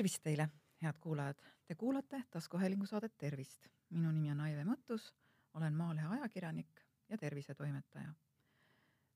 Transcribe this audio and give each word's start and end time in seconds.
tervist 0.00 0.22
teile, 0.24 0.46
head 0.80 0.96
kuulajad. 1.00 1.36
Te 1.66 1.74
kuulate 1.74 2.22
taskuhäälingu 2.30 2.86
saadet 2.86 3.18
Tervist. 3.18 3.66
minu 3.90 4.10
nimi 4.10 4.30
on 4.30 4.40
Aive 4.40 4.62
Mõttus, 4.64 5.10
olen 5.54 5.74
Maalehe 5.74 6.06
ajakirjanik 6.06 6.80
ja 7.08 7.18
tervisetoimetaja. 7.18 8.14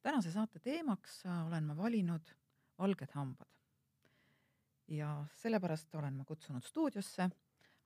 tänase 0.03 0.33
saate 0.33 0.59
teemaks 0.59 1.23
olen 1.47 1.65
ma 1.65 1.77
valinud 1.77 2.35
valged 2.79 3.09
hambad. 3.15 3.49
ja 4.89 5.25
sellepärast 5.35 5.95
olen 5.95 6.15
ma 6.15 6.25
kutsunud 6.25 6.63
stuudiosse 6.63 7.31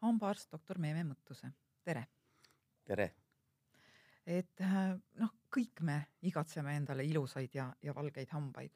hambaarst 0.02 0.52
doktor 0.52 0.78
Meeme 0.78 1.05
Mõttuse. 1.15 1.52
tere! 1.84 2.06
tere! 2.84 3.15
et 4.27 4.60
noh, 5.15 5.34
kõik 5.55 5.80
me 5.80 6.06
igatseme 6.23 6.77
endale 6.77 7.05
ilusaid 7.05 7.55
ja, 7.55 7.73
ja 7.83 7.95
valgeid 7.95 8.28
hambaid. 8.30 8.73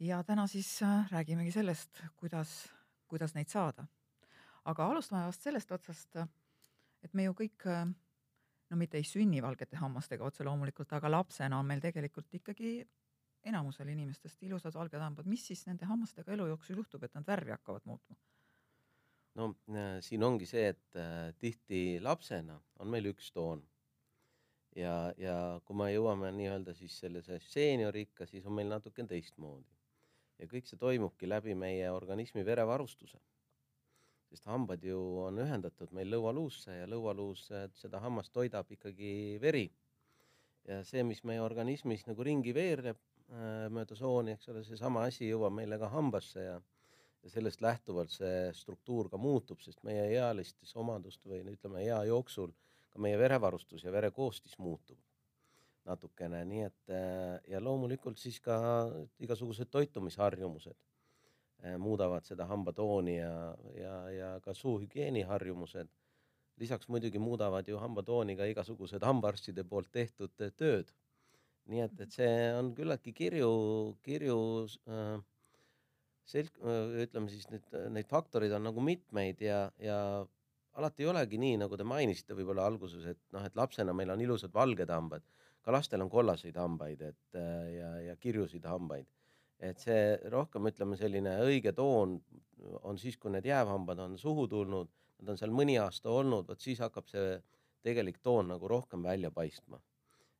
ja 0.00 0.22
täna 0.24 0.46
siis 0.46 0.80
räägimegi 1.10 1.52
sellest, 1.52 2.02
kuidas 2.16 2.79
kuidas 3.10 3.34
neid 3.34 3.50
saada. 3.50 3.86
aga 4.70 4.86
alustame 4.86 5.24
vast 5.26 5.42
sellest 5.42 5.72
otsast, 5.72 6.16
et 7.02 7.14
me 7.16 7.24
ju 7.24 7.34
kõik 7.34 7.64
no 8.70 8.76
mitte 8.78 8.98
ei 9.00 9.06
sünni 9.08 9.42
valgete 9.42 9.78
hammastega 9.80 10.24
otse 10.24 10.44
loomulikult, 10.46 10.92
aga 10.92 11.10
lapsena 11.10 11.58
on 11.58 11.66
meil 11.66 11.80
tegelikult 11.82 12.34
ikkagi 12.38 12.74
enamusel 13.50 13.88
inimestest 13.88 14.42
ilusad 14.44 14.76
valged 14.76 15.00
hambad, 15.00 15.28
mis 15.30 15.46
siis 15.48 15.64
nende 15.66 15.88
hammastega 15.88 16.34
elu 16.36 16.50
jooksul 16.52 16.82
juhtub, 16.82 17.04
et 17.04 17.16
nad 17.16 17.26
värvi 17.26 17.56
hakkavad 17.56 17.88
muutma? 17.88 18.16
no 19.38 19.52
äh, 19.70 19.98
siin 20.04 20.22
ongi 20.26 20.46
see, 20.50 20.68
et 20.74 20.96
äh, 20.98 21.32
tihti 21.38 22.00
lapsena 22.02 22.58
on 22.82 22.90
meil 22.90 23.06
üks 23.12 23.30
toon 23.32 23.62
ja, 24.76 25.12
ja 25.16 25.36
kui 25.64 25.78
me 25.78 25.86
jõuame 25.92 26.32
nii-öelda 26.34 26.74
siis 26.76 26.98
sellise 27.00 27.38
seeniorikka, 27.46 28.26
siis 28.26 28.46
on 28.50 28.58
meil 28.58 28.68
natuke 28.70 29.06
teistmoodi 29.06 29.79
ja 30.40 30.48
kõik 30.48 30.68
see 30.68 30.80
toimubki 30.80 31.28
läbi 31.28 31.54
meie 31.58 31.90
organismi 31.92 32.44
verevarustuse. 32.46 33.20
sest 34.30 34.44
hambad 34.46 34.84
ju 34.86 34.98
on 35.24 35.40
ühendatud 35.42 35.90
meil 35.96 36.06
lõualuusse 36.14 36.76
ja 36.76 36.86
lõualuus 36.86 37.48
seda 37.74 37.98
hammast 37.98 38.32
toidab 38.32 38.70
ikkagi 38.70 39.38
veri. 39.42 39.70
ja 40.68 40.82
see, 40.84 41.02
mis 41.02 41.22
meie 41.24 41.40
organismis 41.40 42.06
nagu 42.06 42.24
ringi 42.24 42.54
veereb 42.54 42.96
äh, 42.96 43.66
mööda 43.72 43.96
sooni, 43.96 44.36
eks 44.36 44.48
ole, 44.52 44.64
seesama 44.64 45.04
asi 45.08 45.28
jõuab 45.28 45.56
meile 45.60 45.78
ka 45.78 45.88
hambasse 45.88 46.44
ja 46.44 46.60
ja 47.20 47.28
sellest 47.28 47.60
lähtuvalt 47.60 48.08
see 48.08 48.48
struktuur 48.56 49.10
ka 49.12 49.18
muutub, 49.20 49.60
sest 49.60 49.82
meie 49.84 50.06
ealistes 50.14 50.70
omadust 50.82 51.26
või 51.28 51.42
ütleme, 51.52 51.82
ea 51.84 51.98
jooksul 52.08 52.54
ka 52.88 53.02
meie 53.04 53.18
verevarustus 53.20 53.84
ja 53.84 53.92
verekoostis 53.92 54.56
muutub 54.58 54.96
natukene, 55.88 56.42
nii 56.48 56.62
et 56.66 56.92
äh, 56.92 57.36
ja 57.48 57.60
loomulikult 57.62 58.20
siis 58.20 58.38
ka 58.44 58.56
igasugused 59.22 59.70
toitumisharjumused 59.72 60.76
äh, 60.76 61.76
muudavad 61.80 62.26
seda 62.28 62.46
hambatooni 62.50 63.16
ja, 63.16 63.32
ja, 63.78 63.94
ja 64.14 64.30
ka 64.44 64.54
suuhügieeniharjumused. 64.54 65.88
lisaks 66.60 66.88
muidugi 66.92 67.18
muudavad 67.18 67.68
ju 67.68 67.78
hambatooni 67.80 68.36
ka 68.36 68.44
igasugused 68.44 69.02
hambaarstide 69.02 69.64
poolt 69.64 69.88
tehtud 69.92 70.34
tööd. 70.56 70.92
nii 71.70 71.80
et, 71.80 72.00
et 72.00 72.12
see 72.12 72.30
on 72.58 72.74
küllaltki 72.74 73.12
kirju, 73.12 73.50
kirju 74.02 74.38
äh, 74.88 75.16
selg-, 76.26 76.60
ütleme 77.04 77.30
siis 77.30 77.48
nüüd 77.50 77.72
neid 77.94 78.08
faktoreid 78.10 78.52
on 78.52 78.68
nagu 78.68 78.84
mitmeid 78.84 79.40
ja, 79.40 79.70
ja 79.78 80.26
alati 80.76 81.04
ei 81.04 81.10
olegi 81.10 81.38
nii, 81.40 81.56
nagu 81.64 81.76
te 81.76 81.84
mainisite 81.84 82.36
võib-olla 82.36 82.66
alguses, 82.68 83.06
et 83.14 83.20
noh, 83.34 83.44
et 83.46 83.56
lapsena 83.56 83.94
meil 83.96 84.12
on 84.12 84.20
ilusad 84.20 84.52
valged 84.54 84.92
hambad 84.92 85.24
ka 85.62 85.72
lastel 85.74 86.02
on 86.04 86.10
kollaseid 86.10 86.56
hambaid, 86.56 87.02
et 87.02 87.38
äh, 87.38 87.72
ja, 87.76 87.90
ja 88.10 88.16
kirjusid 88.16 88.64
hambaid. 88.64 89.06
et 89.60 89.78
see 89.78 90.16
rohkem 90.32 90.70
ütleme, 90.70 90.96
selline 90.96 91.34
õige 91.44 91.74
toon 91.76 92.14
on 92.88 92.98
siis, 92.98 93.18
kui 93.20 93.32
need 93.34 93.44
jäävhambad 93.44 93.98
on 94.00 94.16
suhu 94.18 94.46
tulnud, 94.48 94.88
nad 95.20 95.34
on 95.34 95.36
seal 95.36 95.52
mõni 95.52 95.76
aasta 95.80 96.08
olnud, 96.10 96.46
vot 96.48 96.60
siis 96.60 96.80
hakkab 96.80 97.10
see 97.12 97.34
tegelik 97.84 98.22
toon 98.24 98.48
nagu 98.54 98.68
rohkem 98.68 99.02
välja 99.04 99.30
paistma. 99.30 99.80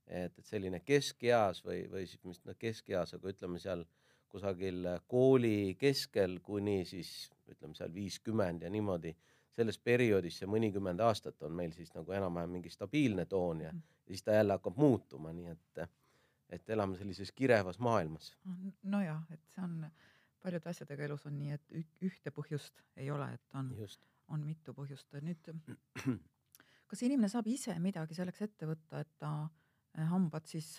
et, 0.07 0.39
et 0.39 0.47
selline 0.47 0.81
keskeas 0.81 1.61
või, 1.65 1.85
või 1.91 2.07
siis 2.09 2.25
mis 2.25 2.41
noh, 2.45 2.57
keskeas, 2.59 3.15
aga 3.15 3.29
ütleme 3.31 3.61
seal 3.63 3.85
kusagil 4.31 4.89
kooli 5.07 5.77
keskel 5.79 6.39
kuni 6.43 6.85
siis 6.87 7.31
ütleme 7.51 7.77
seal 7.77 7.93
viiskümmend 7.95 8.63
ja 8.63 8.71
niimoodi 8.71 9.13
selles 9.55 9.79
perioodis 9.79 10.41
see 10.41 10.49
mõnikümmend 10.51 11.03
aastat 11.05 11.43
on 11.47 11.55
meil 11.55 11.73
siis 11.77 11.93
nagu 11.95 12.15
enam-vähem 12.17 12.59
mingi 12.59 12.73
stabiilne 12.73 13.27
toon 13.31 13.65
ja, 13.67 13.73
mm. 13.75 14.00
Ja 14.11 14.15
siis 14.17 14.27
ta 14.27 14.33
jälle 14.35 14.57
hakkab 14.59 14.77
muutuma, 14.77 15.31
nii 15.33 15.53
et, 15.53 15.83
et 16.51 16.71
elame 16.75 16.99
sellises 16.99 17.31
kirevas 17.33 17.79
maailmas. 17.79 18.33
nojah, 18.83 19.23
et 19.31 19.43
see 19.55 19.63
on, 19.63 19.85
paljude 20.43 20.71
asjadega 20.71 21.05
elus 21.07 21.27
on 21.31 21.37
nii, 21.39 21.55
et 21.55 22.03
ühte 22.09 22.33
põhjust 22.35 22.83
ei 22.97 23.11
ole, 23.15 23.29
et 23.37 23.55
on, 23.55 23.71
on 24.35 24.43
mitu 24.43 24.75
põhjust. 24.75 25.15
nüüd, 25.23 25.53
kas 26.91 27.05
inimene 27.07 27.31
saab 27.31 27.47
ise 27.47 27.77
midagi 27.79 28.19
selleks 28.19 28.43
ette 28.49 28.67
võtta, 28.67 29.05
et 29.05 29.13
ta 29.19 29.31
eh, 29.95 30.07
hambad 30.11 30.51
siis 30.51 30.73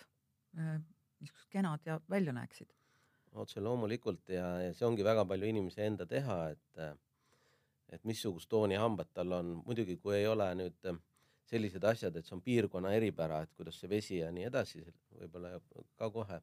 äh, 0.59 0.75
niisugused 1.21 1.51
kenad 1.55 1.87
ja 1.87 2.01
välja 2.09 2.35
näeksid? 2.35 2.75
otse 3.31 3.61
loomulikult 3.63 4.27
ja, 4.35 4.47
ja 4.59 4.73
see 4.75 4.83
ongi 4.83 5.05
väga 5.07 5.23
palju 5.23 5.47
inimese 5.47 5.85
enda 5.87 6.03
teha, 6.05 6.41
et 6.51 6.81
et 7.95 8.03
missugust 8.07 8.49
tooni 8.51 8.75
hambad 8.79 9.07
tal 9.13 9.31
on, 9.35 9.55
muidugi 9.65 9.97
kui 10.03 10.17
ei 10.17 10.27
ole 10.27 10.49
nüüd 10.59 10.91
äh, 10.91 10.99
sellised 11.51 11.83
asjad, 11.87 12.15
et 12.15 12.27
see 12.27 12.35
on 12.37 12.43
piirkonna 12.45 12.93
eripära, 12.95 13.41
et 13.43 13.53
kuidas 13.57 13.79
see 13.81 13.89
vesi 13.91 14.19
ja 14.21 14.31
nii 14.33 14.47
edasi, 14.47 14.83
võib-olla 15.19 15.57
ka 15.99 16.09
kohe. 16.13 16.41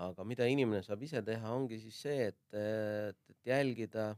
aga 0.00 0.24
mida 0.24 0.46
inimene 0.46 0.82
saab 0.86 1.02
ise 1.02 1.20
teha, 1.26 1.50
ongi 1.52 1.80
siis 1.82 1.96
see, 2.06 2.28
et, 2.30 2.54
et 2.56 3.50
jälgida 3.50 4.14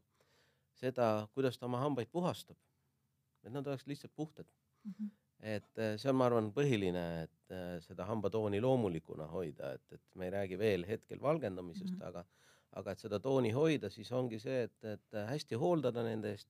seda, 0.79 1.09
kuidas 1.35 1.59
ta 1.59 1.67
oma 1.67 1.81
hambaid 1.83 2.11
puhastab. 2.13 2.57
et 3.43 3.51
nad 3.53 3.67
oleks 3.67 3.87
lihtsalt 3.87 4.13
puhtad 4.15 4.47
mm. 4.85 4.93
-hmm. 4.93 5.11
et 5.41 5.79
äh, 5.79 5.97
see 5.99 6.11
on, 6.11 6.17
ma 6.17 6.27
arvan, 6.27 6.53
põhiline, 6.53 7.07
et 7.25 7.51
äh, 7.51 7.81
seda 7.83 8.07
hambatooni 8.07 8.61
loomulikuna 8.61 9.27
hoida, 9.27 9.73
et, 9.73 9.93
et 9.93 10.03
me 10.15 10.25
ei 10.25 10.31
räägi 10.31 10.59
veel 10.59 10.87
hetkel 10.87 11.21
valgendamisest 11.21 11.95
mm, 11.95 11.99
-hmm. 11.99 12.09
aga 12.09 12.25
aga 12.81 12.95
et 12.95 13.05
seda 13.05 13.21
tooni 13.21 13.53
hoida, 13.53 13.91
siis 13.93 14.13
ongi 14.17 14.39
see, 14.43 14.63
et, 14.69 14.85
et 14.85 15.19
hästi 15.29 15.59
hooldada 15.61 16.05
nende 16.07 16.33
eest. 16.33 16.49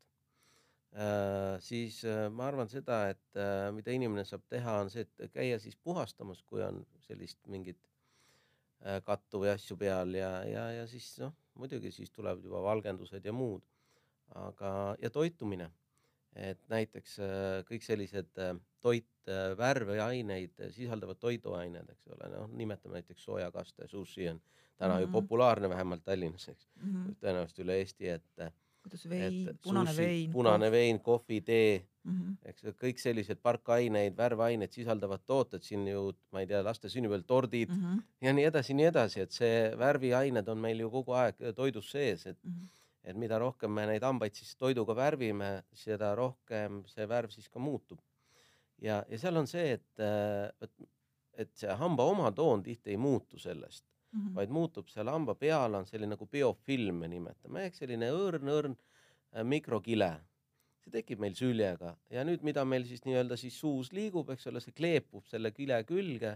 Siis 1.65 2.03
äh, 2.05 2.27
ma 2.29 2.51
arvan 2.51 2.69
seda, 2.69 3.07
et 3.13 3.39
äh, 3.41 3.71
mida 3.73 3.95
inimene 3.97 4.25
saab 4.29 4.43
teha, 4.53 4.75
on 4.85 4.91
see, 4.93 5.07
et 5.07 5.33
käia 5.33 5.59
siis 5.63 5.77
puhastamas, 5.77 6.43
kui 6.45 6.61
on 6.65 6.83
sellist 7.07 7.41
mingit 7.49 7.81
äh, 8.85 9.01
kattu 9.07 9.41
või 9.45 9.55
asju 9.55 9.79
peal 9.81 10.13
ja, 10.19 10.33
ja, 10.45 10.67
ja 10.77 10.87
siis 10.91 11.15
noh, 11.23 11.33
muidugi 11.57 11.93
siis 11.95 12.13
tulevad 12.13 12.45
juba 12.45 12.63
valgendused 12.65 13.25
ja 13.25 13.33
muud. 13.33 13.65
aga, 14.33 14.97
ja 15.03 15.11
toitumine, 15.13 15.67
et 16.37 16.61
näiteks 16.73 17.19
äh, 17.21 17.59
kõik 17.69 17.85
sellised 17.85 18.39
äh, 18.41 18.55
toit, 18.81 19.11
äh, 19.29 19.53
värveaineid 19.59 20.63
sisaldavad 20.73 21.21
toiduained, 21.21 21.91
eks 21.93 22.09
ole, 22.15 22.31
noh, 22.33 22.49
nimetame 22.57 23.01
näiteks 23.01 23.27
soojakast, 23.27 23.83
sushi 23.91 24.31
on 24.31 24.41
täna 24.77 24.95
mm 24.95 24.97
-hmm. 24.97 25.01
ju 25.01 25.07
mhm. 25.07 25.13
populaarne, 25.13 25.69
vähemalt 25.69 26.05
Tallinnas, 26.05 26.49
eks 26.49 26.69
mm 26.77 26.95
-hmm., 26.95 27.15
tõenäoliselt 27.21 27.65
üle 27.65 27.77
Eesti, 27.81 28.09
et 28.09 28.53
kuidas 28.83 29.09
vein, 29.09 29.49
punane 29.63 29.95
vein, 29.97 30.31
punane 30.33 30.71
vein, 30.71 31.01
kohvi, 31.01 31.41
tee 31.47 31.87
mm, 32.05 32.13
-hmm. 32.13 32.51
eks 32.51 32.67
kõik 32.83 33.01
sellised 33.03 33.41
parkaineid, 33.43 34.17
värvaineid 34.19 34.75
sisaldavad 34.75 35.25
tooted 35.27 35.65
siin 35.67 35.87
ju, 35.89 36.05
ma 36.35 36.43
ei 36.43 36.49
tea, 36.51 36.63
laste 36.67 36.91
sünnipäeval 36.93 37.25
tordid 37.27 37.71
mm 37.71 37.83
-hmm. 37.83 38.03
ja 38.27 38.33
nii 38.33 38.47
edasi, 38.51 38.75
nii 38.79 38.89
edasi, 38.91 39.21
et 39.21 39.33
see 39.33 39.59
värviained 39.79 40.49
on 40.49 40.59
meil 40.59 40.81
ju 40.81 40.91
kogu 40.91 41.19
aeg 41.19 41.43
toidus 41.57 41.91
sees, 41.91 42.27
et 42.27 42.39
mm 42.45 42.53
-hmm. 42.53 42.69
et 43.05 43.17
mida 43.17 43.39
rohkem 43.39 43.71
me 43.71 43.87
neid 43.87 44.03
hambaid 44.03 44.35
siis 44.35 44.57
toiduga 44.57 44.97
värvime, 44.97 45.53
seda 45.73 46.15
rohkem 46.15 46.83
see 46.87 47.09
värv 47.09 47.31
siis 47.31 47.49
ka 47.49 47.59
muutub. 47.59 48.01
ja, 48.79 49.05
ja 49.09 49.19
seal 49.19 49.37
on 49.37 49.47
see, 49.47 49.73
et, 49.73 50.01
et, 51.39 51.55
see 51.55 51.71
hamba 51.71 52.05
oma 52.05 52.33
toon 52.33 52.63
tihti 52.63 52.91
ei 52.91 52.97
muutu 52.97 53.39
sellest 53.39 53.92
mm, 54.13 54.21
-hmm. 54.21 54.35
vaid 54.35 54.51
muutub 54.51 54.89
seal 54.89 55.09
hamba 55.09 55.35
peal 55.35 55.75
on 55.75 55.87
selline 55.87 56.15
nagu 56.15 56.27
biofilm 56.27 57.03
me 57.05 57.09
nimetame 57.09 57.67
ehk 57.69 57.81
selline 57.81 58.11
õrn-õrn 58.13 58.77
äh, 58.77 59.45
mikrokile. 59.45 60.13
see 60.83 60.91
tekib 60.91 61.21
meil 61.23 61.35
süljega 61.39 61.93
ja 62.11 62.25
nüüd, 62.27 62.43
mida 62.43 62.65
meil 62.65 62.85
siis 62.85 63.05
nii-öelda 63.05 63.37
siis 63.39 63.55
suus 63.55 63.93
liigub, 63.93 64.31
eks 64.31 64.47
ole, 64.51 64.61
see 64.61 64.73
kleepub 64.75 65.27
selle 65.31 65.53
kile 65.55 65.77
külge 65.87 66.33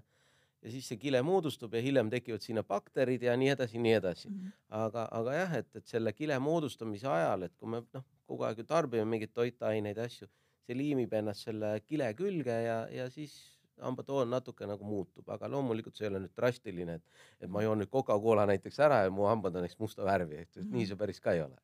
ja 0.63 0.71
siis 0.71 0.89
see 0.89 0.99
kile 1.01 1.23
moodustub 1.23 1.75
ja 1.75 1.83
hiljem 1.83 2.11
tekivad 2.11 2.45
sinna 2.45 2.63
bakterid 2.63 3.23
ja 3.23 3.35
nii 3.37 3.49
edasi, 3.55 3.79
nii 3.79 3.97
edasi 3.99 4.29
mm. 4.29 4.37
-hmm. 4.37 4.53
aga, 4.69 5.09
aga 5.11 5.35
jah, 5.35 5.55
et, 5.61 5.77
et 5.77 5.87
selle 5.87 6.13
kile 6.13 6.39
moodustamise 6.39 7.09
ajal, 7.09 7.43
et 7.43 7.55
kui 7.57 7.71
me 7.71 7.83
noh, 7.95 8.05
kogu 8.27 8.47
aeg 8.47 8.59
ju 8.59 8.65
tarbime 8.65 9.05
mingeid 9.05 9.35
toitaineid, 9.35 9.99
asju, 9.99 10.29
see 10.67 10.77
liimib 10.79 11.13
ennast 11.13 11.47
selle 11.47 11.81
kile 11.87 12.13
külge 12.15 12.57
ja, 12.63 12.79
ja 12.91 13.11
siis 13.11 13.37
hambatoon 13.83 14.31
natuke 14.31 14.67
nagu 14.69 14.85
muutub, 14.85 15.29
aga 15.33 15.49
loomulikult 15.53 15.97
see 15.97 16.07
ei 16.07 16.13
ole 16.13 16.23
nüüd 16.25 16.37
drastiline, 16.37 16.99
et, 17.01 17.25
et 17.41 17.51
ma 17.53 17.65
joon 17.65 17.83
nüüd 17.83 17.91
Coca-Cola 17.93 18.47
näiteks 18.49 18.79
ära 18.87 19.03
ja 19.05 19.11
mu 19.13 19.29
hambad 19.29 19.57
on 19.57 19.67
näiteks 19.67 19.81
musta 19.83 20.07
värvi, 20.07 20.45
et 20.47 20.61
mm 20.61 20.77
nii 20.77 20.87
see 20.91 20.99
päris 21.01 21.21
ka 21.23 21.33
ei 21.37 21.43
ole. 21.45 21.59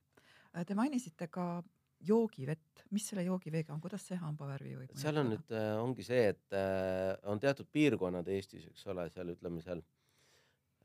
Äh, 0.56 0.66
te 0.68 0.76
mainisite 0.78 1.28
ka 1.32 1.62
joogivett, 2.06 2.84
mis 2.90 3.06
selle 3.08 3.24
joogiveega 3.26 3.72
on, 3.74 3.80
kuidas 3.82 4.04
see 4.08 4.18
hambavärvi 4.18 4.76
võib 4.80 4.94
seal 4.98 5.18
on 5.22 5.32
nüüd 5.34 5.54
äh,, 5.54 5.72
ongi 5.80 6.04
see, 6.06 6.28
et 6.34 6.56
äh, 6.56 7.14
on 7.30 7.40
teatud 7.42 7.68
piirkonnad 7.72 8.28
Eestis, 8.28 8.66
eks 8.72 8.86
ole, 8.92 9.08
seal 9.14 9.32
ütleme 9.34 9.62
seal 9.64 9.82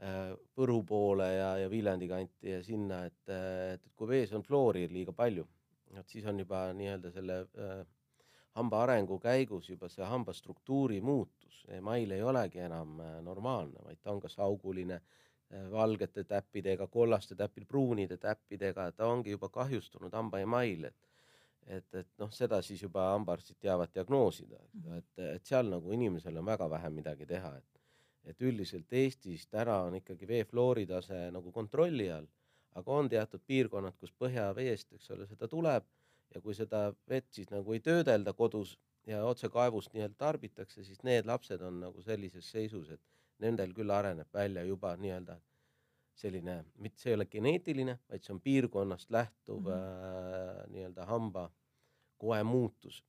äh, 0.04 0.34
Võru 0.58 0.82
poole 0.88 1.30
ja, 1.34 1.52
ja 1.64 1.72
Viljandi 1.72 2.10
kanti 2.12 2.54
ja 2.54 2.62
sinna, 2.66 3.04
et, 3.10 3.22
et, 3.28 3.84
et 3.84 3.94
kui 3.98 4.12
vees 4.12 4.34
on 4.38 4.46
fluori 4.46 4.86
liiga 4.94 5.16
palju, 5.16 5.48
et 5.98 6.10
siis 6.12 6.26
on 6.30 6.40
juba 6.44 6.68
nii-öelda 6.78 7.14
selle 7.16 7.42
äh, 7.58 7.82
hamba 8.58 8.84
arengu 8.84 9.20
käigus 9.22 9.70
juba 9.70 9.90
see 9.90 10.06
hamba 10.06 10.34
struktuuri 10.34 11.00
muutus, 11.02 11.64
email 11.78 12.12
ei 12.16 12.24
olegi 12.26 12.64
enam 12.66 13.00
äh, 13.04 13.18
normaalne, 13.24 13.84
vaid 13.86 14.02
ta 14.02 14.14
on 14.14 14.22
kas 14.24 14.38
auguline 14.44 15.00
äh, 15.00 15.68
valgete 15.72 16.24
täppidega, 16.24 16.88
kollaste 16.88 17.36
täppidega, 17.36 17.70
pruunide 17.70 18.18
täppidega, 18.18 18.92
ta 18.92 19.08
ongi 19.12 19.36
juba 19.36 19.50
kahjustunud 19.50 20.14
hamba 20.14 20.44
email, 20.46 20.90
et 20.92 21.04
et, 21.68 21.88
et 22.00 22.08
noh, 22.22 22.30
seda 22.32 22.62
siis 22.64 22.80
juba 22.80 23.10
hambaarstid 23.12 23.58
teavad 23.60 23.92
diagnoosida, 23.92 24.60
et, 24.98 25.10
et 25.36 25.50
seal 25.50 25.68
nagu 25.68 25.92
inimesel 25.92 26.38
on 26.40 26.46
väga 26.48 26.70
vähe 26.72 26.92
midagi 27.02 27.28
teha, 27.28 27.58
et 27.58 27.74
et 28.28 28.42
üldiselt 28.44 28.92
Eestis 28.92 29.46
täna 29.48 29.78
on 29.88 29.96
ikkagi 30.02 30.28
vee 30.28 30.44
fluori 30.44 30.84
tase 30.88 31.30
nagu 31.32 31.52
kontrolli 31.56 32.10
all, 32.12 32.26
aga 32.76 32.98
on 33.02 33.08
teatud 33.10 33.44
piirkonnad, 33.48 33.96
kus 34.00 34.12
põhjaveest, 34.20 34.98
eks 34.98 35.14
ole, 35.16 35.28
seda 35.30 35.48
tuleb 35.48 35.86
ja 36.36 36.42
kui 36.42 36.56
seda 36.56 36.92
vett 37.10 37.32
siis 37.34 37.50
nagu 37.52 37.74
ei 37.74 37.80
töödelda 37.84 38.34
kodus 38.34 38.78
ja 39.08 39.24
otse 39.26 39.50
kaevust 39.50 39.94
nii-öelda 39.94 40.18
tarbitakse, 40.20 40.84
siis 40.84 41.04
need 41.08 41.26
lapsed 41.26 41.62
on 41.62 41.80
nagu 41.86 42.02
sellises 42.04 42.50
seisus, 42.52 42.90
et 42.92 43.02
nendel 43.44 43.74
küll 43.78 43.94
areneb 43.94 44.34
välja 44.34 44.64
juba 44.68 44.96
nii-öelda 45.00 45.38
selline, 46.18 46.58
mitte 46.82 47.02
see 47.02 47.12
ei 47.14 47.20
ole 47.20 47.28
geneetiline, 47.30 48.00
vaid 48.10 48.26
see 48.26 48.34
on 48.34 48.42
piirkonnast 48.42 49.12
lähtuv 49.14 49.60
mm 49.60 49.66
-hmm. 49.66 50.60
äh, 50.60 50.64
nii-öelda 50.74 51.06
hamba 51.06 51.50
koe 52.18 52.44
muutus 52.44 53.04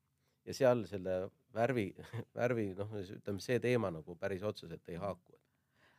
ja 0.45 0.55
seal 0.55 0.85
selle 0.87 1.31
värvi, 1.55 1.89
värvi 2.41 2.73
noh, 2.79 2.93
ütleme 3.01 3.41
see 3.45 3.61
teema 3.61 3.91
nagu 3.91 4.17
päris 4.17 4.43
otseselt 4.43 4.89
ei 4.89 4.97
haaku. 4.97 5.39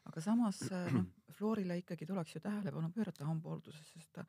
aga 0.05 0.21
samas 0.21 0.61
noh, 0.71 1.03
floorile 1.37 1.77
ikkagi 1.77 2.05
tuleks 2.05 2.35
ju 2.35 2.41
tähelepanu 2.41 2.91
pöörata 2.95 3.25
hambahoolduses, 3.25 3.91
sest 3.93 4.13
ta 4.13 4.25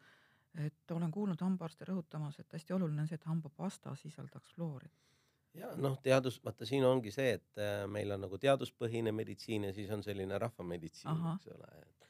et 0.59 0.91
olen 0.91 1.11
kuulnud 1.11 1.41
hambaarste 1.41 1.85
rõhutamas, 1.85 2.41
et 2.41 2.53
hästi 2.53 2.75
oluline 2.75 3.05
on 3.05 3.09
see, 3.09 3.15
et 3.21 3.29
hambapasta 3.31 3.95
sisaldaks 3.95 4.55
fluori. 4.55 4.91
ja 5.55 5.71
noh, 5.77 5.99
teadus, 6.03 6.41
vaata 6.45 6.67
siin 6.67 6.85
ongi 6.85 7.11
see, 7.11 7.33
et 7.39 7.59
äh, 7.59 7.87
meil 7.87 8.11
on 8.11 8.21
nagu 8.27 8.39
teaduspõhine 8.39 9.13
meditsiin 9.13 9.65
ja 9.65 9.73
siis 9.75 9.91
on 9.91 10.03
selline 10.03 10.39
rahvameditsiin, 10.39 11.25
eks 11.35 11.49
ole, 11.55 11.71
et 11.81 12.01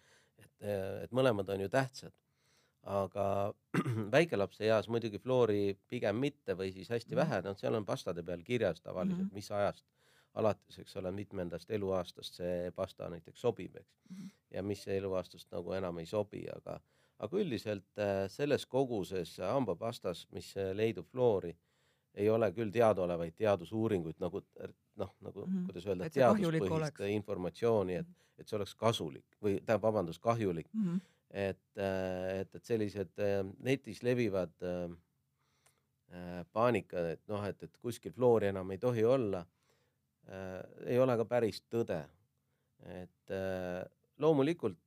et, 0.41 0.67
äh, 0.67 1.05
et 1.05 1.13
mõlemad 1.13 1.49
on 1.53 1.61
ju 1.67 1.69
tähtsad. 1.69 2.13
aga 2.83 3.53
väikelapse 4.15 4.65
eas 4.65 4.87
muidugi 4.89 5.19
fluori 5.21 5.75
pigem 5.89 6.17
mitte 6.17 6.55
või 6.57 6.71
siis 6.73 6.89
hästi 6.89 7.13
-hmm. 7.13 7.17
vähe, 7.17 7.43
noh, 7.43 7.57
seal 7.59 7.75
on 7.75 7.85
pastade 7.85 8.23
peal 8.23 8.43
kirjas 8.43 8.81
tavaliselt 8.81 9.19
mm, 9.19 9.27
-hmm. 9.27 9.35
mis 9.35 9.51
ajast 9.51 9.85
alates, 10.35 10.79
eks 10.79 10.97
ole, 10.97 11.11
mitmendast 11.11 11.71
eluaastast 11.71 12.35
see 12.35 12.71
pasta 12.71 13.11
näiteks 13.11 13.41
sobib, 13.41 13.77
eks 13.77 13.93
mm. 14.09 14.17
-hmm. 14.17 14.31
ja 14.51 14.63
mis 14.63 14.89
eluaastast 14.89 15.51
nagu 15.51 15.73
enam 15.73 15.99
ei 15.99 16.07
sobi, 16.07 16.47
aga 16.57 16.81
aga 17.21 17.41
üldiselt 17.41 18.01
äh, 18.01 18.25
selles 18.33 18.67
koguses 18.67 19.37
hambapastas, 19.45 20.25
mis 20.35 20.53
äh, 20.57 20.73
leidub 20.77 21.09
fluori, 21.11 21.53
ei 22.15 22.29
ole 22.33 22.49
küll 22.55 22.73
teadaolevaid 22.75 23.37
teadusuuringuid 23.39 24.19
nagu 24.23 24.43
noh, 24.99 25.13
nagu 25.23 25.45
mm 25.47 25.53
-hmm. 25.53 25.67
kuidas 25.69 25.87
öelda, 25.87 26.09
teaduspõhist 26.11 27.05
informatsiooni, 27.07 28.01
et, 28.03 28.11
et 28.39 28.49
see 28.49 28.57
oleks 28.59 28.75
kasulik 28.75 29.39
või 29.43 29.61
tähendab, 29.61 29.85
vabandust, 29.85 30.23
kahjulik 30.23 30.69
mm. 30.73 30.87
-hmm. 30.87 31.01
et, 31.31 31.63
äh, 31.79 32.41
et, 32.41 32.55
et 32.55 32.65
sellised 32.65 33.25
netis 33.59 34.03
levivad 34.03 34.57
äh, 34.67 34.91
paanika, 36.53 37.09
et 37.15 37.23
noh, 37.29 37.45
et, 37.47 37.63
et 37.63 37.77
kuskil 37.79 38.13
fluori 38.13 38.51
enam 38.51 38.71
ei 38.71 38.79
tohi 38.79 39.05
olla 39.05 39.45
äh,, 40.27 40.61
ei 40.87 40.99
ole 40.99 41.17
ka 41.17 41.25
päris 41.25 41.63
tõde. 41.71 42.05
et 42.81 43.31
äh, 43.31 43.85
loomulikult 44.19 44.79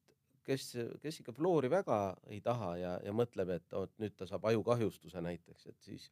kes, 0.46 0.68
kes 1.02 1.20
ikka 1.22 1.34
fluori 1.36 1.70
väga 1.72 2.00
ei 2.32 2.42
taha 2.44 2.74
ja, 2.78 2.94
ja 3.04 3.14
mõtleb, 3.16 3.54
et 3.56 3.76
oot 3.78 3.94
nüüd 4.02 4.16
ta 4.18 4.28
saab 4.30 4.46
ajukahjustuse 4.52 5.22
näiteks, 5.24 5.68
et 5.72 5.88
siis, 5.88 6.10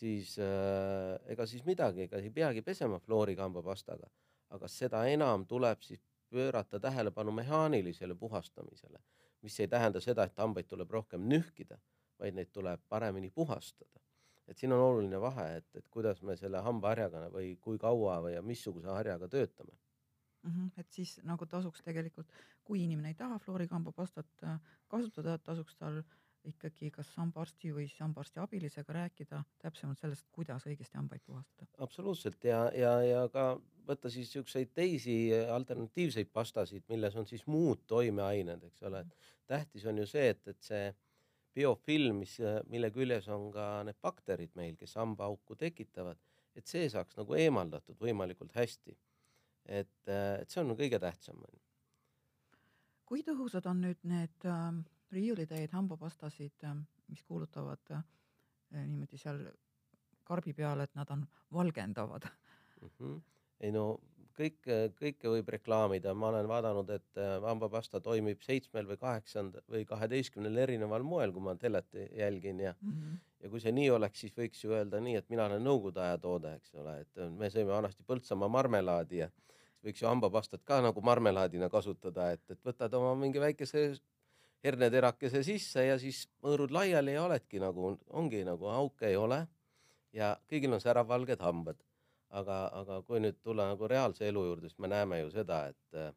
siis 0.00 0.34
äh, 0.42 1.16
ega 1.32 1.46
siis 1.46 1.64
midagi, 1.68 2.06
ega 2.06 2.20
ei 2.20 2.32
peagi 2.34 2.64
pesema 2.66 3.00
fluoriga 3.04 3.46
hambapastaga, 3.46 4.10
aga 4.56 4.68
seda 4.68 5.04
enam 5.12 5.46
tuleb 5.50 5.82
siis 5.86 6.02
pöörata 6.30 6.80
tähelepanu 6.80 7.32
mehaanilisele 7.34 8.14
puhastamisele, 8.14 9.00
mis 9.42 9.60
ei 9.60 9.68
tähenda 9.68 10.00
seda, 10.00 10.28
et 10.28 10.38
hambaid 10.38 10.68
tuleb 10.70 10.90
rohkem 10.90 11.26
nühkida, 11.28 11.80
vaid 12.20 12.36
neid 12.36 12.52
tuleb 12.52 12.82
paremini 12.88 13.30
puhastada. 13.30 13.98
et 14.50 14.58
siin 14.58 14.72
on 14.74 14.80
oluline 14.82 15.18
vahe, 15.22 15.44
et, 15.56 15.66
et 15.78 15.84
kuidas 15.94 16.22
me 16.26 16.34
selle 16.36 16.58
hambaharjaga 16.58 17.28
või 17.30 17.52
kui 17.62 17.78
kaua 17.78 18.16
või 18.24 18.32
missuguse 18.42 18.88
harjaga 18.90 19.28
töötame 19.30 19.76
mm. 20.42 20.50
-hmm. 20.50 20.80
et 20.80 20.92
siis 20.92 21.20
nagu 21.24 21.46
tasuks 21.46 21.82
tegelikult, 21.82 22.32
kui 22.64 22.84
inimene 22.84 23.08
ei 23.08 23.14
taha 23.14 23.38
fluorikambapastat 23.38 24.44
äh, 24.44 24.60
kasutada, 24.88 25.38
tasuks 25.38 25.76
tal 25.76 26.02
ikkagi 26.44 26.90
kas 26.94 27.10
hambaarsti 27.18 27.72
või 27.74 27.86
siis 27.88 28.00
hambaarsti 28.00 28.40
abilisega 28.40 28.94
rääkida 28.96 29.42
täpsemalt 29.60 30.00
sellest, 30.00 30.26
kuidas 30.32 30.64
õigesti 30.66 30.96
hambaid 30.96 31.20
puhastada. 31.26 31.68
absoluutselt 31.78 32.44
ja, 32.44 32.62
ja, 32.76 32.94
ja 33.04 33.26
ka 33.32 33.44
võtta 33.88 34.10
siis 34.12 34.32
siukseid 34.32 34.72
teisi 34.74 35.18
alternatiivseid 35.52 36.30
pastasid, 36.32 36.86
milles 36.88 37.16
on 37.16 37.26
siis 37.26 37.46
muud 37.46 37.84
toimeained, 37.86 38.64
eks 38.70 38.82
ole, 38.88 39.04
et 39.04 39.30
tähtis 39.46 39.86
on 39.86 39.98
ju 39.98 40.06
see, 40.08 40.30
et, 40.32 40.48
et 40.48 40.62
see 40.64 40.88
biofilm, 41.54 42.22
mis, 42.24 42.38
mille 42.70 42.90
küljes 42.94 43.28
on 43.28 43.50
ka 43.52 43.68
need 43.84 43.98
bakterid 44.02 44.54
meil, 44.56 44.76
kes 44.80 44.94
hambaauku 45.00 45.58
tekitavad, 45.60 46.20
et 46.56 46.66
see 46.66 46.88
saaks 46.88 47.18
nagu 47.18 47.36
eemaldatud 47.36 47.98
võimalikult 48.00 48.54
hästi 48.56 48.96
et, 49.66 50.08
äh, 50.08 50.40
et 50.42 50.50
see 50.50 50.62
on 50.62 50.76
kõige 50.76 51.00
tähtsam. 51.02 51.42
kui 53.06 53.24
tõhusad 53.26 53.66
on 53.66 53.80
nüüd 53.82 53.98
need 54.06 54.46
äh, 54.46 54.70
riiulitäid 55.12 55.72
hambapastasid 55.74 56.64
äh,, 56.64 56.76
mis 57.08 57.22
kuulutavad 57.22 57.90
äh, 57.96 58.04
niimoodi 58.86 59.18
seal 59.18 59.42
karbi 60.24 60.54
peal, 60.54 60.80
et 60.80 60.94
nad 60.94 61.10
on 61.10 61.26
valgendavad 61.52 62.28
mm? 62.80 62.88
-hmm. 62.88 63.20
ei 63.60 63.72
no 63.72 64.00
kõik, 64.40 64.58
kõike 64.98 65.32
võib 65.34 65.50
reklaamida, 65.54 66.14
ma 66.16 66.30
olen 66.32 66.48
vaadanud, 66.50 66.90
et 66.96 67.20
äh, 67.20 67.36
hambapasta 67.44 68.00
toimib 68.04 68.42
seitsmel 68.44 68.88
või 68.88 68.98
kaheksandal 69.00 69.64
või 69.70 69.84
kaheteistkümnel 69.88 70.62
erineval 70.64 71.04
moel, 71.06 71.34
kui 71.36 71.44
ma 71.44 71.54
telet 71.60 72.00
jälgin 72.16 72.60
ja 72.66 72.74
mm 72.80 72.92
-hmm. 72.92 73.18
ja 73.44 73.50
kui 73.52 73.60
see 73.60 73.72
nii 73.72 73.90
oleks, 73.96 74.24
siis 74.24 74.36
võiks 74.36 74.64
ju 74.64 74.72
öelda 74.76 75.00
nii, 75.00 75.16
et 75.20 75.28
mina 75.28 75.46
olen 75.46 75.64
nõukogude 75.64 76.00
aja 76.00 76.18
toode, 76.18 76.54
eks 76.56 76.74
ole, 76.74 77.00
et 77.00 77.22
me 77.30 77.50
sõime 77.50 77.72
vanasti 77.72 78.04
Põltsamaa 78.06 78.48
marmelaadi 78.48 79.22
ja 79.24 79.30
võiks 79.84 80.02
ju 80.02 80.08
hambapastat 80.08 80.64
ka 80.64 80.80
nagu 80.84 81.00
marmelaadina 81.00 81.68
kasutada, 81.68 82.30
et, 82.32 82.42
et 82.50 82.64
võtad 82.64 82.94
oma 82.94 83.14
mingi 83.14 83.40
väikese 83.40 84.00
herneterakese 84.64 85.42
sisse 85.42 85.84
ja 85.86 85.98
siis 85.98 86.26
mõõrud 86.44 86.72
laiali 86.74 87.14
ja 87.16 87.24
oledki 87.24 87.60
nagu, 87.62 87.94
ongi 88.08 88.42
nagu 88.44 88.68
auke 88.68 89.08
ei 89.08 89.16
ole 89.16 89.46
ja 90.16 90.34
kõigil 90.50 90.74
on 90.74 90.82
säravvalged 90.82 91.40
hambad. 91.40 91.78
Aga, 92.30 92.58
aga 92.80 93.00
kui 93.06 93.20
nüüd 93.20 93.40
tulla 93.42 93.68
nagu 93.72 93.88
reaalse 93.90 94.28
elu 94.28 94.44
juurde, 94.46 94.68
siis 94.70 94.78
me 94.78 94.90
näeme 94.90 95.20
ju 95.20 95.30
seda, 95.34 95.64
et 95.72 95.98
äh, 95.98 96.12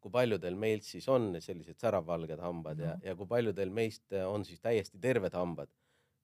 kui 0.00 0.12
paljudel 0.12 0.56
meilt 0.60 0.84
siis 0.84 1.08
on 1.08 1.32
sellised 1.40 1.80
säravvalged 1.80 2.40
hambad 2.40 2.80
no. 2.80 2.90
ja, 2.90 2.98
ja 3.02 3.16
kui 3.16 3.26
paljudel 3.26 3.70
meist 3.72 4.12
on 4.28 4.44
siis 4.44 4.60
täiesti 4.60 5.00
terved 5.00 5.32
hambad. 5.32 5.72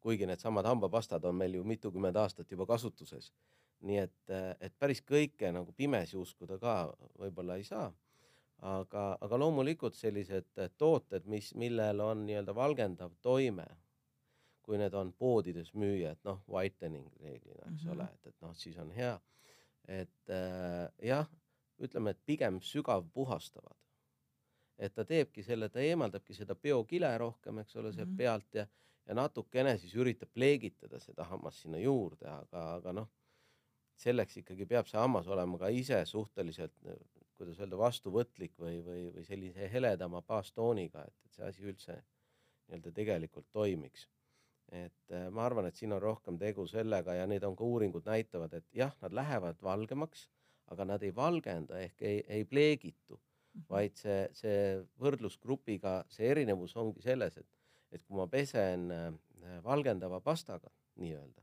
kuigi 0.01 0.27
needsamad 0.27 0.65
hambapastad 0.65 1.25
on 1.29 1.35
meil 1.37 1.55
ju 1.55 1.65
mitukümmend 1.65 2.17
aastat 2.17 2.51
juba 2.51 2.67
kasutuses 2.67 3.33
nii 3.87 4.01
et, 4.03 4.33
et 4.61 4.77
päris 4.79 5.01
kõike 5.07 5.51
nagu 5.55 5.73
pimesi 5.77 6.19
uskuda 6.21 6.59
ka 6.61 6.77
võib-olla 7.21 7.57
ei 7.61 7.65
saa. 7.65 7.91
aga, 8.61 9.17
aga 9.25 9.37
loomulikult 9.41 9.95
sellised 9.97 10.51
tooted, 10.77 11.25
mis, 11.33 11.55
millel 11.57 12.03
on 12.05 12.27
nii-öelda 12.27 12.53
valgendav 12.55 13.15
toime, 13.25 13.65
kui 14.71 14.79
need 14.79 14.95
on 14.95 15.11
poodides 15.19 15.73
müüa, 15.75 16.15
et 16.15 16.25
noh, 16.29 16.45
whitening 16.47 17.09
reeglina, 17.19 17.67
eks 17.67 17.83
mm 17.83 17.89
-hmm. 17.89 17.93
ole, 17.97 18.09
et, 18.15 18.27
et 18.31 18.43
noh, 18.47 18.55
siis 18.55 18.79
on 18.79 18.91
hea. 18.95 19.21
et 19.89 20.31
äh, 20.31 20.93
jah, 21.03 21.27
ütleme, 21.83 22.11
et 22.11 22.21
pigem 22.27 22.61
sügav 22.61 23.09
puhastavad. 23.13 23.77
et 24.79 24.95
ta 24.95 25.05
teebki 25.05 25.43
selle, 25.43 25.69
ta 25.69 25.81
eemaldabki 25.81 26.35
seda 26.35 26.55
biokile 26.55 27.19
rohkem, 27.19 27.59
eks 27.59 27.77
ole, 27.77 27.93
sealt 27.93 28.09
mm 28.09 28.15
-hmm. 28.15 28.17
pealt 28.17 28.55
ja, 28.55 28.67
ja 29.07 29.15
natukene 29.15 29.79
siis 29.79 29.95
üritab 29.95 30.29
pleegitada 30.33 31.01
seda 31.01 31.25
hammast 31.25 31.59
sinna 31.59 31.79
juurde, 31.79 32.29
aga, 32.29 32.75
aga 32.75 32.93
noh 32.93 33.09
selleks 34.01 34.39
ikkagi 34.41 34.67
peab 34.67 34.89
see 34.89 35.01
hammas 35.01 35.29
olema 35.29 35.59
ka 35.59 35.69
ise 35.69 35.99
suhteliselt, 36.09 36.73
kuidas 37.37 37.61
öelda, 37.61 37.77
vastuvõtlik 37.81 38.57
või, 38.61 38.79
või, 38.85 39.03
või 39.17 39.25
sellise 39.27 39.69
heledama 39.73 40.23
baastooniga, 40.23 41.05
et, 41.05 41.17
et 41.27 41.37
see 41.37 41.45
asi 41.49 41.69
üldse 41.73 41.97
nii-öelda 42.71 42.93
tegelikult 42.97 43.49
toimiks. 43.53 44.07
Et 44.71 45.15
äh, 45.15 45.29
ma 45.35 45.45
arvan, 45.47 45.67
et 45.67 45.77
siin 45.77 45.93
on 45.93 46.03
rohkem 46.03 46.39
tegu 46.39 46.67
sellega 46.71 47.15
ja 47.19 47.27
need 47.27 47.45
on 47.47 47.57
ka 47.59 47.67
uuringud 47.67 48.07
näitavad, 48.07 48.55
et 48.55 48.67
jah, 48.77 48.93
nad 49.03 49.15
lähevad 49.17 49.63
valgemaks, 49.63 50.29
aga 50.71 50.87
nad 50.93 51.03
ei 51.03 51.15
valgenda 51.15 51.81
ehk 51.83 52.03
ei, 52.07 52.21
ei 52.29 52.45
pleegitu, 52.45 53.19
mhm. 53.19 53.67
vaid 53.71 53.97
see, 53.99 54.21
see 54.37 54.61
võrdlusgrupiga, 55.03 56.01
see 56.09 56.31
erinevus 56.31 56.77
ongi 56.79 57.03
selles, 57.03 57.41
et, 57.41 57.49
et 57.91 58.05
kui 58.05 58.19
ma 58.19 58.29
pesen 58.31 58.91
äh, 58.95 59.09
valgendava 59.65 60.21
pastaga 60.21 60.71
nii-öelda, 61.01 61.43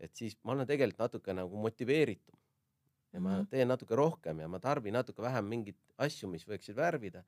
et 0.00 0.14
siis 0.16 0.38
ma 0.42 0.54
olen 0.54 0.68
tegelikult 0.68 1.04
natuke 1.06 1.36
nagu 1.36 1.60
motiveeritum 1.60 2.38
ja 3.14 3.20
ma 3.20 3.38
-hmm. 3.38 3.46
teen 3.50 3.68
natuke 3.68 3.96
rohkem 3.96 4.40
ja 4.40 4.48
ma 4.48 4.58
tarbin 4.58 4.92
natuke 4.92 5.22
vähem 5.22 5.44
mingeid 5.44 5.76
asju, 5.98 6.28
mis 6.28 6.46
võiksid 6.48 6.76
värvida. 6.76 7.24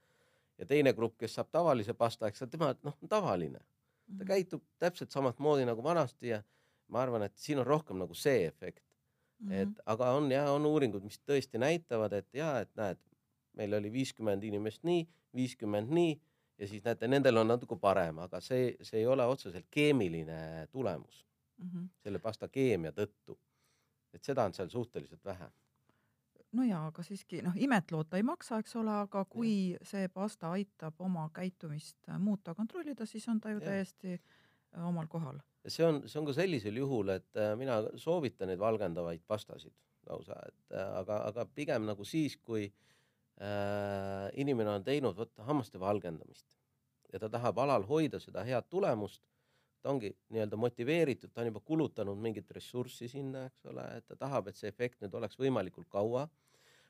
ja 0.58 0.66
teine 0.66 0.92
grupp, 0.92 1.18
kes 1.18 1.34
saab 1.34 1.48
tavalise 1.52 1.94
pasta, 1.94 2.26
eks 2.26 2.42
tema 2.50 2.74
noh, 2.82 2.94
tavaline, 3.08 3.60
ta 4.18 4.24
Mhm. 4.24 4.28
käitub 4.28 4.62
täpselt 4.78 5.10
samatmoodi 5.10 5.64
nagu 5.66 5.82
vanasti 5.82 6.28
ja 6.28 6.42
ma 6.88 7.02
arvan, 7.02 7.22
et 7.22 7.36
siin 7.36 7.58
on 7.58 7.66
rohkem 7.66 7.98
nagu 7.98 8.14
see 8.14 8.46
efekt, 8.46 8.84
Mhm. 9.40 9.52
et 9.52 9.80
aga 9.86 10.10
on 10.16 10.30
ja 10.32 10.50
on 10.52 10.66
uuringud, 10.66 11.02
mis 11.04 11.18
tõesti 11.20 11.58
näitavad, 11.58 12.12
et 12.12 12.28
ja 12.34 12.60
et 12.60 12.70
näed, 12.76 12.98
meil 13.56 13.74
oli 13.74 13.90
viiskümmend 13.92 14.42
inimest 14.44 14.84
nii, 14.84 15.06
viiskümmend 15.34 15.90
nii 15.90 16.20
ja 16.58 16.68
siis 16.68 16.84
näete, 16.84 17.08
nendel 17.08 17.36
on 17.36 17.48
natuke 17.48 17.76
parem, 17.76 18.18
aga 18.18 18.40
see, 18.40 18.76
see 18.82 19.00
ei 19.00 19.06
ole 19.06 19.26
otseselt 19.26 19.66
keemiline 19.70 20.66
tulemus 20.72 21.26
Mhm. 21.58 21.84
selle 22.02 22.18
pasta 22.18 22.48
keemia 22.48 22.92
tõttu. 22.92 23.36
et 24.14 24.24
seda 24.24 24.44
on 24.44 24.52
seal 24.54 24.68
suhteliselt 24.68 25.24
vähe. 25.24 25.50
No 26.56 26.64
jaa, 26.66 26.86
aga 26.90 27.04
siiski 27.06 27.42
noh, 27.44 27.56
imet 27.62 27.92
loota 27.94 28.18
ei 28.18 28.24
maksa, 28.26 28.60
eks 28.62 28.76
ole, 28.80 28.94
aga 29.06 29.24
kui 29.30 29.52
see 29.86 30.08
pasta 30.12 30.52
aitab 30.56 31.00
oma 31.04 31.28
käitumist 31.34 31.98
äh, 32.08 32.18
muuta, 32.22 32.54
kontrollida, 32.58 33.06
siis 33.06 33.28
on 33.32 33.40
ta 33.40 33.52
ju 33.52 33.60
Jah. 33.60 33.68
täiesti 33.70 34.16
äh, 34.16 34.88
omal 34.88 35.08
kohal. 35.12 35.40
ja 35.64 35.74
see 35.74 35.86
on, 35.86 36.02
see 36.08 36.20
on 36.20 36.28
ka 36.28 36.36
sellisel 36.36 36.82
juhul, 36.82 37.14
et 37.16 37.40
äh, 37.40 37.54
mina 37.58 37.82
soovitan 38.00 38.52
neid 38.52 38.62
valgendavaid 38.62 39.24
pastasid 39.26 39.74
lausa, 40.06 40.38
et 40.46 40.76
aga, 40.78 41.22
aga 41.30 41.46
pigem 41.54 41.86
nagu 41.88 42.04
siis, 42.06 42.36
kui 42.38 42.66
äh, 42.66 44.28
inimene 44.38 44.76
on 44.78 44.84
teinud 44.86 45.16
vot 45.18 45.32
hammaste 45.48 45.80
valgendamist 45.82 46.46
ja 47.12 47.20
ta 47.22 47.30
tahab 47.32 47.58
alal 47.62 47.86
hoida 47.88 48.20
seda 48.22 48.44
head 48.46 48.68
tulemust, 48.70 49.22
ta 49.86 49.92
ongi 49.94 50.08
nii-öelda 50.34 50.58
motiveeritud, 50.58 51.30
ta 51.30 51.44
on 51.44 51.52
juba 51.52 51.60
kulutanud 51.62 52.18
mingit 52.18 52.50
ressurssi 52.56 53.06
sinna, 53.12 53.44
eks 53.46 53.68
ole, 53.70 53.84
et 54.00 54.06
ta 54.10 54.16
tahab, 54.18 54.48
et 54.50 54.58
see 54.58 54.70
efekt 54.72 54.98
nüüd 55.04 55.14
oleks 55.14 55.38
võimalikult 55.38 55.86
kaua. 55.92 56.26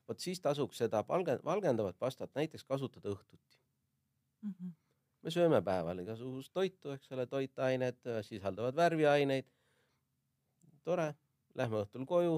vot 0.08 0.20
siis 0.22 0.40
tasuks 0.40 0.78
seda 0.78 1.02
valge, 1.08 1.34
valgendavat 1.44 1.96
pastat 1.98 2.30
näiteks 2.38 2.64
kasutada 2.64 3.10
õhtuti 3.10 3.58
Mhm. 4.42 4.70
me 5.22 5.30
sööme 5.34 5.58
päeval 5.66 5.98
igasugust 6.04 6.52
toitu, 6.54 6.92
eks 6.94 7.12
ole, 7.12 7.26
toitained 7.26 7.98
äh, 8.06 8.22
sisaldavad 8.22 8.76
värviaineid. 8.78 9.46
tore, 10.84 11.14
lähme 11.58 11.80
õhtul 11.82 12.06
koju, 12.06 12.36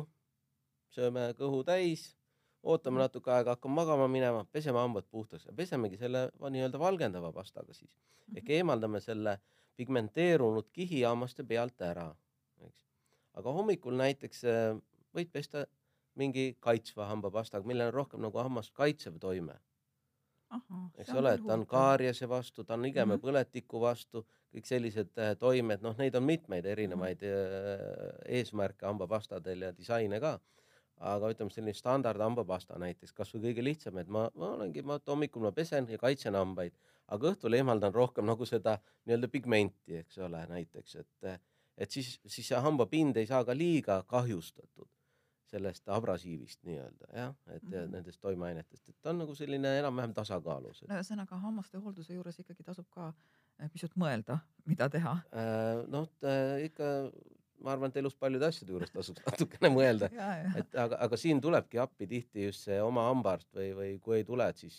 sööme 0.94 1.26
kõhu 1.36 1.60
täis, 1.68 2.16
ootame 2.62 2.96
Mhm. 2.96 3.02
natuke 3.04 3.30
aega, 3.30 3.50
hakkame 3.56 3.74
magama 3.74 4.08
minema, 4.08 4.44
peseme 4.52 4.78
hambad 4.80 5.04
puhtaks 5.10 5.46
ja 5.46 5.52
pesemegi 5.52 5.98
selle 6.00 6.30
nii-öelda 6.40 6.78
valgendava 6.80 7.32
pastaga 7.32 7.74
siis 7.74 7.92
ehk 8.34 8.48
Mhm. 8.48 8.52
eemaldame 8.58 9.00
selle 9.00 9.38
pigmenteerunud 9.78 10.68
kihi 10.74 11.04
hammaste 11.06 11.46
pealt 11.46 11.80
ära, 11.86 12.08
eks. 12.66 12.84
aga 13.38 13.54
hommikul 13.54 13.96
näiteks 13.98 14.44
äh, 14.50 14.74
võid 15.14 15.30
pesta 15.32 15.64
mingi 16.18 16.50
kaitsva 16.60 17.06
hambapastaga, 17.12 17.66
millel 17.66 17.92
on 17.92 17.98
rohkem 18.00 18.22
nagu 18.24 18.42
hammas 18.42 18.72
kaitsev 18.74 19.20
toime 19.22 19.54
eks 20.98 21.12
ole, 21.14 21.34
et 21.36 21.42
ta 21.46 21.54
on 21.54 21.64
kaariase 21.68 22.28
vastu, 22.28 22.64
ta 22.64 22.74
on 22.74 22.86
igeme 22.88 23.16
Mhm. 23.16 23.22
põletiku 23.22 23.80
vastu, 23.80 24.24
kõik 24.54 24.66
sellised 24.66 25.18
äh, 25.18 25.34
toimed, 25.36 25.82
noh, 25.84 25.96
neid 25.98 26.14
on 26.16 26.24
mitmeid 26.24 26.64
erinevaid 26.66 27.22
äh, 27.22 28.38
eesmärke 28.38 28.86
hambapastadel 28.86 29.68
ja 29.68 29.72
disaine 29.76 30.20
ka. 30.20 30.38
Aga 31.00 31.30
ütleme, 31.32 31.50
selline 31.54 31.74
standard 31.74 32.20
hambapasta 32.20 32.78
näiteks, 32.78 33.12
kasvõi 33.14 33.40
kõige 33.48 33.64
lihtsam, 33.64 33.98
et 33.98 34.08
ma, 34.08 34.28
ma 34.34 34.52
olengi, 34.56 34.82
ma 34.82 34.98
hommikul 35.06 35.42
ma 35.42 35.52
pesen 35.52 35.86
ja 35.88 35.98
kaitsen 35.98 36.34
hambaid, 36.34 36.74
aga 37.08 37.30
õhtul 37.32 37.54
eemaldan 37.54 37.94
rohkem 37.94 38.26
nagu 38.26 38.46
seda 38.46 38.78
nii-öelda 39.06 39.28
pigmenti, 39.32 39.96
eks 40.02 40.18
ole, 40.18 40.44
näiteks, 40.50 40.96
et, 40.96 41.40
et 41.78 41.90
siis, 41.90 42.18
siis 42.26 42.48
see 42.48 42.60
hambapind 42.60 43.16
ei 43.16 43.26
saa 43.26 43.44
ka 43.44 43.54
liiga 43.56 44.02
kahjustatud 44.08 44.88
sellest 45.48 45.88
abrasiivist 45.88 46.60
nii-öelda 46.68 47.06
jah, 47.16 47.34
et 47.54 47.62
ja 47.72 47.80
Mhm. 47.86 47.92
nendest 47.94 48.20
toimeainetest, 48.20 48.88
et 48.88 48.96
ta 49.00 49.10
on 49.10 49.18
nagu 49.22 49.34
selline 49.34 49.78
enam-vähem 49.78 50.12
tasakaalus. 50.14 50.82
et- 50.82 50.88
no 50.90 50.94
ühesõnaga 50.98 51.38
hammaste 51.40 51.78
hoolduse 51.80 52.12
juures 52.14 52.38
ikkagi 52.38 52.62
tasub 52.64 52.86
ka 52.90 53.14
äh, 53.60 53.70
pisut 53.72 53.94
mõelda, 53.96 54.38
mida 54.66 54.88
teha. 54.88 55.14
Äh, 55.32 55.86
noh, 55.88 56.08
ikka 56.62 57.10
ma 57.64 57.74
arvan, 57.74 57.92
et 57.92 58.00
elus 58.00 58.16
paljude 58.18 58.46
asjade 58.48 58.74
juures 58.74 58.90
tasuks 58.94 59.24
natukene 59.28 59.70
mõelda, 59.74 60.10
et 60.58 60.74
aga, 60.78 60.98
aga 61.06 61.20
siin 61.20 61.40
tulebki 61.44 61.80
appi 61.82 62.08
tihti 62.10 62.48
just 62.48 62.66
see 62.68 62.80
oma 62.82 63.08
hambaarst 63.08 63.50
või, 63.54 63.70
või 63.78 63.94
kui 64.02 64.20
ei 64.20 64.26
tule, 64.28 64.48
et 64.48 64.60
siis, 64.62 64.76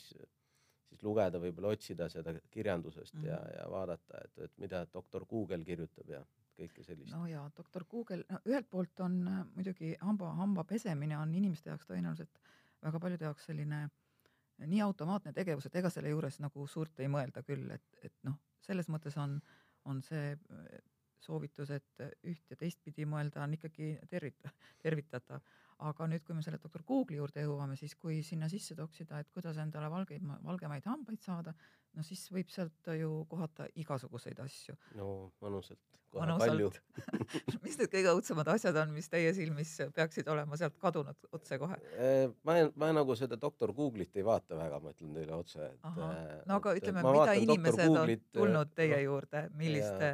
siis 0.89 1.03
lugeda, 1.05 1.41
võib-olla 1.41 1.73
otsida 1.75 2.09
seda 2.09 2.35
kirjandusest 2.51 3.15
mm 3.15 3.21
-hmm. 3.21 3.31
ja, 3.31 3.39
Mhm. 3.39 3.55
ja 3.59 3.71
vaadata, 3.71 4.21
et, 4.25 4.37
et 4.45 4.57
mida 4.57 4.85
doktor 4.93 5.25
Google 5.25 5.63
kirjutab 5.65 6.09
ja 6.09 6.23
kõike 6.59 6.83
sellist 6.83 7.13
no.. 7.13 7.23
no 7.23 7.27
ja 7.27 7.45
doktor 7.57 7.85
Google, 7.89 8.23
no 8.29 8.39
ühelt 8.45 8.69
poolt 8.69 8.99
on 9.05 9.21
äh, 9.27 9.45
muidugi 9.55 9.95
hamba, 10.01 10.33
hamba 10.39 10.63
pesemine 10.63 11.17
on 11.17 11.33
inimeste 11.35 11.69
jaoks 11.69 11.87
tõenäoliselt 11.89 12.41
väga 12.83 12.99
paljude 12.99 13.25
jaoks 13.25 13.45
selline 13.49 13.83
äh, 13.85 14.67
nii 14.67 14.81
automaatne 14.81 15.33
tegevus, 15.33 15.65
et 15.65 15.75
ega 15.75 15.89
selle 15.93 16.11
juures 16.13 16.39
nagu 16.43 16.67
suurt 16.67 16.99
ei 16.99 17.07
mõelda 17.07 17.43
küll, 17.47 17.69
et, 17.71 18.03
et 18.03 18.15
noh, 18.27 18.35
selles 18.65 18.89
mõttes 18.91 19.17
on, 19.17 19.39
on 19.85 20.01
see 20.03 20.33
äh, 20.35 20.79
soovitus, 21.23 21.71
et 21.75 22.03
üht 22.27 22.51
ja 22.51 22.57
teistpidi 22.59 23.07
mõelda 23.09 23.43
on 23.43 23.55
ikkagi 23.57 23.95
tervita-, 24.11 24.53
tervitatav. 24.85 25.41
aga 25.79 26.07
nüüd, 26.11 26.23
kui 26.27 26.35
me 26.35 26.41
selle 26.43 26.59
doktor 26.59 26.83
Google'i 26.87 27.21
juurde 27.21 27.45
jõuame, 27.45 27.77
siis 27.79 27.95
kui 27.95 28.19
sinna 28.23 28.49
sisse 28.51 28.75
toksida, 28.75 29.19
et 29.19 29.29
kuidas 29.31 29.57
endale 29.57 29.87
valgeid, 29.91 30.25
valgemaid 30.43 30.87
hambaid 30.89 31.21
saada, 31.23 31.53
no 31.95 32.03
siis 32.03 32.25
võib 32.33 32.51
sealt 32.53 32.91
ju 32.99 33.23
kohata 33.29 33.69
igasuguseid 33.79 34.39
asju 34.43 34.75
no 34.97 35.07
mõnusalt, 35.43 35.81
kohe 36.13 36.35
palju 36.41 36.67
mõnusalt. 36.69 37.61
mis 37.65 37.77
need 37.79 37.91
kõige 37.93 38.13
õudsemad 38.17 38.51
asjad 38.53 38.77
on, 38.81 38.91
mis 38.95 39.09
teie 39.11 39.31
silmis 39.37 39.75
peaksid 39.95 40.29
olema 40.31 40.59
sealt 40.59 40.77
kadunud 40.81 41.29
otsekohe? 41.35 41.79
Eh, 41.95 42.25
ma, 42.47 42.57
ma 42.79 42.91
nagu 42.99 43.15
seda 43.19 43.39
doktor 43.39 43.73
Google'it 43.77 44.19
ei 44.19 44.25
vaata 44.25 44.57
väga, 44.59 44.81
ma 44.83 44.93
ütlen 44.95 45.15
teile 45.15 45.37
otse, 45.37 45.71
et. 45.71 45.79
ahah, 45.89 46.19
no 46.49 46.59
aga 46.59 46.75
ütleme, 46.81 47.05
mida 47.07 47.39
inimesed 47.39 47.95
on 48.03 48.15
tulnud 48.35 48.75
teie 48.77 49.01
juurde, 49.05 49.47
milliste 49.59 50.11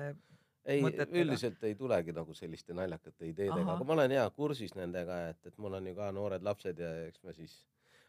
ei, 0.66 0.82
üldiselt 1.22 1.64
ei 1.64 1.76
tulegi 1.76 2.12
nagu 2.16 2.34
selliste 2.34 2.74
naljakate 2.74 3.28
ideedega, 3.30 3.66
aga 3.76 3.84
ma 3.86 3.94
olen 3.94 4.12
hea 4.12 4.26
kursis 4.36 4.76
nendega, 4.76 5.20
et, 5.30 5.46
et 5.46 5.58
mul 5.58 5.74
on 5.78 5.88
ju 5.88 5.96
ka 5.96 6.12
noored 6.12 6.44
lapsed 6.44 6.80
ja 6.80 6.92
eks 7.08 7.24
me 7.24 7.34
siis 7.38 7.56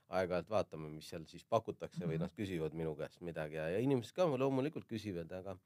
aeg-ajalt 0.09 0.49
vaatame, 0.51 0.89
mis 0.89 1.09
seal 1.11 1.25
siis 1.27 1.45
pakutakse 1.45 2.05
või 2.07 2.15
Mhm. 2.17 2.23
nad 2.23 2.35
küsivad 2.37 2.75
minu 2.79 2.95
käest 2.97 3.21
midagi 3.21 3.59
ja, 3.59 3.69
ja 3.75 3.79
inimesed 3.83 4.15
ka 4.15 4.25
loomulikult 4.27 4.87
küsivad, 4.87 5.33
aga 5.33 5.57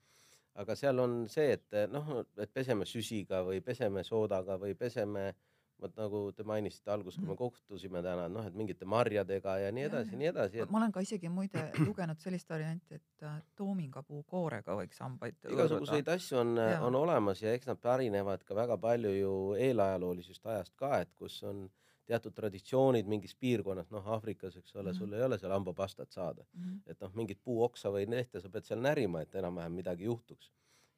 aga 0.54 0.74
seal 0.76 0.98
on 0.98 1.28
see, 1.28 1.52
et 1.52 1.76
noh, 1.92 2.24
et 2.36 2.50
peseme 2.52 2.84
süsiga 2.84 3.44
või 3.46 3.60
peseme 3.62 4.02
soodaga 4.04 4.56
või 4.58 4.74
peseme 4.74 5.34
vot 5.80 5.96
nagu 5.96 6.20
te 6.36 6.42
mainisite 6.44 6.90
alguses, 6.90 7.16
kui 7.18 7.26
me 7.26 7.32
Mhm. 7.34 7.38
kohtusime 7.38 8.02
täna, 8.02 8.28
noh, 8.28 8.46
et 8.46 8.54
mingite 8.54 8.84
marjadega 8.84 9.58
ja 9.58 9.72
nii 9.72 9.84
edasi, 9.88 10.10
jah. 10.12 10.18
nii 10.18 10.26
edasi, 10.32 10.60
et 10.60 10.70
ma 10.70 10.78
olen 10.78 10.92
ka 10.92 11.00
isegi 11.00 11.28
muide 11.28 11.70
lugenud 11.86 12.18
sellist 12.20 12.48
varianti, 12.50 12.94
et 12.94 13.22
äh, 13.22 13.40
toomingapuu 13.56 14.22
koorega 14.24 14.76
võiks 14.76 14.98
hambaid 15.00 15.36
igasuguseid 15.50 16.08
asju 16.08 16.38
on, 16.38 16.56
Jaa. 16.56 16.80
on 16.86 16.94
olemas 16.94 17.42
ja 17.42 17.52
eks 17.54 17.66
nad 17.66 17.78
pärinevad 17.80 18.44
ka 18.44 18.54
väga 18.54 18.76
palju 18.78 19.10
ju 19.18 19.34
eelajaloolisest 19.54 20.46
ajast 20.46 20.76
ka, 20.76 21.00
et 21.00 21.12
kus 21.14 21.42
on 21.42 21.68
teatud 22.10 22.34
traditsioonid 22.34 23.06
mingis 23.06 23.34
piirkonnas, 23.38 23.90
noh 23.94 24.06
Aafrikas, 24.08 24.56
eks 24.56 24.74
ole, 24.76 24.90
Mhm. 24.90 24.98
sul 24.98 25.12
ei 25.14 25.22
ole 25.22 25.38
seal 25.38 25.52
hambapastat 25.52 26.10
saada, 26.10 26.42
mm. 26.54 26.80
et 26.86 27.00
noh, 27.00 27.10
mingit 27.14 27.38
puuoksa 27.44 27.88
või 27.94 28.08
lehte 28.10 28.40
sa 28.40 28.48
pead 28.48 28.64
seal 28.64 28.80
närima, 28.80 29.22
et 29.22 29.32
enam-vähem 29.34 29.72
midagi 29.72 30.04
juhtuks. 30.04 30.50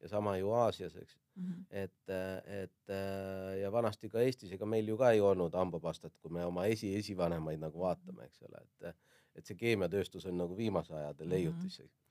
Ja 0.03 0.11
sama 0.11 0.35
ju 0.37 0.51
Aasias, 0.51 0.95
eks, 0.99 1.17
-hmm. 1.39 1.65
et, 1.71 2.13
et 2.61 2.93
ja 3.61 3.71
vanasti 3.71 4.09
ka 4.11 4.21
Eestis, 4.21 4.51
ega 4.51 4.65
meil 4.65 4.87
ju 4.87 4.97
ka 4.99 5.11
ei 5.15 5.21
olnud 5.23 5.55
hambapastat, 5.55 6.13
kui 6.21 6.31
me 6.31 6.45
oma 6.45 6.65
esi, 6.65 6.95
esivanemaid 6.99 7.63
nagu 7.63 7.79
vaatame, 7.79 8.29
eks 8.29 8.43
ole, 8.49 8.63
et 8.67 8.95
et 9.33 9.49
see 9.49 9.55
keemiatööstus 9.57 10.27
on 10.29 10.37
nagu 10.37 10.57
viimase 10.57 10.93
ajade 10.93 11.23
Mhm. 11.23 11.29
leiutis 11.29 11.79
mm. 11.79 11.85
-hmm 11.85 12.03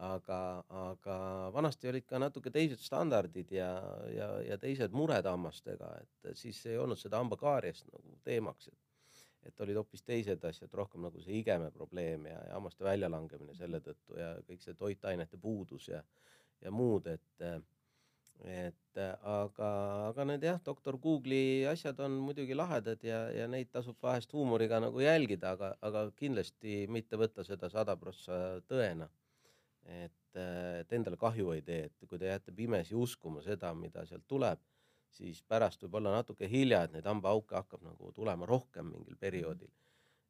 aga, 0.00 0.64
aga 0.68 1.16
vanasti 1.54 1.88
olid 1.90 2.06
ka 2.08 2.18
natuke 2.18 2.50
teised 2.50 2.80
standardid 2.80 3.52
ja, 3.52 3.70
ja, 4.14 4.28
ja 4.46 4.58
teised 4.60 4.94
mured 4.96 5.26
hammastega, 5.28 5.90
et 6.00 6.38
siis 6.40 6.60
ei 6.70 6.78
olnud 6.80 6.98
seda 7.00 7.20
hambakaariast 7.20 7.90
nagu 7.92 8.16
teemaks, 8.24 8.68
et 8.72 8.78
et 9.48 9.60
olid 9.64 9.78
hoopis 9.80 10.02
teised 10.04 10.42
asjad, 10.44 10.68
rohkem 10.76 11.00
nagu 11.00 11.20
see 11.24 11.38
igeme 11.38 11.70
probleem 11.72 12.26
ja, 12.28 12.42
ja 12.44 12.58
hammaste 12.58 12.84
väljalangemine 12.84 13.54
selle 13.56 13.80
tõttu 13.80 14.18
ja 14.20 14.34
kõik 14.44 14.60
see 14.60 14.74
toitainete 14.76 15.40
puudus 15.40 15.86
ja, 15.88 16.02
ja 16.62 16.72
muud, 16.74 17.06
et 17.06 17.46
et 18.40 18.98
aga, 19.00 19.66
aga 20.08 20.24
need 20.24 20.44
jah, 20.46 20.56
doktor 20.64 20.96
Google'i 20.96 21.66
asjad 21.68 21.98
on 22.00 22.14
muidugi 22.24 22.56
lahedad 22.56 23.02
ja, 23.04 23.26
ja 23.36 23.48
neid 23.52 23.68
tasub 23.68 23.98
vahest 24.02 24.32
huumoriga 24.32 24.78
nagu 24.80 25.02
jälgida, 25.04 25.52
aga, 25.58 25.74
aga 25.84 26.06
kindlasti 26.16 26.86
mitte 26.88 27.20
võtta 27.20 27.44
seda 27.44 27.68
sada 27.68 27.98
prossa 28.00 28.38
tõena 28.64 29.10
et, 29.86 30.40
et 30.80 30.92
endale 30.92 31.18
kahju 31.20 31.52
ei 31.54 31.62
tee, 31.66 31.84
et 31.88 32.08
kui 32.08 32.18
te 32.18 32.30
jääte 32.30 32.54
pimesi 32.56 32.96
uskuma 32.96 33.42
seda, 33.44 33.72
mida 33.74 34.04
sealt 34.08 34.26
tuleb, 34.28 34.62
siis 35.10 35.42
pärast 35.42 35.82
võib 35.84 35.98
olla 36.00 36.14
natuke 36.18 36.48
hilja, 36.50 36.84
et 36.84 36.94
neid 36.94 37.08
hambaauke 37.08 37.56
hakkab 37.56 37.82
nagu 37.86 38.12
tulema 38.16 38.48
rohkem 38.48 38.92
mingil 38.92 39.16
perioodil. 39.20 39.70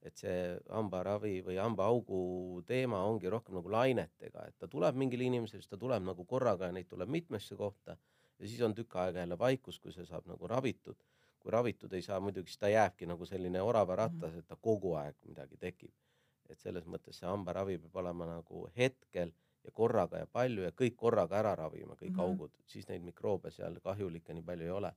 Et 0.02 0.16
see 0.16 0.36
hambaravi 0.72 1.42
või 1.44 1.58
hambaaugu 1.60 2.62
teema 2.66 3.02
ongi 3.04 3.28
rohkem 3.28 3.54
nagu 3.58 3.70
lainetega, 3.72 4.46
et 4.48 4.56
ta 4.58 4.68
tuleb 4.68 4.96
mingile 4.96 5.26
inimesele, 5.28 5.60
siis 5.60 5.68
ta 5.68 5.76
tuleb 5.76 6.02
nagu 6.06 6.24
korraga 6.24 6.70
ja 6.70 6.72
neid 6.72 6.88
tuleb 6.88 7.08
mitmesse 7.08 7.56
kohta 7.56 7.96
ja 8.38 8.48
siis 8.48 8.60
on 8.64 8.74
tükk 8.74 8.96
aega 8.96 9.20
jälle 9.20 9.38
vaikus, 9.38 9.78
kui 9.80 9.92
see 9.92 10.06
saab 10.08 10.26
nagu 10.26 10.46
ravitud. 10.48 10.96
kui 11.40 11.50
ravitud 11.52 11.92
ei 11.96 12.02
saa 12.02 12.18
muidugi, 12.20 12.50
siis 12.52 12.58
ta 12.60 12.68
jääbki 12.68 13.06
nagu 13.08 13.24
selline 13.26 13.62
orava 13.64 13.94
rattas, 13.96 14.34
et 14.36 14.46
ta 14.46 14.56
kogu 14.60 14.94
aeg 15.00 15.16
midagi 15.24 15.56
tekib. 15.56 15.92
et 16.48 16.58
selles 16.58 16.84
mõttes 16.86 17.20
see 17.20 17.28
hambaravi 17.28 17.78
peab 17.78 17.96
olema 17.96 18.26
nagu 18.26 18.68
hetkel 18.76 19.32
ja 19.64 19.70
korraga 19.70 20.18
ja 20.18 20.26
palju 20.26 20.62
ja 20.62 20.70
kõik 20.72 20.96
korraga 20.96 21.38
ära 21.38 21.54
ravima, 21.54 21.94
kõik 21.94 22.10
mm 22.10 22.16
Mhm. 22.16 22.20
-hmm. 22.20 22.30
augud, 22.30 22.50
siis 22.66 22.88
neid 22.88 23.02
mikroobe 23.02 23.50
seal 23.50 23.80
kahjulikke 23.80 24.34
nii 24.34 24.42
palju 24.42 24.64
ei 24.64 24.70
ole. 24.70 24.92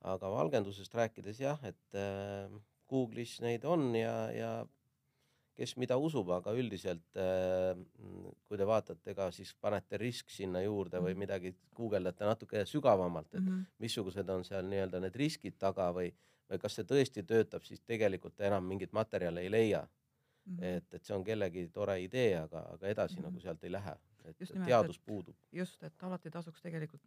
aga 0.00 0.30
valgendusest 0.30 0.94
rääkides 0.94 1.40
jah, 1.40 1.64
et 1.64 1.94
äh, 1.94 2.50
Google'is 2.90 3.40
neid 3.42 3.64
on 3.64 3.94
ja, 3.98 4.14
ja 4.32 4.50
kes 5.56 5.72
mida 5.80 5.96
usub, 5.96 6.28
aga 6.36 6.52
üldiselt 6.52 7.16
äh, 7.16 7.72
mm, 7.76 8.32
kui 8.46 8.58
te 8.60 8.66
vaatate, 8.68 9.10
ega 9.14 9.30
siis 9.32 9.54
panete 9.60 9.96
risk 10.00 10.28
sinna 10.30 10.60
juurde 10.62 11.00
või 11.00 11.14
Mhm. 11.14 11.18
midagi, 11.24 11.54
guugeldate 11.76 12.24
natuke 12.28 12.64
sügavamalt, 12.68 13.34
et 13.34 13.42
Mhm. 13.44 13.62
missugused 13.80 14.28
on 14.30 14.44
seal 14.44 14.64
nii-öelda 14.68 15.00
need 15.00 15.16
riskid 15.16 15.56
taga 15.58 15.92
või, 15.96 16.12
või 16.50 16.58
kas 16.60 16.74
see 16.76 16.84
tõesti 16.84 17.22
töötab, 17.26 17.64
siis 17.64 17.80
tegelikult 17.80 18.40
enam 18.40 18.64
mingit 18.68 18.92
materjali 18.92 19.40
ei 19.46 19.50
leia. 19.50 19.88
Mhm. 20.46 20.62
et, 20.62 20.94
et 20.94 21.04
see 21.04 21.14
on 21.16 21.24
kellegi 21.24 21.68
tore 21.74 21.96
idee, 22.04 22.36
aga, 22.38 22.60
aga 22.74 22.86
edasi 22.86 23.16
Mhm. 23.16 23.24
nagu 23.24 23.40
sealt 23.40 23.64
ei 23.64 23.70
lähe, 23.72 23.96
et 24.24 24.36
Just 24.40 24.52
nimelt, 24.54 24.68
teadus 24.68 24.98
puudub. 25.00 25.34
just, 25.52 25.82
et 25.82 26.02
alati 26.02 26.30
tasuks 26.30 26.60
tegelikult 26.62 27.02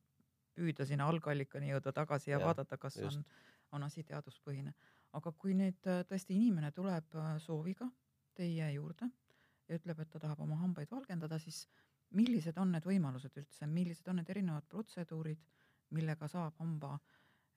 püüda 0.57 0.86
sinna 0.86 1.07
algallikani 1.07 1.69
jõuda 1.71 1.93
tagasi 1.93 2.31
ja 2.31 2.39
Jah, 2.39 2.48
vaadata, 2.48 2.77
kas 2.77 2.95
just. 2.98 3.17
on, 3.17 3.24
on 3.71 3.83
asi 3.83 4.03
teaduspõhine. 4.03 4.74
Aga 5.18 5.34
kui 5.42 5.56
nüüd 5.58 5.88
äh, 5.89 6.04
tõesti 6.10 6.36
inimene 6.38 6.72
tuleb 6.75 7.16
äh, 7.18 7.36
sooviga 7.42 7.89
teie 8.38 8.72
juurde 8.75 9.10
ja 9.70 9.78
ütleb, 9.78 10.01
et 10.01 10.10
ta 10.13 10.22
tahab 10.22 10.42
oma 10.46 10.58
hambaid 10.62 10.89
valgendada, 10.92 11.39
siis 11.42 11.63
millised 12.18 12.58
on 12.58 12.74
need 12.74 12.86
võimalused 12.86 13.36
üldse, 13.38 13.68
millised 13.70 14.08
on 14.10 14.20
need 14.22 14.30
erinevad 14.34 14.66
protseduurid, 14.70 15.42
millega 15.94 16.30
saab 16.30 16.58
hamba 16.62 16.96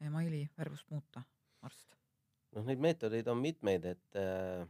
emaili 0.01 0.45
värvust 0.59 0.91
muuta 0.93 1.23
arst? 1.63 1.97
noh, 2.53 2.65
neid 2.69 2.81
meetodeid 2.85 3.29
on 3.33 3.41
mitmeid, 3.41 3.87
et 3.95 4.19
äh, 4.21 4.67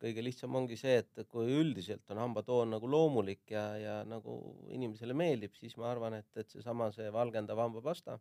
kõige 0.00 0.24
lihtsam 0.24 0.54
ongi 0.56 0.76
see, 0.80 0.96
et 1.00 1.20
kui 1.28 1.50
üldiselt 1.56 2.08
on 2.12 2.20
hambatoon 2.20 2.74
nagu 2.76 2.88
loomulik 2.90 3.52
ja, 3.52 3.66
ja 3.80 3.96
nagu 4.08 4.36
inimesele 4.72 5.16
meeldib, 5.16 5.56
siis 5.56 5.76
ma 5.80 5.90
arvan, 5.90 6.18
et, 6.20 6.30
et 6.36 6.52
seesama 6.52 6.90
see 6.94 7.08
valgendav 7.12 7.60
hambapasta 7.60 8.18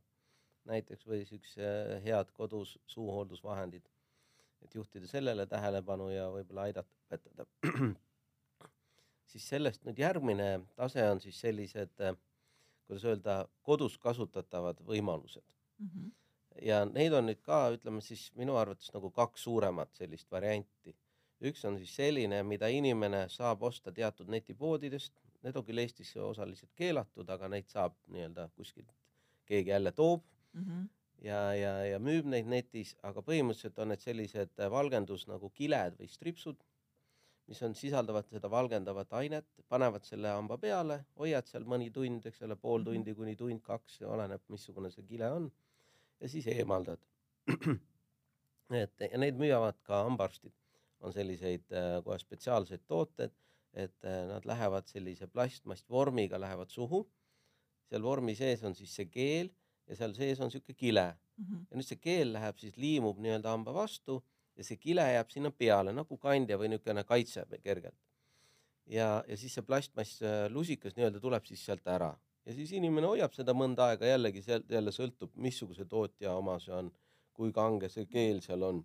näiteks 0.69 1.05
või 1.07 1.25
siukse 1.29 1.67
head 2.03 2.31
kodus 2.35 2.75
suuhooldusvahendid, 2.89 3.85
et 4.65 4.75
juhtida 4.75 5.07
sellele 5.09 5.45
tähelepanu 5.49 6.09
ja 6.13 6.27
võib-olla 6.33 6.67
aidata 6.69 6.89
õpetada. 7.05 7.45
siis 9.31 9.47
sellest 9.49 9.85
nüüd 9.87 9.99
järgmine 10.01 10.49
tase 10.75 11.05
on 11.09 11.21
siis 11.23 11.39
sellised, 11.43 11.93
äh, 12.01 12.17
kuidas 12.87 13.07
öelda, 13.11 13.39
kodus 13.63 13.97
kasutatavad 13.97 14.83
võimalused 14.85 15.45
Mm 15.75 15.89
-hmm. 15.91 16.11
ja 16.63 16.85
neid 16.85 17.13
on 17.13 17.25
nüüd 17.27 17.41
ka, 17.43 17.57
ütleme 17.75 17.99
siis 18.01 18.29
minu 18.39 18.53
arvates 18.55 18.93
nagu 18.93 19.09
kaks 19.11 19.43
suuremat 19.43 19.89
sellist 19.93 20.31
varianti. 20.31 20.95
üks 21.41 21.65
on 21.67 21.77
siis 21.77 21.95
selline, 21.95 22.43
mida 22.43 22.67
inimene 22.67 23.25
saab 23.29 23.63
osta 23.63 23.91
teatud 23.91 24.29
netipoodidest, 24.31 25.13
need 25.43 25.55
on 25.55 25.65
küll 25.65 25.83
Eestis 25.83 26.15
osaliselt 26.17 26.71
keelatud, 26.75 27.29
aga 27.29 27.49
neid 27.51 27.67
saab 27.67 27.97
nii-öelda 28.07 28.47
kuskilt 28.55 28.95
keegi 29.45 29.69
jälle 29.69 29.91
toob 29.91 30.23
Mm 30.55 30.63
-hmm. 30.63 30.89
Ja, 31.23 31.39
ja, 31.55 31.73
ja 31.85 31.99
müüb 31.99 32.27
neid 32.31 32.47
netis, 32.51 32.95
aga 33.03 33.23
põhimõtteliselt 33.25 33.79
on 33.79 33.93
need 33.93 34.03
sellised 34.03 34.63
valgendus 34.71 35.27
nagu 35.29 35.49
kiled 35.55 35.97
või 35.99 36.09
stripsud, 36.11 36.63
mis 37.49 37.61
on, 37.65 37.75
sisaldavad 37.77 38.27
seda 38.29 38.49
valgendavat 38.49 39.13
ainet, 39.19 39.47
panevad 39.69 40.05
selle 40.07 40.31
hamba 40.33 40.57
peale, 40.61 41.01
hoiad 41.19 41.47
seal 41.49 41.67
mõni 41.69 41.91
tund, 41.93 42.25
eks 42.25 42.41
ole, 42.47 42.55
pool 42.55 42.81
Mhm. 42.81 42.85
tundi 42.89 43.13
kuni 43.15 43.35
tund-kaks, 43.35 44.01
oleneb, 44.01 44.41
missugune 44.49 44.91
see 44.91 45.03
kile 45.03 45.31
on. 45.31 45.51
ja 46.19 46.29
siis 46.29 46.45
eemaldad. 46.47 47.01
et 48.83 49.01
ja 49.11 49.17
neid 49.17 49.35
müüavad 49.35 49.75
ka 49.83 50.03
hambaarstid, 50.07 50.53
on 51.01 51.13
selliseid 51.13 51.65
äh, 51.75 52.01
kohe 52.03 52.17
spetsiaalseid 52.17 52.85
tooted, 52.87 53.33
et 53.73 54.07
äh, 54.07 54.21
nad 54.29 54.45
lähevad 54.47 54.87
sellise 54.87 55.27
plastmastvormiga 55.27 56.39
lähevad 56.39 56.69
suhu. 56.71 57.05
seal 57.85 58.01
vormi 58.01 58.33
sees 58.35 58.63
on 58.63 58.73
siis 58.73 58.95
see 58.95 59.05
keel 59.05 59.51
ja 59.87 59.95
seal 59.95 60.13
sees 60.17 60.41
on 60.41 60.51
sihuke 60.51 60.73
kile 60.73 61.13
Mm 61.37 61.45
-hmm. 61.45 61.65
ja 61.71 61.77
nüüd 61.77 61.87
see 61.87 61.99
keel 61.99 62.29
läheb 62.33 62.57
siis 62.57 62.77
liimub 62.77 63.17
nii-öelda 63.19 63.51
hamba 63.51 63.73
vastu 63.73 64.23
ja 64.55 64.63
see 64.63 64.77
kile 64.77 65.03
jääb 65.13 65.29
sinna 65.29 65.51
peale 65.51 65.91
nagu 65.93 66.17
kandja 66.17 66.57
või 66.57 66.69
niisugune 66.71 67.03
kaitse 67.03 67.43
kergelt. 67.63 67.97
ja, 68.85 69.23
ja 69.27 69.37
siis 69.37 69.53
see 69.53 69.63
plastmass 69.63 70.21
äh, 70.21 70.45
lusikas 70.49 70.95
nii-öelda 70.95 71.19
tuleb 71.19 71.45
siis 71.45 71.65
sealt 71.65 71.87
ära 71.87 72.13
ja 72.45 72.53
siis 72.53 72.71
inimene 72.71 73.07
hoiab 73.07 73.33
seda 73.33 73.53
mõnda 73.53 73.89
aega 73.89 74.05
jällegi 74.05 74.41
sealt 74.45 74.71
jälle 74.71 74.93
sõltub, 74.95 75.33
missuguse 75.35 75.85
tootja 75.85 76.35
oma 76.37 76.59
see 76.59 76.73
on, 76.73 76.91
kui 77.33 77.51
kange 77.51 77.89
see 77.89 78.05
keel 78.05 78.41
seal 78.41 78.63
on. 78.63 78.83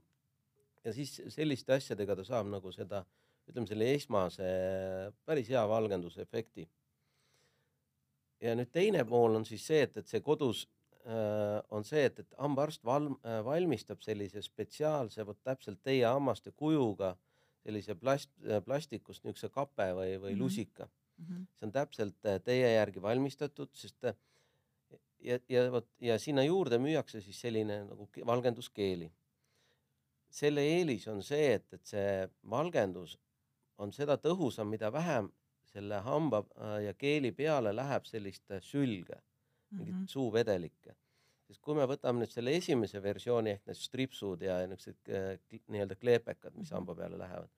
ja 0.85 0.93
siis 0.93 1.23
selliste 1.29 1.77
asjadega 1.77 2.17
ta 2.17 2.25
saab 2.25 2.49
nagu 2.49 2.73
seda, 2.73 3.05
ütleme 3.47 3.69
selle 3.69 3.93
esmase 3.95 4.51
päris 5.25 5.49
hea 5.49 5.69
valgendusefekti. 5.69 6.69
ja 8.41 8.55
nüüd 8.57 8.73
teine 8.73 9.05
pool 9.05 9.37
on 9.37 9.45
siis 9.45 9.67
see, 9.67 9.83
et, 9.87 9.97
et 9.97 10.07
see 10.09 10.21
kodus 10.21 10.67
on 11.71 11.85
see, 11.85 12.05
et, 12.05 12.19
et 12.19 12.35
hambaarst 12.39 12.83
valm- 12.85 13.19
äh,, 13.25 13.41
valmistab 13.45 14.03
sellise 14.05 14.43
spetsiaalse, 14.43 15.25
vot 15.27 15.39
täpselt 15.45 15.79
teie 15.83 16.05
hammaste 16.07 16.51
kujuga 16.53 17.17
sellise 17.65 17.95
plast 17.95 18.31
äh,, 18.45 18.61
plastikust 18.65 19.25
niisuguse 19.25 19.49
kape 19.55 19.87
või, 19.97 20.17
või 20.21 20.33
Mhm. 20.35 20.41
lusika 20.43 20.89
Mm 21.21 21.25
-hmm. 21.27 21.47
see 21.59 21.67
on 21.67 21.73
täpselt 21.73 22.25
äh, 22.27 22.41
teie 22.45 22.69
järgi 22.75 23.03
valmistatud, 23.03 23.69
sest 23.75 24.05
äh, 24.05 24.15
ja, 25.21 25.39
ja 25.49 25.71
vot 25.73 25.87
ja 26.01 26.19
sinna 26.19 26.43
juurde 26.43 26.79
müüakse 26.79 27.21
siis 27.21 27.41
selline 27.41 27.85
nagu 27.85 28.07
ke- 28.13 28.27
valgenduskeeli. 28.27 29.11
selle 30.31 30.61
eelis 30.61 31.09
on 31.09 31.23
see, 31.23 31.55
et, 31.55 31.73
et 31.73 31.85
see 31.87 32.29
valgendus 32.51 33.19
on 33.79 33.93
seda 33.93 34.15
tõhusam, 34.17 34.65
mida 34.71 34.93
vähem 34.93 35.31
selle 35.65 35.99
hamba 36.01 36.39
äh, 36.57 36.85
ja 36.85 36.95
keeli 36.95 37.33
peale 37.33 37.73
läheb 37.77 38.05
sellist 38.07 38.51
äh, 38.51 38.61
sülge, 38.63 39.21
mingit 39.71 39.95
Mhm. 39.95 40.07
suuvedelikke. 40.09 40.95
sest 41.51 41.61
kui 41.67 41.75
me 41.75 41.83
võtame 41.83 42.21
nüüd 42.23 42.31
selle 42.31 42.53
esimese 42.55 43.01
versiooni 43.03 43.51
ehk 43.51 43.65
need 43.67 43.77
stripsud 43.77 44.43
ja 44.43 44.61
niisugused 44.71 45.09
äh, 45.11 45.39
nii-öelda 45.69 45.97
kleepekad, 45.99 46.55
mis 46.55 46.71
Mhm. 46.71 46.77
hamba 46.77 46.95
peale 46.95 47.19
lähevad, 47.19 47.49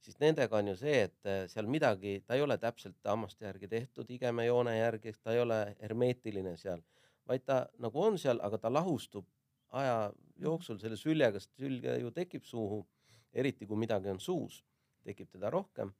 siis 0.00 0.16
nendega 0.20 0.56
on 0.56 0.68
ju 0.68 0.76
see, 0.76 1.02
et 1.02 1.26
äh, 1.26 1.46
seal 1.48 1.66
midagi, 1.66 2.22
ta 2.26 2.34
ei 2.34 2.40
ole 2.42 2.56
täpselt 2.58 2.96
hammaste 3.04 3.44
järgi 3.44 3.68
tehtud, 3.68 4.08
igemejoone 4.10 4.78
järgi, 4.78 5.12
ta 5.22 5.32
ei 5.32 5.40
ole 5.40 5.76
hermeetiline 5.82 6.56
seal, 6.56 6.80
vaid 7.28 7.44
ta 7.44 7.66
nagu 7.78 8.00
on 8.02 8.16
seal, 8.18 8.40
aga 8.42 8.58
ta 8.58 8.72
lahustub 8.72 9.26
aja 9.72 10.12
jooksul 10.38 10.78
selle 10.78 10.96
süljega, 10.96 11.40
sest 11.40 11.56
sülge 11.60 11.98
ju 12.00 12.10
tekib 12.10 12.44
suhu, 12.44 12.86
eriti 13.34 13.66
kui 13.66 13.76
midagi 13.76 14.08
on 14.08 14.20
suus, 14.20 14.62
tekib 15.04 15.28
teda 15.30 15.50
rohkem 15.50 15.92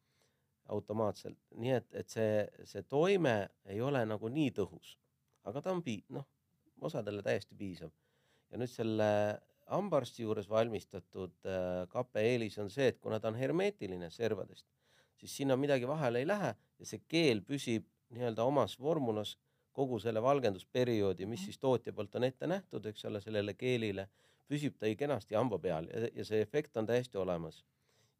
automaatselt, 0.69 1.39
nii 1.55 1.73
et, 1.77 1.95
et 1.95 2.09
see, 2.09 2.47
see 2.65 2.83
toime 2.83 3.51
ei 3.67 3.81
ole 3.81 4.01
nagu 4.07 4.29
nii 4.29 4.51
tõhus, 4.57 4.97
aga 5.47 5.63
ta 5.63 5.73
on 5.73 5.83
pii-, 5.87 6.05
noh, 6.15 6.27
osadele 6.85 7.23
täiesti 7.23 7.55
piisav. 7.59 7.91
ja 8.51 8.59
nüüd 8.61 8.71
selle 8.71 9.07
hambaarsti 9.67 10.23
juures 10.23 10.47
valmistatud 10.49 11.33
äh, 11.49 11.87
kape 11.91 12.23
eelis 12.23 12.59
on 12.63 12.69
see, 12.71 12.89
et 12.93 12.99
kuna 13.03 13.19
ta 13.21 13.29
on 13.33 13.39
hermeetiline 13.41 14.11
servadest, 14.15 14.67
siis 15.19 15.35
sinna 15.37 15.57
midagi 15.59 15.89
vahele 15.89 16.21
ei 16.23 16.27
lähe 16.29 16.53
ja 16.79 16.87
see 16.87 17.01
keel 17.09 17.41
püsib 17.43 17.87
nii-öelda 18.15 18.45
omas 18.47 18.77
vormulas 18.79 19.37
kogu 19.77 19.99
selle 20.01 20.23
valgendusperioodi, 20.23 21.27
mis 21.27 21.41
Mhm. 21.41 21.45
siis 21.45 21.59
tootja 21.59 21.93
poolt 21.93 22.15
on 22.15 22.25
ette 22.25 22.47
nähtud, 22.47 22.87
eks 22.87 23.05
ole, 23.05 23.21
sellele 23.21 23.55
keelile, 23.55 24.07
püsib 24.49 24.79
ta 24.79 24.87
kenasti 24.97 25.35
hamba 25.35 25.59
peal 25.59 25.89
ja, 25.91 26.09
ja 26.15 26.25
see 26.25 26.41
efekt 26.41 26.77
on 26.77 26.87
täiesti 26.87 27.19
olemas. 27.19 27.65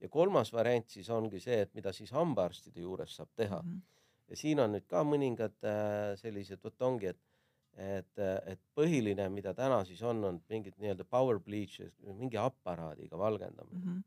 ja 0.01 0.09
kolmas 0.09 0.53
variant 0.53 0.89
siis 0.93 1.09
ongi 1.11 1.41
see, 1.41 1.61
et 1.63 1.75
mida 1.75 1.93
siis 1.93 2.11
hambaarstide 2.13 2.81
juures 2.81 3.15
saab 3.17 3.29
teha 3.37 3.63
Mhm. 3.63 3.79
Ja 4.29 4.37
siin 4.37 4.61
on 4.61 4.73
nüüd 4.75 4.87
ka 4.91 5.03
mõningad 5.07 5.57
äh, 5.65 6.15
sellised, 6.21 6.63
vot 6.65 6.83
ongi, 6.91 7.15
et 7.15 7.23
et, 7.77 8.19
et 8.49 8.61
põhiline, 8.75 9.27
mida 9.29 9.53
täna 9.55 9.83
siis 9.85 10.01
on, 10.03 10.23
on 10.25 10.37
mingid 10.49 10.79
nii-öelda 10.81 11.05
power 11.05 11.37
bleach, 11.45 11.83
mingi 12.17 12.39
aparaadiga 12.41 13.19
valgendamine 13.21 13.83
Mhm. 13.83 13.99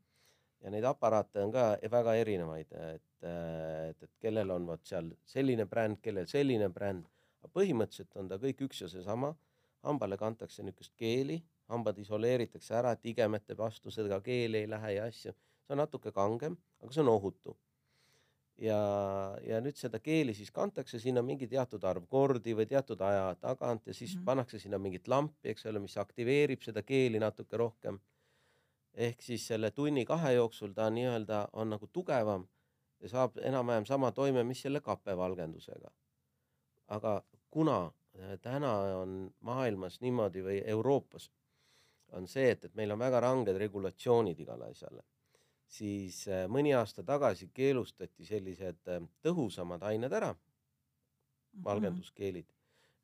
ja 0.64 0.70
neid 0.74 0.84
aparaate 0.84 1.44
on 1.44 1.52
ka 1.52 1.76
väga 1.92 2.14
erinevaid, 2.18 2.72
et, 2.72 3.04
et, 3.22 4.02
et 4.02 4.10
kellel 4.18 4.50
on 4.50 4.66
vot 4.66 4.82
seal 4.84 5.12
selline 5.24 5.66
bränd, 5.70 6.00
kellel 6.02 6.26
selline 6.26 6.68
bränd, 6.68 7.06
aga 7.40 7.52
põhimõtteliselt 7.54 8.16
on 8.16 8.28
ta 8.28 8.38
kõik 8.42 8.66
üks 8.66 8.82
ja 8.82 8.88
seesama. 8.88 9.34
hambale 9.82 10.16
kantakse 10.20 10.62
niisugust 10.62 10.92
keeli, 10.96 11.38
hambad 11.72 11.96
isoleeritakse 11.98 12.74
ära, 12.74 12.90
et 12.92 13.06
igemete 13.06 13.56
vastu 13.56 13.90
seda 13.90 14.18
keeli 14.20 14.58
ei 14.58 14.68
lähe 14.68 14.92
ja 14.94 15.04
asju. 15.04 15.32
see 15.32 15.72
on 15.72 15.78
natuke 15.78 16.12
kangem, 16.12 16.56
aga 16.82 16.92
see 16.92 17.00
on 17.00 17.08
ohutu 17.08 17.56
ja, 18.60 18.78
ja 19.46 19.60
nüüd 19.64 19.78
seda 19.80 19.98
keeli 20.02 20.34
siis 20.36 20.50
kantakse 20.54 21.00
sinna 21.00 21.22
mingi 21.24 21.48
teatud 21.48 21.84
arv 21.88 22.06
kordi 22.08 22.54
või 22.56 22.66
teatud 22.68 23.00
aja 23.04 23.34
tagant 23.40 23.86
ja 23.86 23.94
siis 23.94 24.14
mm. 24.14 24.20
-hmm. 24.20 24.24
pannakse 24.24 24.58
sinna 24.58 24.78
mingit 24.78 25.08
lampi, 25.08 25.48
eks 25.50 25.66
ole, 25.66 25.80
mis 25.80 25.96
aktiveerib 25.98 26.62
seda 26.62 26.82
keeli 26.82 27.18
natuke 27.18 27.56
rohkem. 27.56 28.00
ehk 28.94 29.22
siis 29.22 29.46
selle 29.46 29.70
tunni-kahe 29.70 30.32
jooksul 30.32 30.72
ta 30.74 30.90
nii-öelda 30.90 31.48
on 31.52 31.70
nagu 31.70 31.86
tugevam 31.86 32.48
ja 33.00 33.08
saab 33.08 33.38
enam-vähem 33.38 33.84
sama 33.86 34.12
toime, 34.12 34.44
mis 34.44 34.62
selle 34.62 34.80
kapevalgendusega. 34.80 35.90
aga 36.88 37.22
kuna 37.50 37.84
äh, 37.86 38.38
täna 38.40 38.72
on 39.02 39.34
maailmas 39.40 40.00
niimoodi 40.00 40.42
või 40.42 40.62
Euroopas 40.66 41.30
on 42.12 42.26
see, 42.26 42.50
et, 42.50 42.64
et 42.64 42.74
meil 42.74 42.90
on 42.90 42.98
väga 42.98 43.20
ranged 43.20 43.56
regulatsioonid 43.56 44.40
igale 44.40 44.70
asjale, 44.70 45.02
siis 45.70 46.24
äh, 46.28 46.46
mõni 46.50 46.72
aasta 46.76 47.04
tagasi 47.06 47.50
keelustati 47.54 48.26
sellised 48.26 48.88
äh, 48.90 49.02
tõhusamad 49.24 49.84
ained 49.90 50.12
ära, 50.12 50.34
Mhm. 51.52 51.64
valgenduskeelid, 51.66 52.46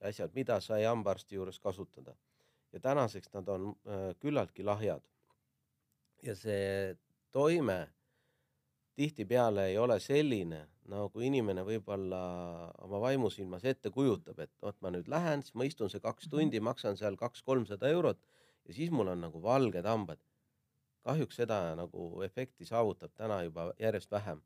asjad, 0.07 0.35
mida 0.35 0.61
sai 0.61 0.85
hambaarsti 0.85 1.35
juures 1.39 1.59
kasutada 1.59 2.15
ja 2.73 2.81
tänaseks 2.81 3.33
nad 3.35 3.49
on 3.49 3.69
äh, 3.87 4.15
küllaltki 4.23 4.63
lahjad. 4.65 5.03
ja 6.23 6.35
see 6.37 6.97
toime 7.33 7.89
tihtipeale 8.97 9.67
ei 9.71 9.79
ole 9.79 9.99
selline, 10.01 10.61
nagu 10.89 11.21
inimene 11.21 11.63
võib-olla 11.67 12.21
oma 12.87 13.01
vaimusilmas 13.03 13.65
ette 13.69 13.91
kujutab, 13.93 14.39
et 14.41 14.53
vot 14.63 14.77
ma 14.81 14.91
nüüd 14.95 15.09
lähen, 15.13 15.43
siis 15.43 15.55
ma 15.55 15.65
istun 15.69 15.91
see 15.93 16.01
kaks 16.01 16.27
Mhm. 16.27 16.31
tundi, 16.31 16.61
maksan 16.61 16.97
seal 16.97 17.17
kaks-kolmsada 17.17 17.89
eurot 17.93 18.19
ja 18.65 18.75
siis 18.75 18.91
mul 18.91 19.09
on 19.09 19.21
nagu 19.21 19.43
valged 19.43 19.85
hambad. 19.85 20.19
Kahjuks 21.07 21.38
seda 21.42 21.61
nagu 21.79 22.09
efekti 22.27 22.66
saavutab 22.69 23.12
täna 23.16 23.42
juba 23.47 23.71
järjest 23.83 24.11
vähem. 24.12 24.42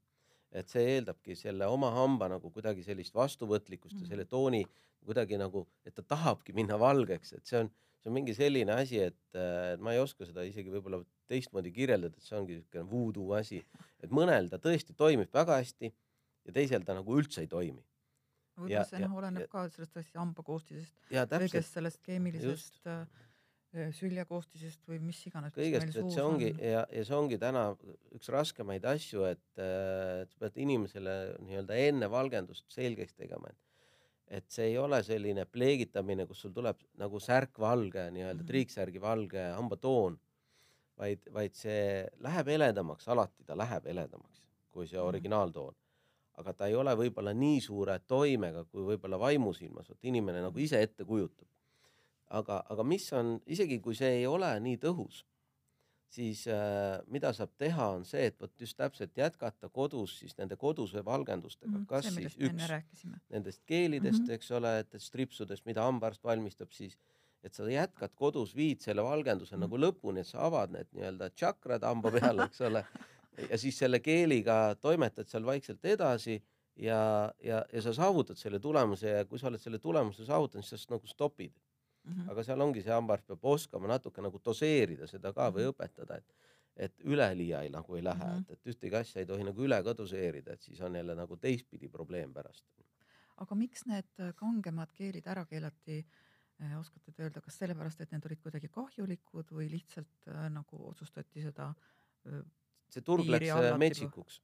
et 0.53 0.66
see 0.66 0.83
eeldabki 0.96 1.37
selle 1.38 1.62
oma 1.70 1.92
hamba 1.94 2.27
nagu 2.29 2.49
kuidagi 2.51 2.83
sellist 2.83 3.14
vastuvõtlikkust 3.14 3.94
ja 3.94 4.01
Mhm. 4.01 4.09
selle 4.09 4.25
tooni 4.27 4.64
kuidagi 5.07 5.37
nagu, 5.38 5.61
et 5.87 5.94
ta 5.94 6.03
tahabki 6.03 6.53
minna 6.53 6.75
valgeks, 6.79 7.33
et 7.37 7.46
see 7.46 7.61
on, 7.61 7.68
see 8.03 8.11
on 8.11 8.14
mingi 8.16 8.35
selline 8.35 8.73
asi, 8.75 8.99
et 8.99 9.37
äh, 9.38 9.77
ma 9.79 9.92
ei 9.94 10.01
oska 10.03 10.27
seda 10.27 10.42
isegi 10.42 10.68
võib-olla 10.75 11.05
teistmoodi 11.31 11.70
kirjeldada, 11.73 12.16
et 12.18 12.23
see 12.27 12.35
ongi 12.37 12.57
niisugune 12.59 12.83
voodoo 12.90 13.33
asi, 13.38 13.62
et 14.03 14.11
mõnel 14.11 14.51
ta 14.51 14.59
tõesti 14.59 14.92
toimib 14.99 15.31
väga 15.33 15.61
hästi 15.62 15.92
ja 16.49 16.53
teisel 16.53 16.83
ta 16.83 16.94
nagu 16.99 17.14
üldse 17.20 17.40
ei 17.46 17.46
toimi. 17.46 17.85
Ja- 18.59 18.64
võib-olla 18.66 18.85
see 18.90 19.01
ja- 19.01 19.07
noh, 19.09 19.16
oleneb 19.23 19.40
ja- 19.46 19.46
ka 19.55 19.68
sellest 19.68 19.96
asja 20.03 20.18
hamba 20.20 20.42
koostisest, 20.42 20.92
ja 21.14 21.27
täpselt, 21.27 21.53
kõigest 21.55 21.79
sellest 21.79 22.03
keemilisest 22.03 22.87
äh, 22.90 23.07
sülje 23.95 24.25
koostisest 24.27 24.81
või 24.89 24.99
mis 25.01 25.21
iganes. 25.27 25.53
kõigest, 25.55 25.95
et 25.97 26.11
see 26.11 26.23
ongi 26.23 26.49
on. 26.53 26.63
ja, 26.65 26.85
ja 26.91 27.05
see 27.07 27.15
ongi 27.17 27.39
täna 27.39 27.65
üks 28.17 28.29
raskemaid 28.35 28.85
asju, 28.85 29.25
et, 29.31 29.45
äh, 29.59 30.23
et 30.25 30.31
sa 30.33 30.39
pead 30.45 30.57
inimesele 30.65 31.15
nii-öelda 31.47 31.77
enne 31.89 32.09
valgendust 32.11 32.67
selgeks 32.75 33.15
tegema, 33.15 33.49
et 33.51 33.57
et 34.31 34.45
see 34.47 34.69
ei 34.71 34.77
ole 34.79 35.01
selline 35.03 35.43
pleegitamine, 35.51 36.23
kus 36.27 36.39
sul 36.45 36.53
tuleb 36.55 36.79
nagu 36.99 37.19
särkvalge 37.19 38.05
nii-öelda 38.15 38.43
Mhm. 38.45 38.47
triiksärgi 38.47 39.01
valge 39.03 39.43
hambatoon, 39.57 40.19
vaid, 40.97 41.25
vaid 41.35 41.55
see 41.59 42.07
läheb 42.23 42.47
heledamaks, 42.47 43.09
alati 43.09 43.43
ta 43.45 43.57
läheb 43.59 43.85
heledamaks 43.91 44.43
kui 44.71 44.87
see 44.87 44.99
Mhm. 44.99 45.07
originaaltoon. 45.09 45.75
aga 46.41 46.53
ta 46.55 46.67
ei 46.67 46.75
ole 46.75 46.95
võib-olla 46.97 47.35
nii 47.37 47.61
suure 47.61 47.99
toimega 48.07 48.65
kui 48.65 48.81
võib-olla 48.81 49.19
vaimusilmas, 49.19 49.89
vot 49.91 49.99
inimene 50.05 50.41
nagu 50.41 50.59
ise 50.59 50.81
ette 50.81 51.05
kujutab. 51.05 51.47
Aga, 52.31 52.62
aga 52.71 52.87
mis 52.87 53.09
on, 53.16 53.38
isegi 53.51 53.81
kui 53.83 53.97
see 53.99 54.21
ei 54.21 54.27
ole 54.27 54.53
nii 54.62 54.79
tõhus, 54.83 55.25
siis 56.11 56.43
äh, 56.51 56.99
mida 57.12 57.31
saab 57.37 57.53
teha, 57.59 57.87
on 57.97 58.05
see, 58.07 58.27
et 58.31 58.40
vot 58.40 58.53
just 58.59 58.77
täpselt 58.79 59.16
jätkata 59.19 59.71
kodus 59.71 60.16
siis 60.23 60.35
nende 60.38 60.59
koduse 60.59 61.05
valgendustega, 61.07 61.71
Mhm, 61.71 61.87
kas 61.90 62.09
see, 62.09 62.27
siis 62.27 62.37
üks 62.51 62.66
nendest 63.31 63.62
keelidest 63.66 64.23
mm. 64.23 64.27
-hmm. 64.27 64.35
eks 64.35 64.51
ole, 64.59 64.79
et 64.81 64.99
stripsudest, 64.99 65.66
mida 65.66 65.87
hambaarst 65.87 66.25
valmistab, 66.25 66.73
siis 66.73 66.99
et 67.43 67.55
sa 67.55 67.64
jätkad 67.64 68.12
kodus, 68.14 68.55
viid 68.57 68.83
selle 68.85 69.03
valgenduse 69.03 69.57
mm. 69.57 69.62
-hmm. 69.62 69.66
nagu 69.66 69.79
lõpuni, 69.79 70.21
et 70.21 70.27
sa 70.27 70.45
avad 70.47 70.75
need 70.75 70.90
nii-öelda 70.93 71.31
tšakrad 71.31 71.87
hamba 71.87 72.11
peal, 72.11 72.38
eks 72.47 72.61
ole. 72.61 72.85
ja 73.51 73.59
siis 73.59 73.79
selle 73.79 74.01
keeliga 74.01 74.75
toimetad 74.81 75.29
seal 75.29 75.47
vaikselt 75.47 75.85
edasi 75.85 76.43
ja, 76.77 77.33
ja, 77.43 77.64
ja 77.73 77.83
sa 77.83 77.93
saavutad 77.95 78.37
selle 78.37 78.59
tulemuse 78.59 79.09
ja 79.09 79.25
kui 79.25 79.38
sa 79.38 79.49
oled 79.49 79.61
selle 79.62 79.79
tulemuse 79.79 80.25
saavutanud, 80.25 80.66
siis 80.66 80.83
sa 80.83 80.95
nagu 80.95 81.07
stopid. 81.07 81.55
Mhm. 82.05 82.31
aga 82.31 82.43
seal 82.45 82.61
ongi 82.61 82.83
see 82.83 82.93
hambaarst 82.95 83.27
peab 83.27 83.45
oskama 83.45 83.89
natuke 83.89 84.23
nagu 84.23 84.41
doseerida 84.45 85.07
seda 85.07 85.33
ka 85.33 85.51
või 85.51 85.67
Mhm. 85.67 85.75
õpetada, 85.75 86.17
et 86.19 86.33
et 86.77 87.01
üleliia 87.05 87.63
ei 87.63 87.69
nagu 87.69 87.97
ei 87.97 88.03
lähe 88.03 88.25
Mhm. 88.25 88.39
et, 88.49 88.51
et 88.51 88.65
ühtegi 88.75 88.95
asja 88.97 89.21
ei 89.21 89.27
tohi 89.27 89.45
nagu 89.45 89.61
üle 89.63 89.83
ka 89.85 89.93
doseerida, 89.95 90.53
et 90.53 90.63
siis 90.63 90.81
on 90.81 90.95
jälle 90.95 91.15
nagu 91.15 91.37
teistpidi 91.37 91.89
probleem 91.89 92.33
pärast. 92.33 92.65
aga 93.39 93.55
miks 93.55 93.87
need 93.87 94.07
kangemad 94.37 94.93
keelid 94.93 95.27
ära 95.27 95.45
keelati, 95.47 96.05
oskate 96.79 97.13
te 97.13 97.23
öelda, 97.25 97.41
kas 97.41 97.57
sellepärast, 97.59 98.01
et 98.01 98.11
need 98.13 98.25
olid 98.29 98.41
kuidagi 98.45 98.69
kahjulikud 98.69 99.49
või 99.57 99.71
lihtsalt 99.71 100.29
äh, 100.29 100.49
nagu 100.53 100.77
otsustati 100.91 101.41
seda 101.43 101.75
äh, 102.27 102.43
see 102.91 103.01
turg 103.07 103.29
läks 103.31 103.53
metsikuks, 103.79 104.41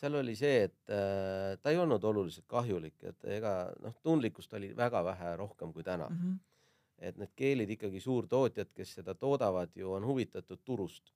seal 0.00 0.14
oli 0.20 0.34
see, 0.36 0.64
et 0.68 0.92
äh, 0.92 1.56
ta 1.62 1.70
ei 1.72 1.78
olnud 1.78 2.04
oluliselt 2.04 2.46
kahjulik, 2.46 2.98
et 3.02 3.24
ega 3.38 3.72
noh, 3.82 3.94
tundlikkust 4.04 4.52
oli 4.54 4.70
väga 4.76 5.02
vähe 5.04 5.36
rohkem 5.40 5.72
kui 5.72 5.82
täna 5.82 6.08
mhm, 6.10 6.36
et 6.98 7.16
need 7.16 7.30
keelid 7.36 7.70
ikkagi 7.70 8.00
suurtootjad, 8.00 8.72
kes 8.74 8.94
seda 8.98 9.14
toodavad 9.14 9.70
ju 9.76 9.92
on 9.92 10.06
huvitatud 10.06 10.60
turust. 10.64 11.14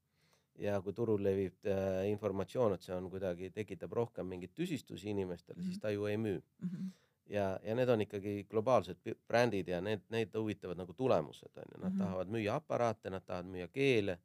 ja 0.59 0.83
kui 0.85 0.93
turul 0.93 1.23
levib 1.25 1.65
äh, 1.67 2.03
informatsioon, 2.11 2.75
et 2.75 2.83
see 2.85 2.93
on 2.95 3.07
kuidagi, 3.11 3.49
tekitab 3.51 3.93
rohkem 3.97 4.27
mingeid 4.29 4.51
tüsistusi 4.55 5.09
inimestele 5.11 5.57
mm, 5.57 5.63
-hmm. 5.63 5.67
siis 5.67 5.79
ta 5.81 5.91
ju 5.91 6.05
ei 6.07 6.17
müü. 6.17 6.43
mhm, 6.63 6.89
ja, 7.27 7.59
ja 7.65 7.75
need 7.75 7.89
on 7.89 8.01
ikkagi 8.01 8.45
globaalsed 8.51 8.97
brändid 9.29 9.69
ja 9.69 9.81
need, 9.81 10.01
neid 10.11 10.35
huvitavad 10.37 10.77
nagu 10.77 10.93
tulemused 10.93 11.57
on 11.57 11.65
ju, 11.75 11.81
nad 11.81 11.81
mm 11.81 11.89
Mhm. 11.89 11.95
-hmm. 11.95 12.05
tahavad 12.05 12.29
müüa 12.29 12.55
aparaate, 12.55 13.11
nad 13.11 13.23
tahavad 13.25 13.47
müüa 13.47 13.69
keele. 13.69 14.19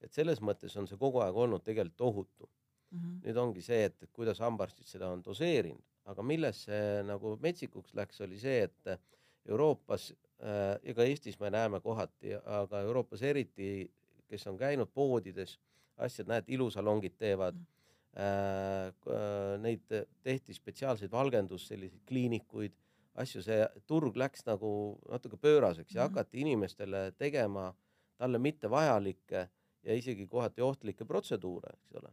et 0.00 0.12
selles 0.12 0.40
mõttes 0.40 0.78
on 0.78 0.86
see 0.86 0.98
kogu 0.98 1.18
aeg 1.18 1.36
olnud 1.36 1.62
tegelikult 1.64 2.00
ohutu. 2.00 2.50
mhm, 2.90 3.18
nüüd 3.24 3.36
ongi 3.36 3.62
see, 3.62 3.84
et, 3.84 4.02
et 4.02 4.12
kuidas 4.12 4.38
hambaarstid 4.38 4.86
seda 4.86 5.08
on 5.10 5.22
doseerinud, 5.24 5.82
aga 6.04 6.22
milles 6.22 6.64
see 6.64 7.02
nagu 7.02 7.36
metsikuks 7.42 7.94
läks, 7.94 8.20
oli 8.20 8.38
see, 8.38 8.62
et 8.62 9.00
Euroopas 9.48 10.10
äh, 10.12 10.78
ja 10.82 10.94
ka 10.94 11.04
Eestis 11.04 11.38
me 11.40 11.50
näeme 11.50 11.80
kohati, 11.80 12.34
aga 12.44 12.80
Euroopas 12.80 13.22
eriti, 13.22 13.90
kes 14.28 14.46
on 14.46 14.58
käinud 14.58 14.90
poodides, 14.94 15.58
asjad, 15.96 16.28
näed, 16.28 16.48
ilusalongid 16.48 17.16
teevad 17.18 17.54
Mhm. 17.54 18.22
äh,. 18.22 18.88
äh, 18.88 19.60
Neid 19.60 19.90
tehti 20.22 20.54
spetsiaalseid 20.54 21.10
valgendus, 21.10 21.66
selliseid 21.68 22.02
kliinikuid, 22.06 22.72
asju, 23.14 23.42
see 23.42 23.66
turg 23.86 24.16
läks 24.16 24.46
nagu 24.46 24.98
natuke 25.10 25.36
pööraseks 25.36 25.94
ja 25.94 26.04
Mhm. 26.04 26.12
hakati 26.14 26.40
inimestele 26.40 27.12
tegema 27.18 27.74
talle 28.18 28.38
mittevajalikke 28.38 29.48
ja 29.82 29.94
isegi 29.94 30.26
kohati 30.26 30.62
ohtlikke 30.62 31.04
protseduure, 31.04 31.70
eks 31.74 31.94
ole 32.00 32.12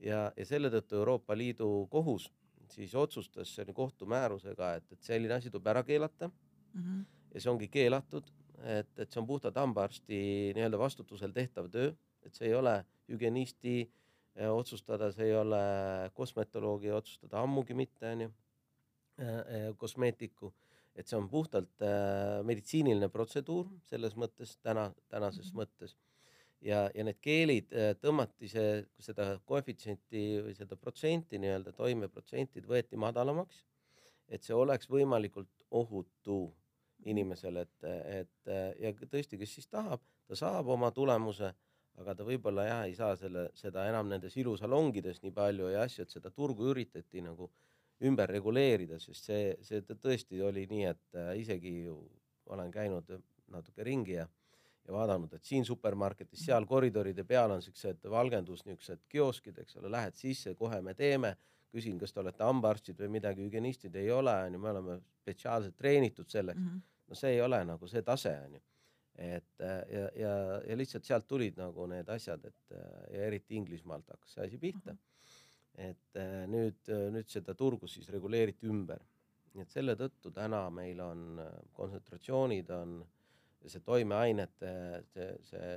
ja, 0.00 0.32
ja 0.36 0.44
selle 0.46 0.70
tõttu 0.70 1.00
Euroopa 1.00 1.36
Liidu 1.36 1.86
kohus 1.90 2.28
siis 2.68 2.94
otsustas 2.94 3.54
selle 3.54 3.72
kohtumäärusega, 3.72 4.74
et, 4.74 4.92
et 4.92 5.02
selline 5.02 5.34
asi 5.34 5.50
tuleb 5.50 5.66
ära 5.72 5.82
keelata 5.82 6.30
mhm, 6.74 7.00
ja 7.34 7.40
see 7.40 7.50
ongi 7.52 7.68
keelatud, 7.68 8.28
et, 8.64 8.90
et 8.98 9.10
see 9.10 9.20
on 9.20 9.26
puhtalt 9.26 9.56
hambaarsti 9.56 10.18
nii-öelda 10.56 10.78
vastutusel 10.80 11.32
tehtav 11.32 11.68
töö, 11.70 11.92
et 12.26 12.34
see 12.34 12.48
ei 12.48 12.54
ole 12.58 12.74
hügienisti 13.08 13.76
eh, 13.82 14.48
otsustada, 14.50 15.12
see 15.12 15.30
ei 15.30 15.36
ole 15.36 15.62
kosmetoloogi 16.14 16.90
otsustada, 16.90 17.42
ammugi 17.42 17.74
mitte 17.74 18.12
onju, 18.12 18.32
kosmeetiku, 19.78 20.52
et 20.98 21.06
see 21.06 21.18
on 21.18 21.28
puhtalt 21.30 21.82
äh, 21.82 22.38
meditsiiniline 22.46 23.08
protseduur 23.10 23.68
selles 23.90 24.16
mõttes 24.18 24.56
täna, 24.62 24.92
tänases 25.10 25.52
Mhm. 25.52 25.58
mõttes. 25.60 25.96
Ja, 26.60 26.88
ja 26.94 27.04
need 27.04 27.20
keelid 27.22 27.72
äh, 27.72 27.92
tõmmati 28.02 28.48
see, 28.50 28.84
seda 28.98 29.38
koefitsienti 29.46 30.24
või 30.42 30.54
seda 30.58 30.76
protsenti 30.76 31.38
nii-öelda 31.38 31.72
toimeprotsentid 31.72 32.66
võeti 32.66 32.98
madalamaks, 32.98 33.64
et 34.28 34.42
see 34.42 34.54
oleks 34.54 34.90
võimalikult 34.90 35.57
ohutu 35.70 36.40
inimesele, 37.06 37.62
et, 37.62 37.88
et 38.20 38.52
ja 38.82 38.92
tõesti, 39.06 39.38
kes 39.38 39.52
siis 39.58 39.68
tahab, 39.70 40.02
ta 40.26 40.36
saab 40.38 40.68
oma 40.74 40.90
tulemuse, 40.90 41.52
aga 41.98 42.14
ta 42.14 42.26
võib-olla 42.26 42.64
jah, 42.66 42.82
ei 42.88 42.94
saa 42.98 43.14
selle, 43.18 43.48
seda 43.58 43.86
enam 43.90 44.08
nendes 44.10 44.36
ilusalongides 44.38 45.22
nii 45.22 45.34
palju 45.34 45.70
ja 45.72 45.84
asju, 45.86 46.04
et 46.04 46.14
seda 46.14 46.30
turgu 46.34 46.70
üritati 46.72 47.22
nagu 47.22 47.50
ümber 48.08 48.30
reguleerida, 48.30 48.98
sest 49.02 49.30
see, 49.30 49.54
see 49.66 49.82
tõ- 49.86 49.98
tõesti 50.02 50.42
oli 50.46 50.66
nii, 50.70 50.84
et 50.90 51.18
äh, 51.18 51.32
isegi 51.40 51.74
ju 51.88 51.96
olen 52.54 52.70
käinud 52.74 53.10
natuke 53.52 53.86
ringi 53.86 54.18
ja 54.18 54.28
ja 54.88 54.94
vaadanud, 54.96 55.32
et 55.36 55.44
siin 55.44 55.66
supermarketis, 55.68 56.46
seal 56.46 56.64
koridoride 56.66 57.24
peal 57.28 57.52
on 57.52 57.60
siuksed 57.60 58.06
valgendus, 58.08 58.62
niisugused 58.64 59.02
kioskid, 59.12 59.58
eks 59.60 59.76
ole, 59.76 59.90
lähed 59.92 60.16
sisse, 60.16 60.54
kohe 60.56 60.78
me 60.80 60.94
teeme, 60.96 61.34
küsin, 61.72 61.98
kas 62.00 62.12
te 62.12 62.20
olete 62.20 62.44
hambaarstid 62.44 62.98
või 63.02 63.08
midagi, 63.18 63.44
hügienistid 63.44 63.94
ei 64.00 64.10
ole, 64.14 64.32
onju, 64.46 64.58
me 64.62 64.70
oleme 64.70 64.98
spetsiaalselt 65.22 65.76
treenitud 65.76 66.28
selleks. 66.32 66.60
mhm, 66.60 66.78
no 67.08 67.14
see 67.16 67.34
ei 67.36 67.40
ole 67.44 67.62
nagu 67.64 67.88
see 67.88 68.02
tase, 68.02 68.32
onju. 68.46 68.60
et 69.18 69.60
äh, 69.66 69.82
ja, 69.92 70.08
ja, 70.16 70.32
ja 70.68 70.76
lihtsalt 70.78 71.04
sealt 71.04 71.26
tulid 71.28 71.56
nagu 71.58 71.86
need 71.90 72.08
asjad, 72.08 72.44
et 72.44 72.72
äh, 72.72 73.14
ja 73.14 73.24
eriti 73.26 73.56
Inglismaalt 73.58 74.08
hakkas 74.14 74.34
see 74.36 74.44
asi 74.46 74.58
pihta. 74.62 74.96
et 75.74 76.16
äh, 76.16 76.46
nüüd, 76.50 76.90
nüüd 77.14 77.28
seda 77.30 77.54
turgu 77.54 77.86
siis 77.88 78.08
reguleeriti 78.14 78.66
ümber. 78.66 79.02
nii 79.54 79.62
et 79.64 79.70
selle 79.74 79.94
tõttu 79.98 80.30
täna 80.34 80.68
meil 80.70 81.00
on 81.00 81.40
kontsentratsioonid 81.74 82.70
on, 82.70 82.98
see 83.66 83.80
toimeainete, 83.82 84.70
see, 85.12 85.32
see 85.42 85.70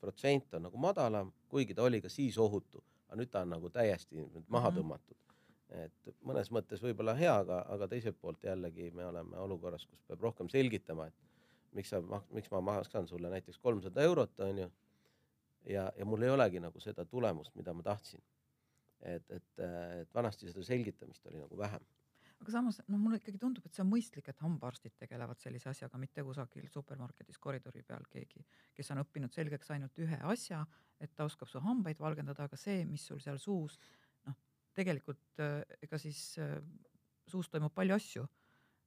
protsent 0.00 0.54
on 0.54 0.62
nagu 0.66 0.78
madalam, 0.78 1.30
kuigi 1.48 1.74
ta 1.74 1.82
oli 1.86 2.00
ka 2.02 2.08
siis 2.10 2.36
ohutu, 2.38 2.82
aga 3.08 3.18
nüüd 3.20 3.30
ta 3.30 3.42
on 3.46 3.50
nagu 3.54 3.70
täiesti 3.70 4.24
maha 4.48 4.70
Mhm. 4.70 4.78
tõmmatud. 4.78 5.16
Et 5.76 6.12
mõnes 6.24 6.50
mõttes 6.54 6.82
võib-olla 6.82 7.14
hea, 7.18 7.34
aga, 7.42 7.60
aga 7.74 7.88
teiselt 7.88 8.16
poolt 8.20 8.44
jällegi 8.44 8.90
me 8.94 9.06
oleme 9.06 9.38
olukorras, 9.38 9.84
kus 9.86 10.00
peab 10.08 10.22
rohkem 10.24 10.48
selgitama, 10.52 11.08
et 11.08 11.76
miks 11.76 11.92
sa, 11.92 12.00
miks 12.32 12.50
ma 12.54 12.62
maksan 12.64 13.08
sulle 13.08 13.30
näiteks 13.32 13.60
kolmsada 13.62 14.02
eurot, 14.02 14.40
onju. 14.40 14.70
ja, 15.68 15.90
ja 15.98 16.08
mul 16.08 16.24
ei 16.24 16.32
olegi 16.32 16.60
nagu 16.60 16.80
seda 16.80 17.04
tulemust, 17.04 17.54
mida 17.54 17.74
ma 17.76 17.82
tahtsin. 17.82 18.22
et, 19.00 19.30
et, 19.30 19.60
et 20.00 20.14
vanasti 20.14 20.48
seda 20.50 20.64
selgitamist 20.66 21.26
oli 21.30 21.38
nagu 21.38 21.58
vähem 21.58 21.84
aga 22.42 22.52
samas 22.54 22.80
noh, 22.86 22.98
mulle 22.98 23.18
ikkagi 23.18 23.38
tundub, 23.42 23.66
et 23.66 23.74
see 23.74 23.82
on 23.82 23.90
mõistlik, 23.90 24.28
et 24.30 24.42
hambaarstid 24.42 24.94
tegelevad 24.98 25.40
sellise 25.42 25.70
asjaga, 25.72 25.98
mitte 25.98 26.22
kusagil 26.26 26.68
supermarketis 26.70 27.38
koridori 27.42 27.82
peal 27.86 28.04
keegi, 28.10 28.44
kes 28.74 28.92
on 28.94 29.02
õppinud 29.02 29.34
selgeks 29.34 29.72
ainult 29.74 29.98
ühe 30.02 30.20
asja, 30.32 30.64
et 31.02 31.14
ta 31.14 31.26
oskab 31.26 31.50
su 31.50 31.62
hambaid 31.62 31.98
valgendada, 32.02 32.46
aga 32.46 32.58
see, 32.58 32.84
mis 32.86 33.06
sul 33.10 33.18
seal 33.22 33.40
suus 33.42 33.78
tegelikult 34.78 35.42
äh, 35.44 35.62
ega 35.82 36.00
siis 36.00 36.22
äh, 36.42 36.58
suus 37.28 37.50
toimub 37.52 37.74
palju 37.74 37.96
asju 37.98 38.26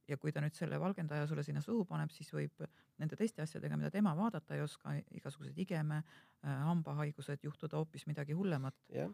ja 0.10 0.18
kui 0.20 0.34
ta 0.34 0.42
nüüd 0.44 0.56
selle 0.58 0.80
valgendaja 0.82 1.28
sulle 1.30 1.44
sinna 1.46 1.62
suhu 1.64 1.86
paneb, 1.88 2.12
siis 2.12 2.32
võib 2.34 2.64
nende 3.00 3.18
teiste 3.20 3.44
asjadega, 3.44 3.78
mida 3.80 3.92
tema 3.94 4.14
vaadata 4.18 4.58
ei 4.58 4.64
oska, 4.64 4.96
igasugused 5.18 5.58
igeme 5.62 6.02
äh,, 6.02 6.64
hambahaigused, 6.68 7.44
juhtuda 7.48 7.80
hoopis 7.80 8.08
midagi 8.10 8.36
hullemat. 8.38 8.76
jah 8.92 9.12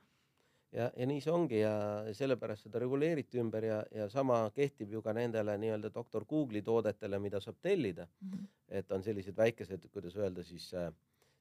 ja, 0.71 0.89
ja 0.95 1.07
nii 1.07 1.21
see 1.23 1.33
ongi 1.33 1.59
ja 1.61 1.73
sellepärast 2.17 2.67
seda 2.67 2.81
reguleeriti 2.83 3.39
ümber 3.41 3.67
ja, 3.67 3.81
ja 3.93 4.07
sama 4.11 4.39
kehtib 4.55 4.91
ju 4.93 5.01
ka 5.03 5.13
nendele 5.15 5.55
nii-öelda 5.61 5.91
doktor 5.93 6.25
Google'i 6.27 6.63
toodetele, 6.63 7.19
mida 7.23 7.41
saab 7.43 7.59
tellida 7.61 8.07
mm. 8.07 8.31
-hmm. 8.31 8.47
et 8.79 8.91
on 8.91 9.03
sellised 9.03 9.37
väikesed, 9.37 9.87
kuidas 9.91 10.15
öelda 10.15 10.43
siis 10.43 10.73
äh, 10.73 10.91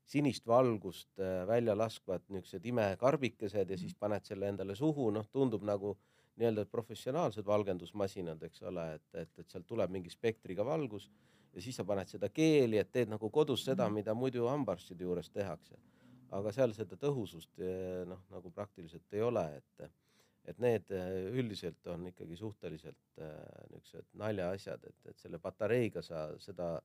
sinist 0.06 0.46
valgust 0.46 1.10
äh, 1.18 1.42
välja 1.48 1.74
laskvad 1.78 2.26
niisugused 2.28 2.66
imekarbikesed 2.72 3.70
ja 3.70 3.78
siis 3.78 3.94
mhm. 3.94 4.00
paned 4.00 4.28
selle 4.28 4.52
endale 4.52 4.76
suhu, 4.78 5.10
noh, 5.10 5.26
tundub 5.32 5.64
nagu 5.66 5.96
nii-öelda 6.36 6.66
professionaalsed 6.68 7.46
valgendusmasinad, 7.46 8.42
eks 8.44 8.62
ole, 8.68 8.90
et, 8.98 9.06
et, 9.14 9.38
et 9.40 9.50
sealt 9.50 9.66
tuleb 9.66 9.90
mingi 9.90 10.12
spektriga 10.12 10.64
valgus 10.64 11.08
ja 11.54 11.62
siis 11.64 11.78
sa 11.78 11.84
paned 11.88 12.10
seda 12.12 12.28
keeli, 12.28 12.76
et 12.78 12.90
teed 12.92 13.08
nagu 13.08 13.30
kodus 13.32 13.64
seda, 13.64 13.86
mhm. 13.88 14.02
mida 14.02 14.14
muidu 14.14 14.48
hambaarstide 14.50 15.04
juures 15.08 15.30
tehakse 15.32 15.78
aga 16.34 16.52
seal 16.54 16.74
seda 16.74 16.98
tõhusust 17.00 17.62
eh, 17.62 18.02
noh, 18.08 18.24
nagu 18.32 18.50
praktiliselt 18.54 19.14
ei 19.14 19.22
ole, 19.24 19.44
et, 19.60 19.88
et 20.50 20.60
need 20.62 20.92
eh, 20.94 21.30
üldiselt 21.38 21.86
on 21.92 22.08
ikkagi 22.10 22.38
suhteliselt 22.38 23.22
äh, 23.22 23.32
niisugused 23.72 24.10
naljaasjad, 24.22 24.86
et, 24.90 24.98
et 25.12 25.22
selle 25.22 25.40
patareiga 25.42 26.02
sa 26.02 26.28
seda 26.42 26.76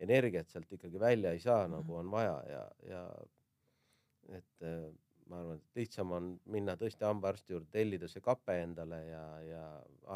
energiat 0.00 0.48
sealt 0.48 0.72
ikkagi 0.72 1.00
välja 1.00 1.32
ei 1.32 1.40
saa 1.40 1.66
mm, 1.66 1.72
-hmm. 1.72 1.76
nagu 1.76 1.96
on 1.96 2.10
vaja 2.10 2.42
ja, 2.48 2.64
ja 2.88 3.02
et 4.28 4.62
äh, 4.62 4.92
ma 5.30 5.40
arvan, 5.40 5.60
et 5.60 5.76
lihtsam 5.78 6.12
on 6.16 6.30
minna 6.50 6.74
tõesti 6.76 7.06
hambaarsti 7.06 7.54
juurde, 7.54 7.68
tellida 7.70 8.08
see 8.10 8.22
kape 8.24 8.56
endale 8.62 9.00
ja, 9.06 9.24
ja 9.46 9.64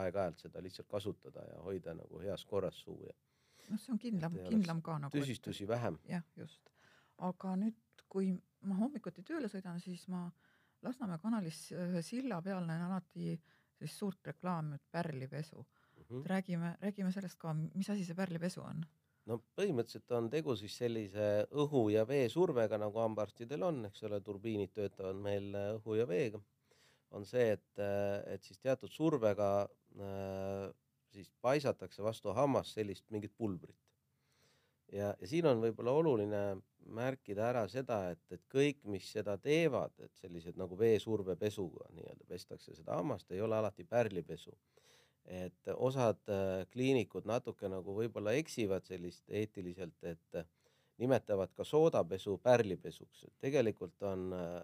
aeg-ajalt 0.01 0.47
seda 0.47 0.63
lihtsalt 0.63 0.89
kasutada 0.91 1.45
ja 1.51 1.61
hoida 1.67 1.95
nagu 1.95 2.21
heas 2.23 2.45
korras 2.51 2.81
suu 2.87 2.99
ja. 3.07 3.15
noh, 3.71 3.81
see 3.81 3.93
on 3.95 4.01
kindlam, 4.03 4.39
kindlam 4.49 4.83
ka 4.83 4.99
nagu. 5.07 5.19
tüsistusi 5.19 5.69
vähem. 5.69 5.99
jah, 6.09 6.25
just. 6.37 6.73
aga 7.19 7.55
nüüd, 7.61 7.79
kui 8.09 8.33
ma 8.69 8.79
hommikuti 8.81 9.23
tööle 9.23 9.51
sõidan, 9.53 9.81
siis 9.83 10.09
ma 10.09 10.31
Lasnamäe 10.85 11.17
kanalis 11.17 11.71
ühe 11.73 12.03
silla 12.05 12.43
peal 12.45 12.67
näen 12.69 12.83
alati 12.85 13.39
sellist 13.79 14.03
suurt 14.03 14.27
reklaami, 14.29 14.75
et 14.77 14.83
pärlipesu 14.93 15.63
mm. 15.63 16.03
-hmm. 16.03 16.27
räägime, 16.27 16.77
räägime 16.81 17.13
sellest 17.13 17.39
ka, 17.39 17.55
mis 17.55 17.91
asi 17.91 18.05
see 18.05 18.15
pärlipesu 18.15 18.61
on? 18.61 18.85
No 19.31 19.41
põhimõtteliselt 19.59 20.17
on 20.17 20.31
tegu 20.33 20.57
siis 20.61 20.77
sellise 20.81 21.29
õhu 21.65 21.87
ja 21.95 22.05
vee 22.09 22.27
survega, 22.33 22.79
nagu 22.81 23.01
hambaarstidel 23.01 23.63
on, 23.69 23.85
eks 23.89 24.05
ole, 24.09 24.21
turbiinid 24.25 24.75
töötavad 24.77 25.21
meil 25.21 25.55
õhu 25.79 26.01
ja 26.01 26.09
veega. 26.09 26.41
on 27.15 27.25
see, 27.25 27.53
et, 27.55 27.83
et 28.27 28.43
siis 28.43 28.59
teatud 28.59 28.91
survega 28.91 29.49
äh, 29.65 30.69
siis 31.15 31.31
paisatakse 31.41 32.03
vastu 32.03 32.33
hammast 32.35 32.75
sellist 32.75 33.05
mingit 33.15 33.33
pulbrit 33.39 33.79
ja, 34.93 35.15
ja 35.21 35.29
siin 35.29 35.47
on 35.49 35.63
võib-olla 35.63 35.95
oluline 36.01 36.43
märkida 36.95 37.49
ära 37.49 37.65
seda, 37.71 38.01
et, 38.13 38.23
et 38.35 38.43
kõik, 38.53 38.83
mis 38.91 39.07
seda 39.17 39.37
teevad, 39.41 39.95
et 40.05 40.13
sellised 40.21 40.59
nagu 40.61 40.77
veesurvepesuga 40.79 41.89
nii-öelda 41.97 42.27
pestakse 42.29 42.75
seda 42.77 42.99
hammast, 42.99 43.31
ei 43.33 43.41
ole 43.45 43.57
alati 43.57 43.87
pärlipesu. 43.89 44.53
Et 45.25 45.71
osad 45.77 46.21
äh, 46.29 46.67
kliinikud 46.73 47.27
natuke 47.29 47.69
nagu 47.69 47.95
võib-olla 47.97 48.35
eksivad 48.37 48.85
sellist 48.85 49.25
eetiliselt, 49.31 49.97
et 50.05 50.41
äh, 50.41 50.47
nimetavad 50.99 51.53
ka 51.57 51.65
soodapesu 51.67 52.37
pärlipesuks, 52.43 53.25
et 53.25 53.35
tegelikult 53.47 54.03
on 54.07 54.29
äh, 54.37 54.59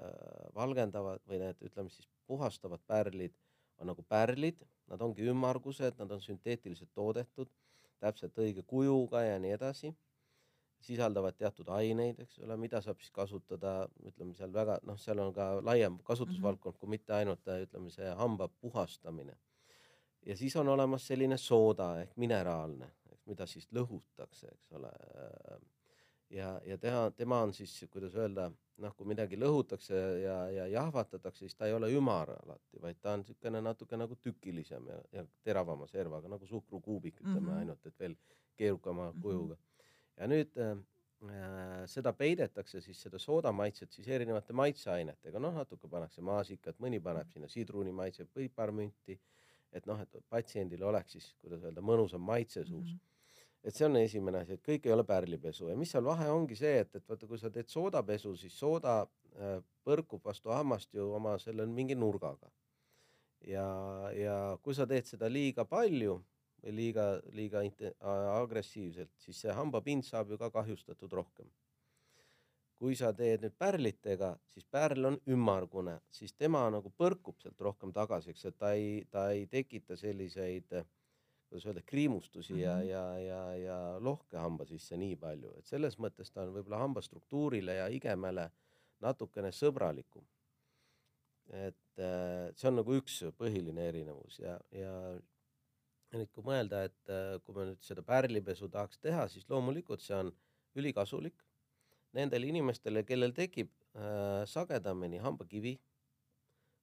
valgendavad 0.55 1.25
või 1.27 1.41
need, 1.43 1.63
ütleme 1.65 1.91
siis 1.91 2.09
puhastavad 2.27 2.83
pärlid 2.87 3.35
on 3.81 3.89
nagu 3.89 4.05
pärlid, 4.05 4.61
nad 4.93 5.01
ongi 5.01 5.25
ümmargused, 5.33 5.97
nad 5.99 6.13
on 6.13 6.21
sünteetiliselt 6.21 6.91
toodetud, 6.95 7.49
täpselt 8.01 8.37
õige 8.39 8.63
kujuga 8.69 9.25
ja 9.25 9.39
nii 9.41 9.57
edasi 9.57 9.95
sisaldavad 10.85 11.37
teatud 11.37 11.69
aineid, 11.77 12.21
eks 12.25 12.39
ole, 12.45 12.57
mida 12.61 12.81
saab 12.85 13.01
siis 13.03 13.13
kasutada, 13.13 13.75
ütleme 14.09 14.33
seal 14.37 14.53
väga 14.55 14.79
noh, 14.89 14.97
seal 15.01 15.21
on 15.21 15.33
ka 15.37 15.51
laiem 15.61 15.99
kasutusvaldkond 16.05 16.75
mm 16.75 16.77
-hmm. 16.77 16.81
kui 16.81 16.97
mitte 16.97 17.15
ainult 17.15 17.51
ütleme 17.57 17.91
see 17.91 18.15
hamba 18.23 18.49
puhastamine. 18.49 19.37
Ja 20.27 20.37
siis 20.37 20.57
on 20.57 20.69
olemas 20.69 21.07
selline 21.07 21.37
sooda 21.39 21.93
ehk 22.01 22.17
mineraalne, 22.17 22.91
mida 23.27 23.47
siis 23.47 23.69
lõhutakse, 23.73 24.49
eks 24.53 24.73
ole. 24.79 24.91
ja, 26.31 26.61
ja 26.67 26.79
teha, 26.79 27.11
tema 27.17 27.41
on 27.43 27.55
siis, 27.55 27.85
kuidas 27.91 28.15
öelda, 28.17 28.51
noh, 28.81 28.95
kui 28.97 29.07
midagi 29.07 29.39
lõhutakse 29.39 29.97
ja, 30.23 30.37
ja 30.51 30.67
jahvatatakse, 30.67 31.45
siis 31.45 31.55
ta 31.55 31.67
ei 31.67 31.73
ole 31.77 31.93
ümar 31.95 32.31
alati, 32.37 32.81
vaid 32.83 33.01
ta 33.01 33.15
on 33.15 33.25
niisugune 33.25 33.63
natuke 33.63 33.97
nagu 33.97 34.17
tükilisem 34.17 34.87
ja, 34.89 35.01
ja 35.13 35.25
teravama 35.43 35.89
servaga 35.89 36.29
nagu 36.29 36.47
suhkrukuubik, 36.47 37.21
ütleme 37.21 37.41
mm 37.41 37.49
-hmm. 37.49 37.59
ainult, 37.59 37.87
et 37.87 37.99
veel 37.99 38.17
keerukama 38.57 39.13
kujuga 39.23 39.55
mm. 39.55 39.59
-hmm 39.59 39.71
ja 40.21 40.29
nüüd 40.29 40.57
äh, 40.61 40.77
äh, 41.29 41.75
seda 41.91 42.13
peidetakse 42.17 42.83
siis 42.85 43.01
seda 43.07 43.21
soodamaitset 43.21 43.93
siis 43.97 44.09
erinevate 44.09 44.57
maitseainetega, 44.57 45.43
noh, 45.43 45.55
natuke 45.63 45.89
pannakse 45.91 46.25
maasikat, 46.25 46.81
mõni 46.83 47.01
paneb 47.03 47.31
sinna 47.33 47.49
sidrunimaitse, 47.51 48.29
piparmünti, 48.35 49.19
et 49.73 49.87
noh, 49.87 50.01
et 50.03 50.19
patsiendil 50.29 50.83
oleks 50.83 51.17
siis, 51.17 51.31
kuidas 51.43 51.63
öelda, 51.63 51.85
mõnusam 51.85 52.23
maitse 52.25 52.65
suus 52.65 52.93
mm. 52.93 52.97
-hmm 52.97 53.07
et 53.61 53.77
see 53.77 53.85
on 53.85 53.97
esimene 54.01 54.41
asi, 54.41 54.57
et 54.57 54.63
kõik 54.65 54.87
ei 54.89 54.93
ole 54.95 55.05
pärlipesu 55.05 55.69
ja 55.69 55.77
mis 55.77 55.91
seal 55.93 56.05
vahe 56.05 56.29
ongi 56.33 56.57
see, 56.57 56.79
et, 56.81 56.95
et 56.97 57.09
vaata, 57.09 57.27
kui 57.29 57.39
sa 57.39 57.51
teed 57.53 57.69
soodapesu, 57.69 58.33
siis 58.41 58.55
sooda 58.57 59.03
äh, 59.03 59.59
põrkub 59.85 60.25
vastu 60.25 60.49
hammast 60.55 60.95
ju 60.95 61.11
oma 61.13 61.39
selle 61.39 61.67
mingi 61.67 61.95
nurgaga. 61.95 62.51
ja, 63.47 63.67
ja 64.17 64.37
kui 64.63 64.75
sa 64.75 64.87
teed 64.87 65.05
seda 65.05 65.29
liiga 65.29 65.65
palju, 65.65 66.17
või 66.63 66.77
liiga, 66.77 67.07
liiga 67.37 67.63
agressiivselt, 68.37 69.13
siis 69.19 69.41
see 69.45 69.55
hambapind 69.57 70.05
saab 70.05 70.31
ju 70.31 70.39
ka 70.41 70.51
kahjustatud 70.53 71.13
rohkem. 71.13 71.49
Kui 72.81 72.97
sa 72.97 73.11
teed 73.13 73.43
nüüd 73.45 73.57
pärlitega, 73.61 74.31
siis 74.49 74.65
pärl 74.73 75.11
on 75.11 75.19
ümmargune, 75.29 75.99
siis 76.17 76.33
tema 76.33 76.63
nagu 76.73 76.89
põrkub 76.97 77.37
sealt 77.43 77.61
rohkem 77.61 77.93
tagasi, 77.93 78.33
eks, 78.33 78.47
et 78.49 78.57
ta 78.57 78.73
ei, 78.73 79.05
ta 79.13 79.27
ei 79.35 79.45
tekita 79.53 79.99
selliseid 80.01 80.73
kuidas 81.51 81.67
öelda, 81.67 81.83
kriimustusi 81.83 82.53
mm 82.53 82.59
-hmm. 82.59 82.63
ja, 82.63 82.77
mhm. 82.77 82.89
ja, 82.89 83.19
ja, 83.19 83.55
ja 83.55 83.97
lohke 84.01 84.37
hamba 84.37 84.65
sisse 84.65 84.97
nii 84.97 85.17
palju, 85.17 85.53
et 85.59 85.67
selles 85.67 85.99
mõttes 85.99 86.31
ta 86.33 86.43
on 86.43 86.55
võib-olla 86.55 86.79
hambastruktuurile 86.79 87.75
ja 87.75 87.89
igemele 87.89 88.51
natukene 89.01 89.51
sõbralikum. 89.51 90.25
et 91.51 91.99
äh, 91.99 92.55
see 92.55 92.69
on 92.69 92.77
nagu 92.79 92.95
üks 92.95 93.25
põhiline 93.39 93.89
erinevus 93.89 94.39
ja, 94.39 94.61
ja 94.71 94.93
nüüd 96.15 96.31
kui 96.31 96.45
mõelda, 96.47 96.85
et 96.85 97.11
äh, 97.11 97.41
kui 97.43 97.55
me 97.55 97.65
nüüd 97.73 97.83
seda 97.83 98.03
pärlipesu 98.03 98.69
tahaks 98.69 98.99
teha, 98.99 99.29
siis 99.29 99.49
loomulikult 99.51 100.01
see 100.01 100.15
on 100.17 100.31
ülikasulik 100.79 101.43
nendele 102.17 102.51
inimestele, 102.51 103.05
kellel 103.07 103.35
tekib 103.37 103.71
äh, 103.95 104.43
sagedamini 104.51 105.21
hambakivi, 105.23 105.77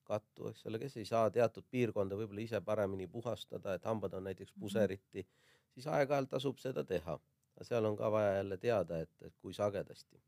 kattu, 0.08 0.48
eks 0.48 0.64
ole, 0.66 0.80
kes 0.80 0.96
ei 0.96 1.04
saa 1.08 1.28
teatud 1.30 1.66
piirkonda 1.70 2.16
võib-olla 2.16 2.44
ise 2.44 2.60
paremini 2.64 3.06
puhastada, 3.12 3.74
et 3.76 3.84
hambad 3.84 4.16
on 4.16 4.24
näiteks 4.30 4.54
mhm. 4.54 4.60
puseriti, 4.60 5.26
siis 5.74 5.86
aeg-ajalt 5.92 6.32
tasub 6.36 6.58
seda 6.62 6.84
teha. 6.84 7.18
seal 7.62 7.84
on 7.84 7.96
ka 7.98 8.10
vaja 8.10 8.34
jälle 8.36 8.56
teada, 8.56 9.00
et, 9.02 9.10
et 9.22 9.34
kui 9.42 9.54
sagedasti. 9.54 10.20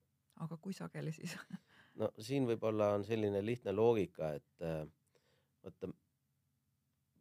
aga 0.44 0.56
kui 0.56 0.72
sageli 0.72 1.12
siis 1.12 1.36
no 2.00 2.10
siin 2.18 2.46
võib-olla 2.46 2.92
on 2.96 3.04
selline 3.04 3.44
lihtne 3.44 3.72
loogika, 3.72 4.32
et 4.34 4.66
äh, 4.66 4.86
vaata 5.64 5.92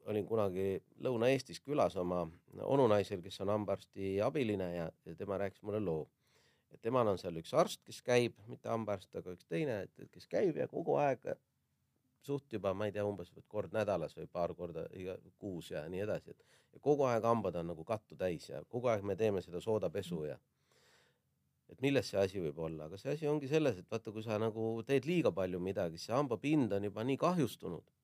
olin 0.10 0.26
kunagi 0.26 0.80
Lõuna-Eestis 1.06 1.62
külas 1.62 1.96
oma 2.00 2.24
onunaisel, 2.64 3.22
kes 3.22 3.42
on 3.44 3.52
hambaarsti 3.54 4.18
abiline 4.26 4.70
ja, 4.76 4.88
ja 5.06 5.16
tema 5.16 5.38
rääkis 5.38 5.62
mulle 5.62 5.82
loo. 5.84 6.08
Et 6.74 6.82
temal 6.82 7.08
on 7.12 7.18
seal 7.18 7.38
üks 7.42 7.54
arst, 7.58 7.82
kes 7.86 8.02
käib, 8.06 8.38
mitte 8.48 8.70
hambaarst, 8.70 9.14
aga 9.16 9.34
üks 9.36 9.48
teine, 9.50 9.82
kes 10.14 10.28
käib 10.30 10.60
ja 10.60 10.68
kogu 10.70 10.98
aeg 11.02 11.26
suht 12.26 12.54
juba, 12.54 12.74
ma 12.76 12.90
ei 12.90 12.94
tea, 12.96 13.06
umbes 13.08 13.32
kord 13.48 13.74
nädalas 13.74 14.16
või 14.18 14.28
paar 14.32 14.54
korda 14.56 14.86
iga 14.94 15.16
kuus 15.40 15.72
ja 15.72 15.86
nii 15.90 16.04
edasi, 16.06 16.36
et 16.36 16.58
ja 16.76 16.82
kogu 16.84 17.08
aeg 17.10 17.26
hambad 17.26 17.56
on 17.62 17.72
nagu 17.72 17.86
kattu 17.88 18.18
täis 18.20 18.50
ja 18.50 18.64
kogu 18.70 18.92
aeg 18.92 19.06
me 19.08 19.16
teeme 19.20 19.42
seda 19.42 19.62
soodapesu 19.64 20.26
ja 20.28 20.38
et 21.70 21.82
milles 21.86 22.10
see 22.10 22.20
asi 22.20 22.42
võib 22.42 22.60
olla, 22.66 22.90
aga 22.90 22.98
see 22.98 23.14
asi 23.14 23.30
ongi 23.30 23.48
selles, 23.48 23.78
et 23.78 23.90
vaata, 23.92 24.12
kui 24.12 24.26
sa 24.26 24.38
nagu 24.42 24.72
teed 24.86 25.06
liiga 25.06 25.32
palju 25.32 25.62
midagi, 25.62 26.02
see 26.02 26.14
hambapind 26.14 26.74
on 26.76 26.90
juba 26.90 27.06
nii 27.06 27.18
kahjustunud 27.22 27.96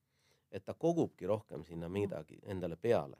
et 0.50 0.64
ta 0.64 0.74
kogubki 0.74 1.26
rohkem 1.26 1.64
sinna 1.64 1.88
midagi 1.88 2.38
endale 2.44 2.76
peale. 2.76 3.16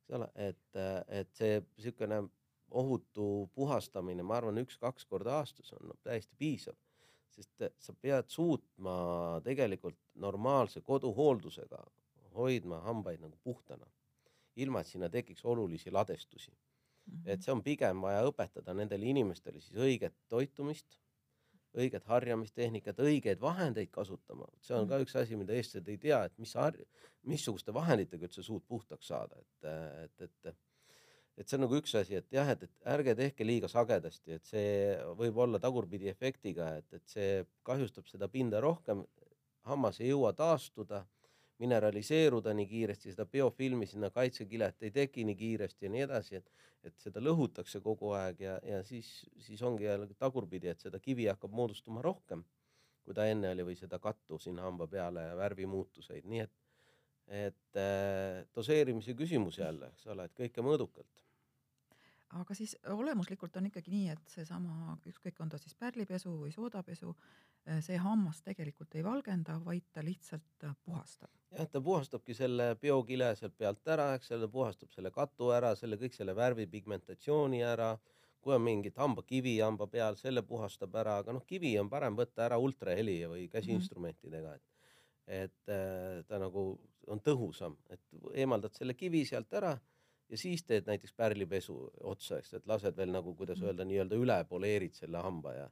eks 0.00 0.14
ole, 0.18 0.28
et, 0.34 0.80
et 1.08 1.32
see 1.34 1.60
niisugune 1.60 2.20
ohutu 2.70 3.50
puhastamine, 3.54 4.22
ma 4.22 4.40
arvan, 4.40 4.58
üks-kaks 4.64 5.06
korda 5.06 5.38
aastas 5.40 5.72
on 5.76 5.90
no, 5.90 5.96
täiesti 6.02 6.34
piisav. 6.38 6.74
sest 7.36 7.66
sa 7.84 7.92
pead 8.00 8.30
suutma 8.32 8.92
tegelikult 9.44 9.98
normaalse 10.24 10.80
koduhooldusega 10.80 11.82
hoidma 12.36 12.78
hambaid 12.80 13.20
nagu 13.20 13.36
puhtana, 13.44 13.86
ilma 14.56 14.80
et 14.80 14.88
sinna 14.88 15.10
tekiks 15.12 15.44
olulisi 15.44 15.92
ladestusi 15.92 16.50
mm. 16.50 17.12
-hmm. 17.12 17.28
et 17.32 17.42
see 17.42 17.52
on 17.52 17.62
pigem 17.62 18.00
vaja 18.02 18.22
õpetada 18.30 18.74
nendele 18.74 19.06
inimestele 19.12 19.60
siis 19.60 19.76
õiget 19.76 20.16
toitumist, 20.28 20.98
õiget 21.76 22.04
harjamistehnikat, 22.08 22.98
õigeid 22.98 23.40
vahendeid 23.40 23.90
kasutama, 23.92 24.48
see 24.60 24.76
on 24.76 24.88
ka 24.88 24.98
üks 25.04 25.16
asi, 25.20 25.36
mida 25.36 25.52
eestlased 25.52 25.88
ei 25.92 25.98
tea, 25.98 26.24
et 26.24 26.38
mis 26.38 26.54
missuguste 27.22 27.74
vahenditega 27.74 28.24
üldse 28.24 28.42
suud 28.42 28.64
puhtaks 28.68 29.12
saada, 29.12 29.36
et, 29.36 29.68
et, 30.24 30.48
et 30.48 30.65
et 31.36 31.48
see 31.48 31.58
on 31.58 31.66
nagu 31.66 31.76
üks 31.76 31.92
asi, 32.00 32.16
et 32.16 32.32
jah, 32.32 32.48
et, 32.48 32.62
et 32.64 32.88
ärge 32.94 33.14
tehke 33.18 33.44
liiga 33.44 33.68
sagedasti, 33.68 34.38
et 34.38 34.48
see 34.48 34.70
võib 35.18 35.36
olla 35.44 35.60
tagurpidi 35.60 36.08
efektiga, 36.12 36.70
et, 36.80 36.88
et 36.96 37.04
see 37.12 37.42
kahjustab 37.66 38.08
seda 38.08 38.28
pinda 38.32 38.62
rohkem, 38.64 39.04
hammas 39.68 40.00
ei 40.00 40.12
jõua 40.12 40.32
taastuda 40.36 41.02
mineraliseeruda 41.60 42.52
nii 42.56 42.68
kiiresti, 42.68 43.12
seda 43.12 43.26
biofilmi 43.28 43.88
sinna 43.88 44.10
kaitsekilet 44.12 44.82
ei 44.88 44.92
teki 44.92 45.24
nii 45.28 45.36
kiiresti 45.36 45.88
ja 45.88 45.92
nii 45.92 46.04
edasi, 46.06 46.40
et, 46.40 46.66
et 46.88 46.96
seda 47.00 47.20
lõhutakse 47.24 47.80
kogu 47.84 48.12
aeg 48.16 48.40
ja, 48.44 48.58
ja 48.64 48.82
siis, 48.84 49.10
siis 49.44 49.62
ongi 49.64 49.88
jälle 49.88 50.08
tagurpidi, 50.20 50.72
et 50.72 50.84
seda 50.84 51.00
kivi 51.00 51.28
hakkab 51.30 51.52
moodustuma 51.56 52.04
rohkem, 52.04 52.44
kui 53.04 53.16
ta 53.16 53.28
enne 53.30 53.52
oli 53.54 53.64
või 53.70 53.76
seda 53.78 54.00
kattu 54.02 54.40
sinna 54.42 54.64
hamba 54.66 54.88
peale 54.90 55.28
ja 55.30 55.36
värvimuutuseid, 55.38 56.26
nii 56.28 56.44
et, 56.44 56.56
et 57.44 57.80
äh, 57.80 58.42
doseerimise 58.56 59.16
küsimus 59.18 59.60
jälle, 59.60 59.92
eks 59.94 60.12
ole, 60.12 60.28
et 60.28 60.36
kõike 60.44 60.64
mõõdukalt 60.64 61.25
aga 62.36 62.54
siis 62.54 62.76
olemuslikult 62.92 63.56
on 63.56 63.66
ikkagi 63.70 63.90
nii, 63.92 64.08
et 64.14 64.32
seesama, 64.36 64.96
ükskõik, 65.08 65.40
on 65.40 65.52
ta 65.52 65.58
siis 65.58 65.74
pärlipesu 65.78 66.32
või 66.42 66.52
soodapesu, 66.54 67.14
Äh, 67.66 67.80
see 67.82 67.96
hammas 67.98 68.38
tegelikult 68.46 68.94
ei 68.94 69.02
valgenda, 69.02 69.56
vaid 69.64 69.88
ta 69.92 70.02
lihtsalt 70.06 70.64
äh, 70.64 70.74
puhastab. 70.86 71.30
jah, 71.50 71.66
ta 71.70 71.80
puhastabki 71.82 72.34
selle 72.34 72.68
biokile 72.78 73.32
sealt 73.34 73.56
pealt 73.58 73.88
ära, 73.90 74.12
eks 74.14 74.30
ole, 74.36 74.46
puhastab 74.52 74.92
selle 74.94 75.10
katu 75.10 75.50
ära, 75.54 75.72
selle 75.78 75.98
kõik 75.98 76.14
selle 76.14 76.36
värvipigmentatsiooni 76.38 77.64
ära. 77.66 77.96
kui 78.46 78.54
on 78.54 78.62
mingit 78.62 78.94
hambakivi 79.02 79.56
hamba 79.58 79.88
peal, 79.90 80.14
selle 80.14 80.44
puhastab 80.46 80.94
ära, 80.94 81.16
aga 81.18 81.32
noh, 81.34 81.42
kivi 81.42 81.72
on 81.80 81.88
parem 81.90 82.14
võtta 82.14 82.44
ära 82.44 82.60
ultraheli 82.62 83.16
või 83.26 83.48
käsiinstrumentidega, 83.50 84.52
et, 84.54 84.92
et 85.26 85.72
äh, 85.74 86.22
ta 86.28 86.38
nagu 86.38 86.68
on 87.10 87.18
tõhusam, 87.26 87.74
et 87.90 88.00
eemaldad 88.34 88.78
selle 88.78 88.94
kivi 88.94 89.24
sealt 89.26 89.50
ära 89.58 89.74
ja 90.30 90.38
siis 90.40 90.64
teed 90.66 90.88
näiteks 90.90 91.12
pärlipesu 91.16 91.76
otsa, 92.12 92.40
eks, 92.40 92.54
et 92.58 92.66
lased 92.66 92.96
veel 92.96 93.12
nagu, 93.14 93.34
kuidas 93.38 93.60
mm. 93.60 93.70
öelda, 93.70 93.86
nii-öelda 93.88 94.20
üle 94.20 94.38
poleerid 94.48 94.96
selle 94.98 95.22
hamba 95.22 95.54
ja 95.54 95.66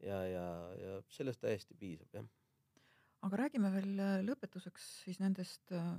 ja, 0.00 0.20
ja, 0.24 0.46
ja 0.80 1.00
sellest 1.12 1.42
täiesti 1.44 1.76
piisab, 1.76 2.08
jah. 2.14 2.28
aga 3.28 3.42
räägime 3.42 3.72
veel 3.74 3.98
äh, 4.00 4.14
lõpetuseks 4.24 4.86
siis 5.04 5.20
nendest 5.20 5.74
äh, 5.76 5.92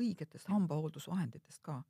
õigetest 0.00 0.48
hambahooldusvahenditest 0.48 1.60
ka. 1.66 1.82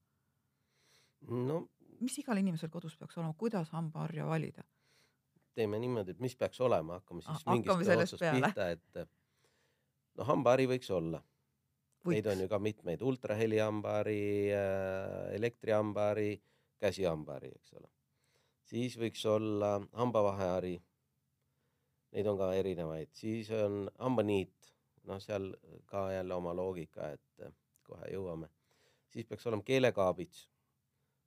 no 1.31 1.63
mis 2.03 2.19
igal 2.19 2.41
inimesel 2.43 2.71
kodus 2.73 2.97
peaks 2.99 3.19
olema, 3.19 3.35
kuidas 3.39 3.71
hambaharja 3.77 4.27
valida? 4.27 4.65
teeme 5.55 5.79
niimoodi, 5.79 6.17
et 6.17 6.23
mis 6.25 6.35
peaks 6.37 6.61
olema, 6.65 6.99
hakkame 7.01 7.23
siis 7.23 7.45
ah, 7.45 7.53
mingist 7.53 7.93
otsast 7.93 8.25
pihta, 8.25 8.71
et 8.73 9.03
no 10.19 10.27
hambahari 10.29 10.67
võiks 10.71 10.89
olla. 10.93 11.21
Neid 12.11 12.27
on 12.27 12.41
ju 12.43 12.49
ka 12.51 12.59
mitmeid, 12.59 13.03
ultraheli 13.03 13.61
hambahari 13.63 14.51
äh,, 14.51 15.35
elektrihambahari, 15.37 16.33
käsihambahari, 16.83 17.53
eks 17.55 17.77
ole. 17.79 17.89
siis 18.67 18.97
võiks 18.99 19.23
olla 19.29 19.77
hambavahehari 19.93 20.81
neid 22.13 22.29
on 22.29 22.39
ka 22.41 22.53
erinevaid, 22.57 23.13
siis 23.17 23.51
on 23.57 23.87
hambaniit, 24.01 24.73
noh, 25.09 25.21
seal 25.23 25.53
ka 25.89 26.07
jälle 26.13 26.35
oma 26.35 26.55
loogika, 26.57 27.13
et 27.17 27.47
kohe 27.87 28.11
jõuame. 28.13 28.51
siis 29.13 29.27
peaks 29.29 29.47
olema 29.47 29.65
keelekaabits, 29.67 30.47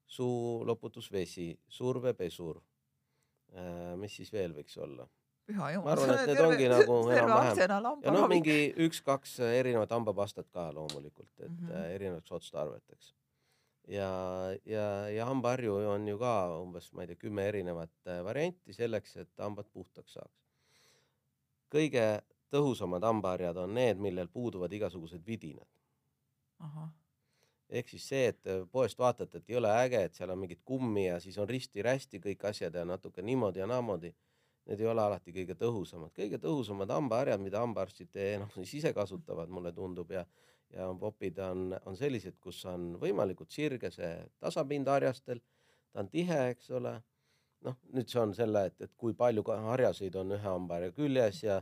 suuloputusvesi, 0.09 1.51
survepesur. 1.69 2.61
Äh, 3.55 3.93
mis 4.01 4.15
siis 4.17 4.31
veel 4.33 4.55
võiks 4.57 4.77
olla? 4.81 5.05
Püha 5.49 5.71
jumal. 5.75 5.85
ma 5.85 5.91
arvan, 5.95 6.13
et 6.15 6.31
need 6.31 6.41
ongi 6.45 6.71
nagu 6.71 7.01
enam-vähem. 7.17 8.01
ja 8.05 8.15
noh, 8.15 8.29
mingi 8.31 8.57
üks-kaks 8.87 9.37
erinevat 9.49 9.93
hambapastat 9.95 10.49
ka 10.53 10.71
loomulikult, 10.73 11.31
et 11.39 11.51
mm 11.51 11.67
-hmm. 11.67 11.91
erinevateks 11.97 12.31
otstarveteks 12.39 13.13
ja, 13.87 14.09
ja, 14.65 15.09
ja 15.09 15.25
hambaharju 15.25 15.75
on 15.75 16.07
ju 16.07 16.17
ka 16.17 16.33
umbes, 16.61 16.91
ma 16.93 17.03
ei 17.03 17.07
tea, 17.13 17.21
kümme 17.27 17.47
erinevat 17.47 17.93
äh, 18.07 18.23
varianti 18.23 18.73
selleks, 18.73 19.15
et 19.17 19.31
hambad 19.37 19.69
puhtaks 19.73 20.17
saaks 20.17 20.45
kõige 21.75 22.03
tõhusamad 22.53 23.03
hambaharjad 23.05 23.57
on 23.63 23.73
need, 23.75 23.99
millel 24.01 24.29
puuduvad 24.31 24.73
igasugused 24.73 25.25
vidinad. 25.25 25.67
ehk 27.69 27.89
siis 27.89 28.05
see, 28.07 28.27
et 28.29 28.47
poest 28.71 28.99
vaatate, 28.99 29.37
et 29.37 29.49
ei 29.49 29.57
ole 29.57 29.71
äge, 29.73 30.03
et 30.05 30.13
seal 30.13 30.29
on 30.29 30.39
mingit 30.39 30.61
kummi 30.63 31.07
ja 31.07 31.19
siis 31.19 31.37
on 31.41 31.49
risti-rästi 31.49 32.21
kõik 32.21 32.45
asjad 32.49 32.75
ja 32.75 32.85
natuke 32.85 33.21
niimoodi 33.21 33.59
ja 33.59 33.67
naamoodi. 33.67 34.13
Need 34.65 34.81
ei 34.81 34.87
ole 34.89 35.03
alati 35.03 35.33
kõige 35.33 35.53
tõhusamad, 35.59 36.09
kõige 36.15 36.39
tõhusamad 36.41 36.89
hambaharjad, 36.89 37.41
mida 37.43 37.61
hambaarstid 37.61 38.15
enamuses 38.17 38.73
ise 38.79 38.93
kasutavad, 38.97 39.51
mulle 39.53 39.73
tundub 39.75 40.11
ja 40.15 40.25
ja 40.73 40.87
popid 40.99 41.37
on, 41.39 41.75
on 41.85 41.97
sellised, 41.97 42.39
kus 42.41 42.63
on 42.69 42.95
võimalikult 43.01 43.53
sirge 43.53 43.91
see 43.93 44.11
tasapind 44.41 44.89
harjastel, 44.89 45.41
ta 45.93 46.03
on 46.03 46.09
tihe, 46.11 46.39
eks 46.53 46.71
ole. 46.79 46.95
Noh, 47.65 47.77
nüüd 47.95 48.11
see 48.11 48.19
on 48.21 48.33
selle, 48.37 48.65
et, 48.69 48.75
et 48.83 48.91
kui 48.99 49.15
palju 49.17 49.41
harjaseid 49.47 50.15
on 50.21 50.35
ühe 50.35 50.43
hambaharja 50.43 50.91
küljes 50.93 51.39
ja, 51.45 51.55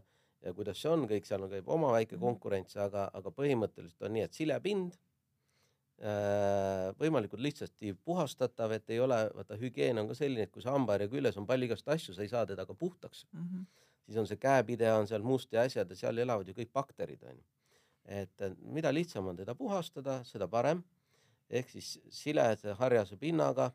ja 0.43 0.53
kuidas 0.57 0.81
see 0.81 0.91
on, 0.91 1.05
kõik 1.07 1.27
seal 1.27 1.45
on, 1.45 1.51
käib 1.53 1.69
oma 1.71 1.93
väike 1.95 2.19
konkurents, 2.19 2.75
aga, 2.81 3.05
aga 3.13 3.31
põhimõtteliselt 3.31 4.03
on 4.03 4.15
nii, 4.17 4.25
et 4.27 4.35
silepind 4.35 4.97
võimalikult 6.99 7.41
lihtsasti 7.41 7.93
puhastatav, 8.05 8.71
et 8.75 8.89
ei 8.89 8.99
ole, 8.99 9.19
vaata 9.35 9.55
hügieen 9.59 10.01
on 10.01 10.09
ka 10.09 10.17
selline, 10.17 10.47
et 10.47 10.51
kui 10.51 10.63
see 10.63 10.71
hambaharja 10.73 11.07
küljes 11.07 11.37
on 11.37 11.45
palju 11.47 11.69
igast 11.69 11.87
asju, 11.87 12.15
sa 12.15 12.25
ei 12.25 12.31
saa 12.31 12.45
teda 12.49 12.65
ka 12.65 12.73
puhtaks 12.73 13.25
mm. 13.31 13.43
-hmm. 13.43 13.65
siis 14.05 14.17
on 14.17 14.27
see 14.27 14.37
käepide 14.37 14.91
on 14.93 15.07
seal 15.07 15.23
must 15.23 15.53
ja 15.53 15.61
asjad 15.61 15.89
ja 15.89 15.95
seal 15.95 16.17
elavad 16.17 16.47
ju 16.47 16.53
kõik 16.53 16.71
bakterid 16.73 17.23
onju. 17.23 17.43
et 18.05 18.41
mida 18.57 18.93
lihtsam 18.93 19.27
on 19.27 19.37
teda 19.37 19.55
puhastada, 19.55 20.23
seda 20.23 20.47
parem. 20.47 20.83
ehk 21.49 21.69
siis 21.69 21.99
silese 22.09 22.73
harjase 22.73 23.17
pinnaga 23.17 23.71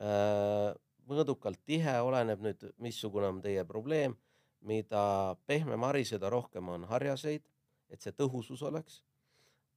äh, 0.00 0.74
mõõdukalt 1.06 1.60
tihe, 1.64 2.00
oleneb 2.00 2.40
nüüd, 2.40 2.66
missugune 2.78 3.26
on 3.26 3.40
teie 3.40 3.64
probleem. 3.64 4.16
mida 4.62 5.36
pehmem 5.46 5.82
hari, 5.82 6.04
seda 6.04 6.30
rohkem 6.30 6.68
on 6.68 6.84
harjaseid, 6.84 7.42
et 7.90 8.00
see 8.00 8.12
tõhusus 8.12 8.62
oleks. 8.62 9.02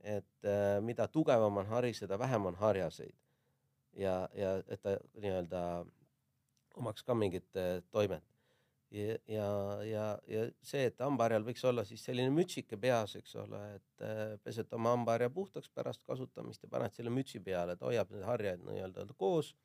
Et 0.05 0.47
äh, 0.47 0.77
mida 0.85 1.07
tugevam 1.09 1.57
on 1.61 1.67
hari, 1.69 1.93
seda 1.97 2.19
vähem 2.21 2.45
on 2.45 2.55
harjaseid. 2.59 3.15
ja, 3.95 4.29
ja 4.35 4.57
et 4.67 4.81
ta 4.83 4.97
nii-öelda 5.21 5.59
omaks 6.75 7.03
ka 7.03 7.15
mingit 7.15 7.57
äh, 7.57 7.81
toimet. 7.91 8.23
ja, 8.91 9.17
ja, 9.27 9.47
ja, 9.83 10.05
ja 10.27 10.45
see, 10.61 10.85
et 10.91 10.99
hambaharjal 11.01 11.45
võiks 11.47 11.63
olla 11.67 11.83
siis 11.87 12.03
selline 12.05 12.29
mütsike 12.31 12.77
peas, 12.77 13.15
eks 13.19 13.35
ole, 13.41 13.61
et 13.79 14.05
äh, 14.05 14.35
pesed 14.43 14.73
oma 14.77 14.93
hambaharja 14.93 15.29
puhtaks 15.29 15.71
pärast 15.73 16.03
kasutamist 16.03 16.63
ja 16.63 16.69
paned 16.69 16.93
selle 16.93 17.13
mütsi 17.13 17.41
peale, 17.43 17.75
et 17.75 17.81
hoiab 17.81 18.13
need 18.13 18.27
harjad 18.27 18.61
nii-öelda 18.67 19.07
koos 19.17 19.55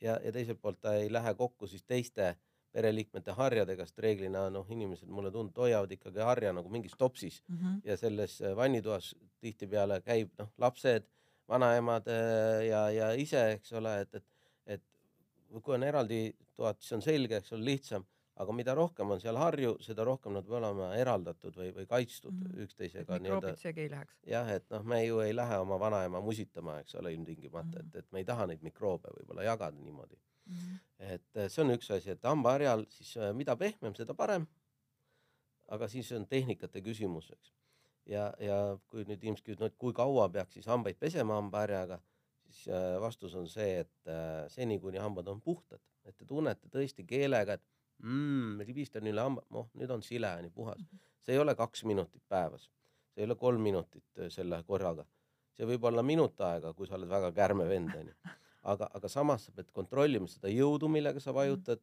ja, 0.00 0.18
ja 0.24 0.32
teiselt 0.32 0.60
poolt 0.60 0.80
ta 0.80 0.94
ei 1.00 1.12
lähe 1.12 1.34
kokku 1.34 1.66
siis 1.66 1.84
teiste 1.84 2.34
pereliikmete 2.72 3.34
harjadega, 3.36 3.86
sest 3.86 4.02
reeglina 4.04 4.44
noh, 4.52 4.66
inimesed 4.70 5.08
mulle 5.10 5.32
tundub, 5.34 5.58
hoiavad 5.64 5.90
ikkagi 5.96 6.22
harja 6.24 6.52
nagu 6.56 6.70
mingis 6.70 6.94
topsis 6.98 7.42
mm 7.48 7.56
-hmm. 7.56 7.80
ja 7.84 7.96
selles 7.96 8.40
äh, 8.42 8.56
vannitoas 8.56 9.14
tihtipeale 9.40 10.00
käib 10.06 10.30
noh, 10.38 10.52
lapsed, 10.58 11.08
vanaemad 11.48 12.08
äh, 12.08 12.66
ja, 12.68 12.90
ja 12.90 13.12
ise, 13.12 13.50
eks 13.52 13.72
ole, 13.72 14.00
et, 14.00 14.14
et, 14.14 14.24
et 14.66 14.82
kui 15.62 15.74
on 15.74 15.82
eraldi 15.82 16.36
toad, 16.56 16.78
siis 16.80 16.92
on 16.92 17.02
selge, 17.02 17.36
eks 17.36 17.52
ole, 17.52 17.64
lihtsam 17.64 18.06
aga 18.40 18.54
mida 18.56 18.74
rohkem 18.76 19.12
on 19.14 19.20
seal 19.20 19.36
harju, 19.40 19.74
seda 19.84 20.04
rohkem 20.08 20.34
nad 20.36 20.46
peavad 20.46 20.64
olema 20.64 20.88
eraldatud 20.96 21.56
või, 21.60 21.72
või 21.76 21.86
kaitstud 21.90 22.32
mm 22.32 22.46
-hmm. 22.46 22.64
üksteisega. 22.66 23.18
mikroobid 23.20 23.60
seegi 23.60 23.84
ei 23.84 23.90
läheks. 23.92 24.16
jah, 24.26 24.48
et 24.56 24.66
noh, 24.70 24.84
me 24.92 25.02
ju 25.04 25.20
ei 25.20 25.36
lähe 25.36 25.58
oma 25.60 25.78
vanaema 25.80 26.20
musitama, 26.24 26.78
eks 26.80 26.94
ole, 27.02 27.12
ilmtingimata 27.14 27.68
mm, 27.68 27.90
-hmm. 27.90 27.98
et, 27.98 28.04
et 28.04 28.12
me 28.12 28.22
ei 28.22 28.28
taha 28.32 28.46
neid 28.46 28.62
mikroobe 28.62 29.12
võib-olla 29.18 29.44
jagada 29.50 29.76
niimoodi. 29.76 30.20
-hmm. 30.50 30.78
et 31.14 31.36
eh, 31.36 31.48
see 31.48 31.62
on 31.64 31.74
üks 31.76 31.90
asi, 31.96 32.10
et 32.10 32.24
hambaharjal 32.24 32.86
siis 32.90 33.16
eh, 33.16 33.32
mida 33.32 33.56
pehmem, 33.56 33.94
seda 33.94 34.14
parem. 34.14 34.46
aga 35.70 35.86
siis 35.88 36.12
on 36.12 36.26
tehnikate 36.26 36.80
küsimus, 36.82 37.30
eks. 37.30 37.52
ja, 38.06 38.32
ja 38.42 38.78
kui 38.88 39.04
nüüd 39.04 39.22
inimesed 39.22 39.44
küsivad, 39.44 39.60
no 39.70 39.76
kui 39.78 39.92
kaua 39.94 40.28
peaks 40.28 40.58
siis 40.58 40.66
hambaid 40.66 40.98
pesema 40.98 41.36
hambaharjaga, 41.38 42.00
siis 42.46 42.66
eh, 42.68 42.96
vastus 43.00 43.34
on 43.34 43.46
see, 43.48 43.84
et 43.84 44.14
seni, 44.48 44.80
kuni 44.80 44.98
hambad 44.98 45.28
on 45.28 45.40
puhtad, 45.40 45.80
et 46.04 46.16
te 46.16 46.26
tunnete 46.26 46.68
tõesti 46.68 47.06
keelega, 47.06 47.54
et 47.54 47.66
mm,, 48.02 48.60
ribistan 48.66 49.06
üle 49.10 49.22
hamba, 49.24 49.44
noh, 49.54 49.68
nüüd 49.78 49.92
on 49.94 50.02
sile, 50.04 50.32
nii 50.44 50.52
puhas. 50.54 50.80
Mhm. 50.80 51.06
see 51.20 51.34
ei 51.36 51.38
ole 51.38 51.52
kaks 51.54 51.84
minutit 51.84 52.22
päevas, 52.32 52.62
see 53.12 53.22
ei 53.22 53.26
ole 53.28 53.36
kolm 53.36 53.60
minutit 53.62 54.18
äh, 54.18 54.30
selle 54.32 54.62
korraga, 54.66 55.04
see 55.52 55.66
võib 55.68 55.84
olla 55.90 56.02
minut 56.02 56.40
aega, 56.40 56.72
kui 56.74 56.88
sa 56.88 56.96
oled 56.96 57.10
väga 57.10 57.32
kärme 57.36 57.68
vend 57.68 57.92
onju. 57.98 58.14
aga, 58.62 58.88
aga 58.94 59.08
samas 59.08 59.46
sa 59.46 59.52
pead 59.56 59.70
kontrollima 59.72 60.28
seda 60.28 60.52
jõudu, 60.52 60.88
millega 60.88 61.20
sa 61.20 61.34
vajutad. 61.36 61.80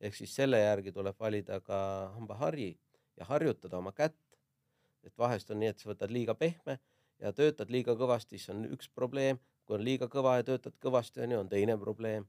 ehk 0.00 0.14
siis 0.14 0.34
selle 0.36 0.58
järgi 0.60 0.92
tuleb 0.92 1.16
valida 1.20 1.56
ka 1.60 1.76
hambahari 2.14 2.76
ja 3.16 3.24
harjutada 3.24 3.78
oma 3.78 3.92
kätt. 3.92 4.18
et 5.02 5.18
vahest 5.18 5.50
on 5.50 5.60
nii, 5.60 5.68
et 5.68 5.78
sa 5.78 5.88
võtad 5.88 6.10
liiga 6.10 6.34
pehme 6.34 6.78
ja 7.20 7.32
töötad 7.32 7.70
liiga 7.70 7.94
kõvasti, 7.94 8.38
siis 8.38 8.50
on 8.50 8.64
üks 8.66 8.88
probleem, 8.88 9.38
kui 9.64 9.76
on 9.78 9.84
liiga 9.84 10.08
kõva 10.08 10.36
ja 10.36 10.44
töötad 10.44 10.74
kõvasti, 10.82 11.22
on 11.22 11.30
ju, 11.30 11.38
on 11.40 11.48
teine 11.48 11.78
probleem. 11.78 12.26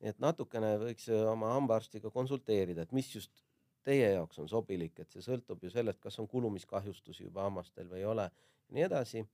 nii 0.00 0.10
et 0.10 0.18
natukene 0.18 0.78
võiks 0.78 1.08
oma 1.30 1.52
hambaarstiga 1.54 2.10
konsulteerida, 2.10 2.82
et 2.82 2.92
mis 2.92 3.14
just 3.14 3.44
teie 3.86 4.12
jaoks 4.14 4.38
on 4.38 4.48
sobilik, 4.48 4.98
et 4.98 5.10
see 5.10 5.22
sõltub 5.22 5.62
ju 5.62 5.70
sellest, 5.70 6.00
kas 6.00 6.18
on 6.18 6.28
kulumiskahjustusi 6.28 7.24
juba 7.24 7.46
hammastel 7.46 7.88
või 7.90 8.02
ei 8.02 8.08
ole 8.14 8.30
ja 8.30 8.76
nii 8.76 8.86
edasi. 8.88 9.24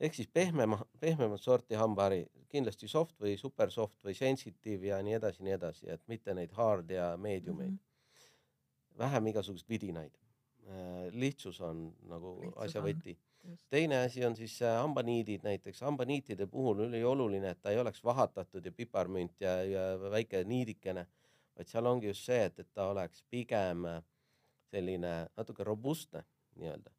Ehk 0.00 0.16
siis 0.16 0.28
pehmema, 0.32 0.78
pehmemat 1.00 1.42
sorti 1.42 1.76
hambahari, 1.78 2.24
kindlasti 2.48 2.88
soft 2.88 3.20
või 3.20 3.36
super 3.38 3.70
soft 3.70 3.98
või 4.04 4.14
sensitive 4.16 4.90
ja 4.90 5.00
nii 5.04 5.18
edasi, 5.18 5.44
nii 5.46 5.56
edasi, 5.56 5.88
et 5.92 6.02
mitte 6.08 6.34
neid 6.34 6.52
hard 6.56 6.90
ja 6.90 7.12
medium 7.16 7.60
eid 7.60 7.70
mm. 7.70 7.78
-hmm. 7.78 8.98
vähem 8.98 9.26
igasuguseid 9.26 9.68
vidinaid. 9.68 10.16
Äh, 10.68 11.12
lihtsus 11.12 11.60
on 11.60 11.90
nagu 12.08 12.38
lihtsus 12.40 12.62
asja 12.64 12.82
võti. 12.82 13.16
teine 13.70 14.02
asi 14.04 14.24
on 14.24 14.36
siis 14.36 14.62
äh, 14.62 14.76
hambaniidid 14.82 15.42
näiteks, 15.42 15.80
hambaniitide 15.80 16.46
puhul 16.46 16.80
on 16.80 16.94
ülioluline, 16.94 17.50
et 17.50 17.62
ta 17.62 17.70
ei 17.70 17.78
oleks 17.78 18.04
vahatatud 18.04 18.66
ja 18.66 18.72
piparmünt 18.72 19.40
ja, 19.40 19.62
ja 19.64 20.10
väike 20.10 20.44
niidikene 20.44 21.06
vaid 21.60 21.68
seal 21.68 21.86
ongi 21.86 22.08
just 22.08 22.24
see, 22.24 22.40
et, 22.48 22.58
et 22.58 22.68
ta 22.72 22.88
oleks 22.88 23.24
pigem 23.30 23.84
äh, 23.84 24.00
selline 24.70 25.12
natuke 25.36 25.64
robustne 25.66 26.24
nii-öelda. 26.56 26.92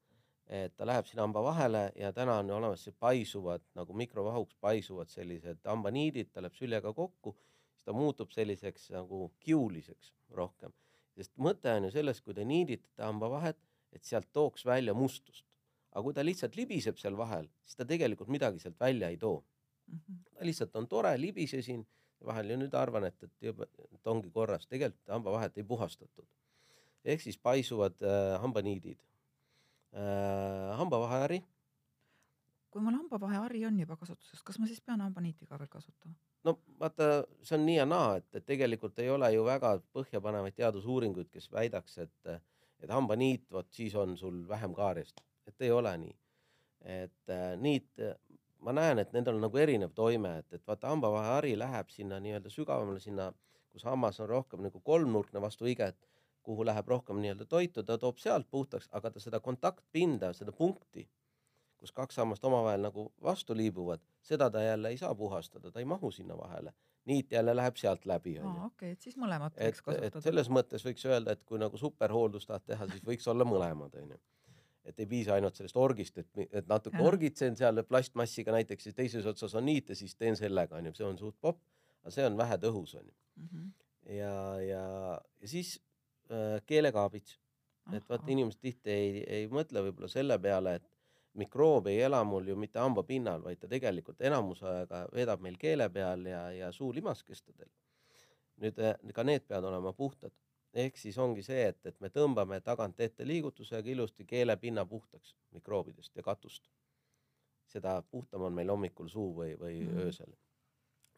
Et 0.51 0.73
ta 0.75 0.85
läheb 0.87 1.07
sinna 1.07 1.23
hamba 1.23 1.43
vahele 1.45 1.81
ja 1.95 2.11
täna 2.13 2.35
on 2.41 2.49
olemas 2.51 2.83
see 2.83 2.95
paisuvad 2.99 3.63
nagu 3.77 3.95
mikrovahuks 3.95 4.57
paisuvad 4.59 5.11
sellised 5.11 5.61
hambaniidid, 5.67 6.31
ta 6.33 6.43
läheb 6.43 6.57
süljega 6.57 6.91
kokku, 6.93 7.37
siis 7.71 7.87
ta 7.87 7.95
muutub 7.95 8.33
selliseks 8.35 8.89
nagu 8.91 9.29
kiuliseks 9.39 10.11
rohkem. 10.35 10.73
sest 11.15 11.31
mõte 11.37 11.71
on 11.75 11.87
ju 11.87 11.91
selles, 11.91 12.19
kui 12.21 12.33
te 12.33 12.43
niiditate 12.47 13.03
hambavahet, 13.03 13.57
et 13.91 14.03
sealt 14.07 14.27
tooks 14.33 14.65
välja 14.65 14.93
mustust. 14.93 15.45
aga 15.91 16.03
kui 16.03 16.13
ta 16.13 16.25
lihtsalt 16.25 16.55
libiseb 16.55 16.99
seal 16.99 17.17
vahel, 17.17 17.47
siis 17.63 17.75
ta 17.75 17.85
tegelikult 17.85 18.29
midagi 18.31 18.59
sealt 18.59 18.79
välja 18.79 19.09
ei 19.09 19.17
too 19.17 19.43
mm. 19.87 19.99
-hmm. 19.99 20.17
ta 20.35 20.45
lihtsalt 20.45 20.75
on 20.75 20.87
tore, 20.87 21.21
libisesin 21.21 21.87
vahel 22.25 22.49
ja 22.49 22.57
nüüd 22.57 22.75
arvan, 22.75 23.03
et, 23.03 23.23
et 23.23 23.31
juba, 23.41 23.67
et 23.93 24.07
ongi 24.07 24.29
korras, 24.29 24.67
tegelikult 24.67 25.07
hambavahet 25.07 25.57
ei 25.57 25.63
puhastatud. 25.63 26.27
ehk 27.05 27.21
siis 27.21 27.37
paisuvad 27.37 28.03
äh, 28.03 28.41
hambaniidid 28.41 28.99
äh,. 29.93 30.77
hambavahehari. 30.77 31.41
kui 32.71 32.81
mul 32.81 32.95
hambavahehari 32.95 33.65
on 33.67 33.79
juba 33.79 33.97
kasutuses, 33.99 34.43
kas 34.43 34.59
ma 34.59 34.67
siis 34.67 34.81
pean 34.81 35.01
hambaniiti 35.01 35.45
ka 35.45 35.59
veel 35.59 35.71
kasutama? 35.71 36.15
no 36.43 36.57
vaata, 36.79 37.11
see 37.43 37.57
on 37.57 37.65
nii 37.65 37.77
ja 37.77 37.85
naa, 37.85 38.15
et, 38.21 38.29
et 38.35 38.45
tegelikult 38.45 38.99
ei 38.99 39.09
ole 39.09 39.33
ju 39.33 39.45
väga 39.45 39.75
põhjapanevaid 39.97 40.55
teadusuuringuid, 40.57 41.29
kes 41.33 41.51
väidaks, 41.51 41.97
et, 42.05 42.33
et 42.79 42.89
hambaniit, 42.89 43.45
vot 43.51 43.67
siis 43.71 43.95
on 43.95 44.17
sul 44.17 44.43
vähem 44.47 44.73
kaariast, 44.73 45.21
et 45.47 45.67
ei 45.67 45.71
ole 45.71 45.97
nii. 46.05 46.17
et 46.81 47.29
äh, 47.29 47.57
niit 47.61 47.99
ma 48.65 48.73
näen, 48.73 49.01
et 49.01 49.13
nendel 49.13 49.37
on 49.37 49.45
nagu 49.45 49.57
erinev 49.57 49.93
toime, 49.97 50.37
et, 50.41 50.53
et 50.53 50.67
vaata 50.67 50.91
hambavahehari 50.93 51.55
läheb 51.59 51.89
sinna 51.93 52.19
nii-öelda 52.23 52.51
sügavamale 52.53 53.01
sinna, 53.03 53.31
kus 53.71 53.85
hammas 53.87 54.19
on 54.21 54.29
rohkem 54.29 54.61
nagu 54.65 54.81
kolmnurkne 54.85 55.41
vastu 55.41 55.69
higet, 55.69 55.97
kuhu 56.43 56.65
läheb 56.65 56.87
rohkem 56.87 57.19
nii-öelda 57.21 57.45
toitu, 57.45 57.83
ta 57.83 57.97
toob 57.97 58.17
sealt 58.21 58.47
puhtaks, 58.51 58.89
aga 58.91 59.11
ta 59.11 59.19
seda 59.23 59.39
kontaktpinda, 59.39 60.33
seda 60.33 60.51
punkti, 60.51 61.07
kus 61.81 61.93
kaks 61.97 62.17
hammast 62.21 62.45
omavahel 62.45 62.81
nagu 62.85 63.07
vastu 63.23 63.57
liibuvad, 63.57 64.01
seda 64.21 64.49
ta 64.53 64.63
jälle 64.63 64.89
ei 64.93 64.97
saa 64.97 65.15
puhastada, 65.15 65.71
ta 65.71 65.79
ei 65.79 65.85
mahu 65.85 66.11
sinna 66.11 66.37
vahele. 66.37 66.73
niit 67.05 67.31
jälle 67.31 67.55
läheb 67.55 67.75
sealt 67.75 68.05
läbi. 68.05 68.39
okei 68.39 68.65
okay,, 68.65 68.91
et 68.91 69.01
siis 69.01 69.15
mõlemat 69.17 69.55
võiks 69.57 69.81
kasutada. 69.81 70.21
selles 70.21 70.49
mõttes 70.49 70.85
võiks 70.85 71.05
öelda, 71.05 71.31
et 71.31 71.43
kui 71.43 71.59
nagu 71.59 71.77
superhooldust 71.77 72.47
tahad 72.47 72.65
teha, 72.65 72.87
siis 72.87 73.01
võiks 73.05 73.27
olla 73.27 73.45
mõlemad, 73.45 73.95
onju 74.03 74.19
et 74.85 74.99
ei 74.99 75.05
piisa 75.05 75.35
ainult 75.35 75.57
sellest 75.57 75.77
orgist, 75.77 76.17
et, 76.17 76.29
et 76.49 76.67
natuke 76.69 76.97
ja. 76.97 77.05
orgitsen 77.05 77.55
seal 77.57 77.83
plastmassiga 77.87 78.53
näiteks 78.55 78.89
ja 78.89 78.93
teises 78.97 79.27
otsas 79.29 79.53
on 79.57 79.65
niit 79.65 79.89
ja 79.93 79.97
siis 79.97 80.15
teen 80.17 80.37
sellega 80.37 80.79
onju, 80.79 80.93
see 80.97 81.05
on 81.05 81.19
suht 81.19 81.37
popp, 81.41 81.61
aga 82.01 82.13
see 82.15 82.25
on 82.25 82.37
vähe 82.39 82.57
tõhus 82.61 82.95
onju. 82.97 83.13
-hmm. 83.45 83.67
ja, 84.17 84.33
ja, 84.65 84.85
ja 85.41 85.47
siis 85.47 85.79
keelekaabits, 86.65 87.37
et 87.95 88.09
vaata 88.09 88.31
inimesed 88.31 88.61
tihti 88.61 88.91
ei, 88.93 89.23
ei 89.27 89.47
mõtle 89.51 89.83
võib-olla 89.87 90.07
selle 90.11 90.37
peale, 90.39 90.75
et 90.79 90.87
mikroob 91.41 91.87
ei 91.87 92.01
ela 92.05 92.21
mul 92.27 92.47
ju 92.51 92.55
mitte 92.59 92.79
hambapinnal, 92.79 93.43
vaid 93.43 93.59
ta 93.61 93.69
tegelikult 93.71 94.21
enamus 94.21 94.63
aega 94.67 95.05
veedab 95.15 95.43
meil 95.43 95.57
keele 95.59 95.89
peal 95.89 96.25
ja, 96.27 96.43
ja 96.51 96.71
suulimaskestadel. 96.75 97.69
nüüd 98.61 98.79
äh, 98.79 98.95
ka 99.15 99.23
need 99.23 99.47
peavad 99.47 99.71
olema 99.71 99.93
puhtad 99.97 100.35
ehk 100.73 100.97
siis 100.97 101.17
ongi 101.17 101.43
see, 101.43 101.65
et, 101.71 101.79
et 101.85 101.97
me 101.99 102.09
tõmbame 102.13 102.59
tagant 102.63 102.99
ette 103.03 103.25
liigutusega 103.27 103.91
ilusti 103.91 104.25
keelepinna 104.25 104.85
puhtaks 104.85 105.35
mikroobidest 105.51 106.15
ja 106.15 106.23
katust. 106.23 106.69
seda 107.71 108.01
puhtam 108.11 108.41
on 108.41 108.53
meil 108.53 108.69
hommikul 108.69 109.07
suu 109.07 109.29
või, 109.35 109.53
või 109.59 109.77
mm. 109.85 109.99
öösel. 110.05 110.33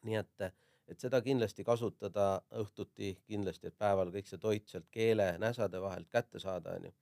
nii 0.03 0.15
et, 0.15 0.53
et 0.93 1.03
seda 1.03 1.19
kindlasti 1.25 1.65
kasutada 1.65 2.27
õhtuti 2.61 3.13
kindlasti, 3.27 3.69
et 3.69 3.77
päeval 3.79 4.11
kõik 4.13 4.29
see 4.29 4.41
toit 4.41 4.69
sealt 4.69 4.89
keele 4.93 5.33
näsade 5.41 5.81
vahelt 5.81 6.09
kätte 6.13 6.41
saada, 6.41 6.77
onju. 6.77 6.93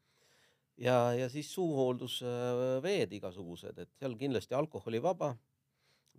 ja, 0.81 0.97
ja 1.17 1.29
siis 1.29 1.51
suuhooldusveed 1.53 3.15
igasugused, 3.19 3.79
et 3.83 3.91
seal 3.99 4.15
kindlasti 4.19 4.55
alkoholivaba 4.57 5.33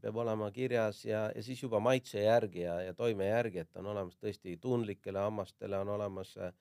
peab 0.03 0.19
olema 0.19 0.51
kirjas 0.51 1.05
ja, 1.07 1.29
ja 1.35 1.43
siis 1.47 1.63
juba 1.63 1.81
maitse 1.81 2.25
järgi 2.25 2.65
ja, 2.67 2.81
ja 2.89 2.95
toime 2.95 3.29
järgi, 3.31 3.63
et 3.63 3.81
on 3.81 3.89
olemas 3.95 4.19
tõesti 4.19 4.57
tundlikele 4.61 5.23
hammastele 5.23 5.79
on 5.79 5.95
olemas 5.95 6.35
äh, 6.37 6.53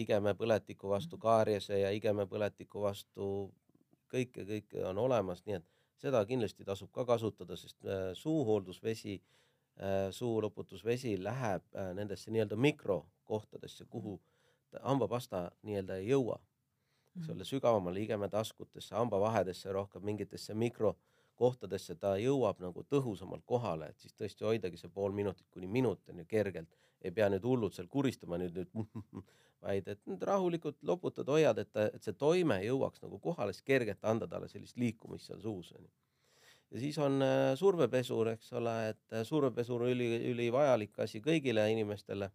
igemepõletiku 0.00 0.88
vastu 0.88 1.20
kaariese 1.20 1.78
ja 1.82 1.92
igemepõletiku 1.94 2.82
vastu 2.86 3.28
kõike, 4.10 4.46
kõike 4.48 4.84
on 4.88 4.98
olemas, 5.04 5.44
nii 5.44 5.60
et 5.60 5.70
seda 6.00 6.24
kindlasti 6.26 6.64
tasub 6.64 6.90
ka 6.92 7.04
kasutada, 7.08 7.56
sest 7.60 7.84
äh, 7.84 8.10
suuhooldusvesi 8.16 9.18
äh,, 9.20 9.43
suuloputusvesi 10.10 11.16
läheb 11.22 11.64
äh, 11.76 11.94
nendesse 11.94 12.30
nii-öelda 12.30 12.56
mikrokohtadesse, 12.56 13.84
kuhu 13.90 14.20
hambapasta 14.82 15.50
nii-öelda 15.62 15.96
ei 15.96 16.08
jõua. 16.08 16.38
eks 17.16 17.30
ole, 17.30 17.44
sügavamale 17.44 18.00
igemetaskutesse, 18.02 18.94
hambavahedesse 18.94 19.72
rohkem 19.72 20.02
mingitesse 20.02 20.54
mikro 20.54 20.96
kohtadesse 21.34 21.94
ta 21.94 22.16
jõuab 22.18 22.58
nagu 22.62 22.82
tõhusamalt 22.90 23.44
kohale, 23.46 23.90
et 23.90 23.98
siis 24.02 24.14
tõesti 24.14 24.46
hoidagi 24.46 24.78
see 24.78 24.90
pool 24.90 25.12
minutit 25.12 25.46
kuni 25.50 25.66
minut 25.66 26.08
on 26.10 26.18
ju 26.22 26.26
kergelt, 26.26 26.70
ei 27.02 27.10
pea 27.10 27.28
nüüd 27.30 27.46
hullult 27.46 27.74
seal 27.74 27.90
kuristama 27.90 28.38
nüüd, 28.38 28.58
nüüd 28.74 29.24
vaid 29.64 29.88
et 29.88 30.00
nüüd 30.06 30.22
rahulikult 30.22 30.82
loputad, 30.82 31.28
hoiad, 31.30 31.58
et 31.58 31.72
ta, 31.72 31.88
et 31.94 32.02
see 32.02 32.16
toime 32.18 32.60
jõuaks 32.64 33.02
nagu 33.02 33.18
kohale, 33.22 33.54
siis 33.54 33.66
kergelt 33.66 34.04
anda 34.04 34.28
talle 34.30 34.48
sellist 34.48 34.78
liikumist 34.80 35.30
seal 35.30 35.42
suus 35.42 35.72
onju. 35.72 35.90
Ja 36.74 36.80
siis 36.82 36.98
on 36.98 37.22
äh, 37.22 37.52
survepesur, 37.58 38.32
eks 38.34 38.52
ole, 38.58 38.74
et 38.90 39.14
äh, 39.14 39.22
survepesur 39.26 39.86
üli, 39.86 40.08
ülivajalik 40.32 40.98
asi 41.04 41.20
kõigile 41.22 41.68
inimestele 41.70 42.30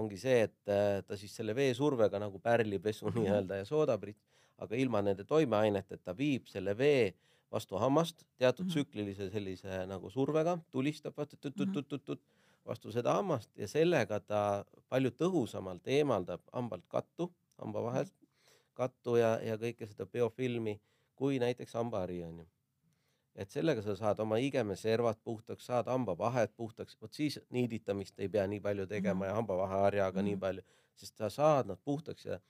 ongi 0.00 0.18
see, 0.20 0.46
et 0.48 0.72
äh, 0.72 1.02
ta 1.06 1.18
siis 1.20 1.34
selle 1.36 1.54
veesurvega 1.56 2.20
nagu 2.22 2.40
pärlipesu 2.42 3.06
mhm. 3.10 3.20
nii-öelda 3.20 3.60
ja 3.60 3.68
soodaprits, 3.68 4.24
aga 4.64 4.76
ilma 4.80 5.02
nende 5.04 5.26
toimeaineteta 5.28 6.16
viib 6.16 6.48
selle 6.48 6.72
vee 6.78 7.12
vastu 7.52 7.76
hammast 7.78 8.24
teatud 8.40 8.64
mm 8.64 8.70
-hmm. 8.70 8.72
tsüklilise 8.72 9.30
sellise 9.30 9.84
nagu 9.86 10.10
survega, 10.10 10.58
tulistab 10.70 11.16
vaata 11.16 11.36
tut-tut-tut-tut 11.36 12.22
vastu 12.66 12.92
seda 12.92 13.12
hammast 13.12 13.50
ja 13.56 13.68
sellega 13.68 14.20
ta 14.20 14.64
palju 14.88 15.10
tõhusamalt 15.10 15.86
eemaldab 15.86 16.40
hambalt 16.52 16.86
kattu, 16.88 17.30
hamba 17.58 17.82
vahelt 17.82 18.14
kattu 18.74 19.16
ja, 19.16 19.36
ja 19.42 19.56
kõike 19.56 19.86
seda 19.86 20.06
biofilmi 20.06 20.80
kui 21.14 21.38
näiteks 21.38 21.74
hambahari 21.74 22.22
onju. 22.24 22.46
Et 23.36 23.50
sellega 23.50 23.82
sa 23.82 23.96
saad 23.96 24.20
oma 24.20 24.38
igemeservad 24.40 25.18
puhtaks, 25.24 25.66
saad 25.66 25.86
hambavahed 25.92 26.54
puhtaks, 26.56 26.96
vot 27.02 27.12
siis 27.12 27.38
niiditamist 27.50 28.18
ei 28.18 28.28
pea 28.28 28.46
nii 28.46 28.60
palju 28.60 28.86
tegema 28.86 29.14
mm 29.14 29.22
-hmm. 29.22 29.28
ja 29.28 29.34
hambavaheharjaga 29.34 30.20
mm 30.20 30.26
-hmm. 30.26 30.28
nii 30.30 30.36
palju, 30.36 30.62
sest 30.96 31.16
sa 31.16 31.30
saad 31.30 31.66
nad 31.66 31.78
puhtaks 31.84 32.24
ja 32.24 32.40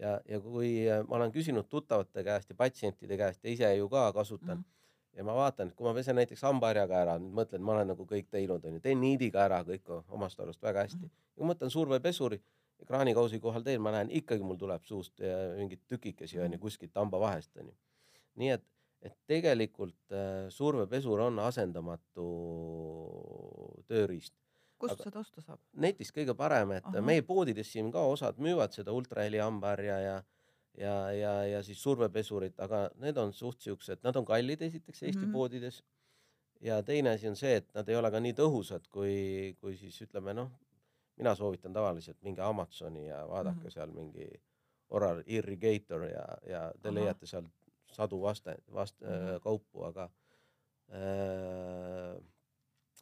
ja, 0.00 0.20
ja 0.28 0.40
kui 0.40 0.70
äh, 0.88 1.02
ma 1.08 1.16
olen 1.16 1.32
küsinud 1.32 1.68
tuttavate 1.68 2.24
käest 2.24 2.50
ja 2.50 2.56
patsientide 2.58 3.16
käest 3.20 3.44
ja 3.44 3.52
ise 3.52 3.74
ju 3.76 3.88
ka 3.88 4.12
kasutan 4.12 4.56
mm. 4.56 4.64
-hmm. 4.64 5.18
ja 5.18 5.24
ma 5.24 5.34
vaatan, 5.34 5.68
et 5.68 5.74
kui 5.74 5.88
ma 5.88 5.94
pesen 5.94 6.16
näiteks 6.16 6.42
hambaharjaga 6.42 7.02
ära, 7.02 7.18
nüüd 7.18 7.36
mõtlen, 7.40 7.64
ma 7.66 7.76
olen 7.76 7.92
nagu 7.92 8.06
kõik 8.14 8.30
teinud, 8.30 8.64
onju, 8.64 8.80
teen 8.80 9.00
niidiga 9.00 9.44
ära 9.44 9.60
kõik 9.66 9.92
omast 10.08 10.40
arust 10.40 10.62
väga 10.62 10.86
hästi 10.86 11.02
mm. 11.02 11.04
-hmm. 11.04 11.36
ja 11.36 11.44
ma 11.44 11.54
võtan 11.54 11.70
survepesuri, 11.70 12.40
kraanikausi 12.86 13.40
kohal 13.40 13.62
teen, 13.62 13.80
ma 13.82 13.92
näen 13.92 14.10
ikkagi 14.10 14.42
mul 14.42 14.56
tuleb 14.56 14.84
suust 14.84 15.20
äh, 15.20 15.56
mingeid 15.56 15.80
tükikesi 15.88 16.38
onju 16.38 16.56
mhm. 16.56 16.62
kuskilt 16.62 16.94
hambavahest 16.94 17.56
onju. 17.56 17.74
nii 18.34 18.50
et, 18.56 18.64
et 19.02 19.16
tegelikult 19.26 20.12
äh, 20.12 20.48
survepesur 20.52 21.20
on 21.26 21.38
asendamatu 21.38 22.26
tööriist 23.88 24.34
kust 24.80 24.96
aga 24.96 25.06
seda 25.08 25.22
osta 25.22 25.44
saab? 25.44 25.60
netist 25.84 26.14
kõige 26.16 26.34
parem, 26.36 26.74
et 26.78 26.88
Aha. 26.88 27.02
meie 27.04 27.24
poodides 27.26 27.72
siin 27.72 27.90
ka 27.94 28.02
osad 28.12 28.40
müüvad 28.42 28.76
seda 28.76 28.92
ultraheli 28.96 29.40
hambaharja 29.42 29.98
ja 30.04 30.18
ja, 30.78 30.94
ja, 31.12 31.32
ja 31.46 31.62
siis 31.66 31.80
survepesurit, 31.82 32.58
aga 32.62 32.84
need 33.02 33.18
on 33.18 33.32
suht 33.36 33.60
siuksed, 33.64 34.02
nad 34.06 34.16
on 34.16 34.26
kallid 34.28 34.62
esiteks 34.62 35.02
Eesti 35.02 35.18
mm 35.18 35.24
-hmm. 35.26 35.32
poodides. 35.32 35.82
ja 36.60 36.82
teine 36.82 37.10
asi 37.10 37.28
on 37.28 37.36
see, 37.36 37.56
et 37.56 37.74
nad 37.74 37.88
ei 37.88 37.96
ole 37.96 38.10
ka 38.10 38.20
nii 38.20 38.32
tõhusad, 38.32 38.88
kui, 38.90 39.56
kui 39.60 39.76
siis 39.76 40.02
ütleme 40.02 40.34
noh, 40.34 40.50
mina 41.16 41.34
soovitan 41.34 41.72
tavaliselt 41.72 42.22
minge 42.22 42.42
Amazoni 42.42 43.06
ja 43.06 43.28
vaadake 43.28 43.56
mm 43.56 43.66
-hmm. 43.66 43.70
seal 43.70 43.92
mingi 43.92 44.28
Oral 44.90 45.22
Irrigator 45.26 46.04
ja, 46.04 46.26
ja 46.46 46.72
te 46.82 46.88
Ahah. 46.88 46.94
leiate 46.94 47.26
seal 47.26 47.44
sadu 47.92 48.20
vaste, 48.22 48.56
vast- 48.74 49.00
Mhm. 49.02 49.34
äh, 49.36 49.40
kaupu, 49.42 49.84
aga 49.84 50.10
äh, 50.92 52.18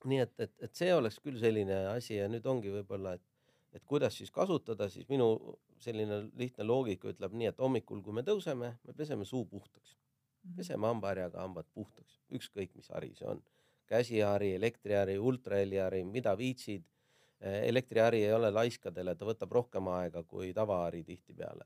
nii 0.08 0.20
et, 0.22 0.34
et, 0.44 0.52
et 0.62 0.74
see 0.78 0.92
oleks 0.94 1.18
küll 1.24 1.38
selline 1.40 1.78
asi 1.94 2.18
ja 2.18 2.28
nüüd 2.30 2.46
ongi 2.46 2.70
võib-olla, 2.72 3.14
et, 3.18 3.24
et 3.74 3.84
kuidas 3.88 4.16
siis 4.18 4.30
kasutada, 4.34 4.88
siis 4.92 5.08
minu 5.10 5.30
selline 5.82 6.20
lihtne 6.38 6.64
loogika 6.66 7.10
ütleb 7.12 7.34
nii, 7.34 7.50
et 7.52 7.58
hommikul, 7.62 8.02
kui 8.04 8.14
me 8.16 8.22
tõuseme, 8.26 8.74
me 8.84 8.94
peseme 8.96 9.24
suu 9.28 9.44
puhtaks, 9.50 9.96
Mhm. 10.44 10.54
peseme 10.60 10.86
hambaharjaga 10.86 11.40
hambad 11.42 11.66
puhtaks, 11.74 12.20
ükskõik 12.30 12.76
mis 12.78 12.88
hari 12.94 13.14
see 13.14 13.26
on. 13.28 13.42
käsihari, 13.88 14.50
elektrihari, 14.54 15.14
ultraheliari, 15.18 16.02
mida 16.04 16.34
viitsid. 16.36 16.84
elektrihari 17.40 18.18
ei 18.26 18.32
ole 18.34 18.50
laiskadele, 18.50 19.14
ta 19.14 19.24
võtab 19.24 19.52
rohkem 19.54 19.86
aega 19.88 20.22
kui 20.24 20.52
tavahari 20.52 21.04
tihtipeale. 21.04 21.64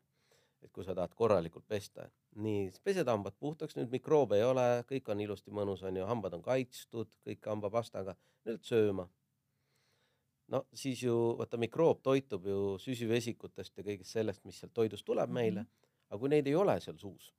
et 0.62 0.70
kui 0.72 0.84
sa 0.84 0.94
tahad 0.94 1.14
korralikult 1.14 1.64
pesta, 1.66 2.04
nii 2.34 2.70
pesed 2.84 3.08
hambad 3.08 3.34
puhtaks, 3.38 3.76
nüüd 3.76 3.90
mikroobe 3.92 4.36
ei 4.38 4.42
ole, 4.46 4.84
kõik 4.88 5.08
on 5.12 5.20
ilusti 5.20 5.50
mõnus, 5.50 5.82
on 5.84 5.96
ju, 5.96 6.06
hambad 6.08 6.32
on 6.34 6.42
kaitstud, 6.42 7.10
kõik 7.26 7.44
hambapastaga, 7.46 8.14
nüüd 8.48 8.62
sööma. 8.64 9.08
no 10.52 10.64
siis 10.74 11.00
ju 11.02 11.12
vaata 11.38 11.56
mikroob 11.56 12.02
toitub 12.02 12.46
ju 12.46 12.78
süsivesikutest 12.78 13.76
ja 13.78 13.84
kõigest 13.84 14.12
sellest, 14.12 14.44
mis 14.44 14.58
sealt 14.60 14.72
toidust 14.74 15.04
tuleb 15.06 15.28
Mhm. 15.28 15.34
meile, 15.34 15.66
aga 16.10 16.18
kui 16.18 16.28
neid 16.28 16.46
ei 16.46 16.54
ole 16.54 16.80
seal 16.80 16.96
suus, 16.98 17.32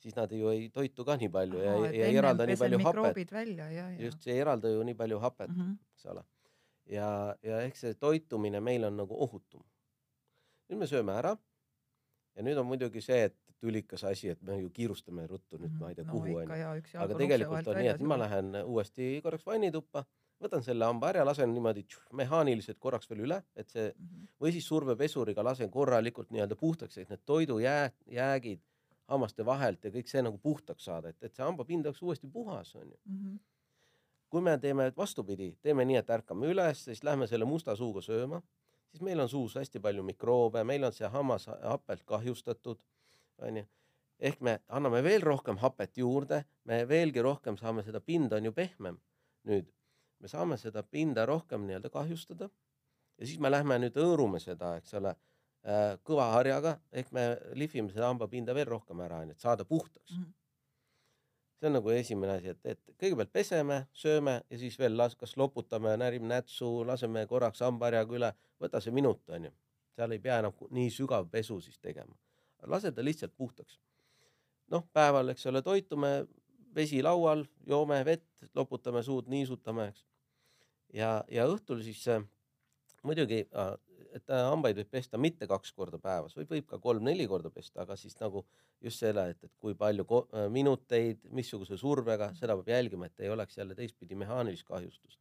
siis 0.00 0.16
nad 0.16 0.32
ju 0.32 0.48
ei 0.50 0.68
toitu 0.70 1.04
ka 1.04 1.16
nii 1.16 1.28
palju 1.28 1.58
ja, 1.62 1.74
Ahaa, 1.74 1.84
ja 1.86 1.90
et 2.06 2.10
ei 2.12 2.16
eralda 2.16 2.46
nii 2.46 2.56
palju 2.56 2.78
hapet. 2.84 3.30
ja, 3.58 3.68
ja. 3.70 3.88
just, 4.00 4.22
see 4.22 4.32
ei 4.32 4.40
eralda 4.40 4.68
ju 4.68 4.82
nii 4.82 4.94
palju 4.94 5.18
hapet 5.18 5.48
mm, 5.50 5.56
Mhm. 5.56 5.70
-hmm. 5.70 5.78
eks 5.94 6.06
ole. 6.06 6.24
ja, 6.86 7.36
ja 7.42 7.60
ehk 7.60 7.76
see 7.76 7.94
toitumine 7.94 8.60
meil 8.60 8.84
on 8.84 8.96
nagu 8.96 9.14
ohutum. 9.22 9.62
nüüd 10.70 10.78
me 10.78 10.86
sööme 10.86 11.12
ära. 11.18 11.36
Ja 12.40 12.44
nüüd 12.46 12.58
on 12.60 12.66
muidugi 12.70 13.02
see, 13.04 13.26
et 13.28 13.36
tülikas 13.60 14.04
asi, 14.08 14.30
et 14.32 14.40
me 14.48 14.56
ju 14.62 14.70
kiirustame 14.72 15.26
ruttu 15.28 15.58
nüüd 15.60 15.74
ma 15.80 15.90
ei 15.92 15.98
tea 15.98 16.06
no 16.08 16.14
kuhu 16.16 16.38
onju. 16.40 16.48
aga 17.04 17.18
tegelikult 17.20 17.68
on 17.68 17.76
nii, 17.82 17.90
et 17.92 18.00
ma 18.08 18.16
lähen 18.24 18.54
uuesti 18.64 19.08
korraks 19.26 19.44
vannituppa, 19.46 20.04
võtan 20.40 20.64
selle 20.64 20.86
hambaharja, 20.88 21.26
lasen 21.28 21.52
niimoodi 21.52 21.82
tšuh, 21.84 22.06
mehaaniliselt 22.22 22.78
korraks 22.80 23.10
veel 23.10 23.20
üle, 23.26 23.42
et 23.54 23.68
see 23.68 23.90
Mhm. 23.98 24.24
või 24.40 24.52
siis 24.56 24.66
survepesuriga 24.72 25.44
lasen 25.44 25.70
korralikult 25.70 26.30
nii-öelda 26.32 26.56
puhtaks, 26.56 26.96
et 26.98 27.10
need 27.12 27.20
toidujää, 27.28 27.90
jäägid 28.08 28.62
hammaste 29.10 29.44
vahelt 29.44 29.84
ja 29.84 29.90
kõik 29.90 30.08
see 30.08 30.22
nagu 30.22 30.38
puhtaks 30.38 30.84
saada, 30.84 31.08
et, 31.12 31.22
et 31.22 31.34
see 31.34 31.44
hambapind 31.44 31.84
oleks 31.86 32.00
uuesti 32.02 32.26
puhas, 32.32 32.74
onju. 32.76 32.96
Mhm. 33.04 33.36
kui 34.30 34.40
me 34.46 34.52
teeme 34.62 34.92
vastupidi, 34.96 35.56
teeme 35.60 35.84
nii, 35.84 35.96
et 35.98 36.10
ärkame 36.14 36.46
üles, 36.52 36.84
siis 36.84 37.00
lähme 37.04 37.26
selle 37.26 37.44
musta 37.44 37.74
suuga 37.76 37.98
sööma, 38.00 38.38
siis 38.90 39.02
meil 39.06 39.20
on 39.20 39.28
suus 39.28 39.54
hästi 39.58 39.80
palju 39.80 40.02
mikroobe, 40.06 40.64
meil 40.64 40.84
on 40.84 40.94
see 40.94 41.08
hammas 41.08 41.46
hapelt 41.50 42.02
kahjustatud, 42.06 42.80
onju. 43.38 43.66
ehk 44.20 44.40
me 44.44 44.58
anname 44.68 45.02
veel 45.02 45.22
rohkem 45.24 45.56
hapet 45.62 45.96
juurde, 45.96 46.44
me 46.64 46.82
veelgi 46.88 47.22
rohkem 47.24 47.56
saame 47.56 47.82
seda 47.82 48.00
pinda 48.00 48.36
on 48.36 48.50
ju 48.50 48.52
pehmem. 48.52 48.98
nüüd 49.48 49.70
me 50.20 50.28
saame 50.28 50.58
seda 50.60 50.82
pinda 50.82 51.24
rohkem 51.26 51.64
nii-öelda 51.66 51.90
kahjustada 51.90 52.50
ja 53.18 53.26
siis 53.26 53.38
me 53.40 53.50
lähme 53.50 53.78
nüüd 53.78 53.96
hõõrume 53.96 54.40
seda, 54.40 54.74
eks 54.76 54.94
ole, 55.00 55.14
kõva 56.04 56.26
harjaga 56.34 56.74
ehk 56.92 57.12
me 57.12 57.24
lihvime 57.54 57.92
seda 57.92 58.08
hambapinda 58.08 58.54
veel 58.54 58.68
rohkem 58.68 59.00
ära, 59.00 59.22
onju, 59.24 59.36
et 59.36 59.40
saada 59.48 59.64
puhtaks 59.64 60.18
Mhm. 60.18 60.39
See 61.60 61.68
on 61.68 61.76
nagu 61.76 61.92
esimene 61.92 62.36
asi, 62.38 62.54
et, 62.54 62.60
et 62.72 62.94
kõigepealt 63.00 63.32
peseme, 63.32 63.82
sööme 63.92 64.38
ja 64.48 64.58
siis 64.58 64.78
veel 64.80 64.96
las-, 64.96 65.16
kas 65.20 65.36
loputame, 65.36 65.92
närime 66.00 66.30
nätsu, 66.30 66.70
laseme 66.88 67.26
korraks 67.28 67.60
hambaharjaga 67.66 68.16
üle, 68.16 68.30
võta 68.62 68.80
see 68.80 68.94
minut, 68.96 69.20
onju. 69.28 69.52
seal 69.96 70.14
ei 70.16 70.22
pea 70.24 70.38
enam 70.40 70.56
nii 70.72 70.88
sügav 70.94 71.28
pesu 71.30 71.60
siis 71.60 71.78
tegema. 71.78 72.16
lase 72.66 72.92
ta 72.92 73.04
lihtsalt 73.04 73.36
puhtaks. 73.36 73.80
noh, 74.70 74.86
päeval, 74.92 75.28
eks 75.28 75.46
ole, 75.46 75.62
toitume, 75.62 76.26
vesi 76.74 77.02
laual, 77.02 77.44
joome 77.66 78.04
vett, 78.04 78.28
loputame 78.54 79.02
suud, 79.02 79.28
niisutame, 79.28 79.88
eks. 79.88 80.04
ja, 80.94 81.24
ja 81.28 81.46
õhtul 81.46 81.82
siis 81.82 82.06
äh, 82.08 82.24
muidugi, 83.02 83.44
et 84.14 84.32
äh, 84.32 84.42
hambaid 84.50 84.78
võib 84.80 84.90
pesta 84.90 85.18
mitte 85.20 85.46
kaks 85.50 85.72
korda 85.76 85.98
päevas, 86.02 86.34
võib, 86.38 86.50
võib 86.54 86.66
ka 86.70 86.78
kolm-neli 86.82 87.26
korda 87.30 87.50
pesta, 87.54 87.82
aga 87.84 87.96
siis 87.98 88.16
nagu 88.20 88.44
just 88.82 89.02
selle, 89.02 89.28
et, 89.32 89.44
et 89.44 89.52
kui 89.62 89.74
palju 89.78 90.06
ko- 90.08 90.26
äh, 90.34 90.48
minuteid, 90.52 91.22
missuguse 91.36 91.78
survega, 91.80 92.32
seda 92.38 92.56
peab 92.58 92.72
jälgima, 92.74 93.10
et 93.10 93.24
ei 93.24 93.30
oleks 93.32 93.58
jälle 93.58 93.74
teistpidi 93.78 94.18
mehaanilist 94.18 94.66
kahjustust. 94.68 95.20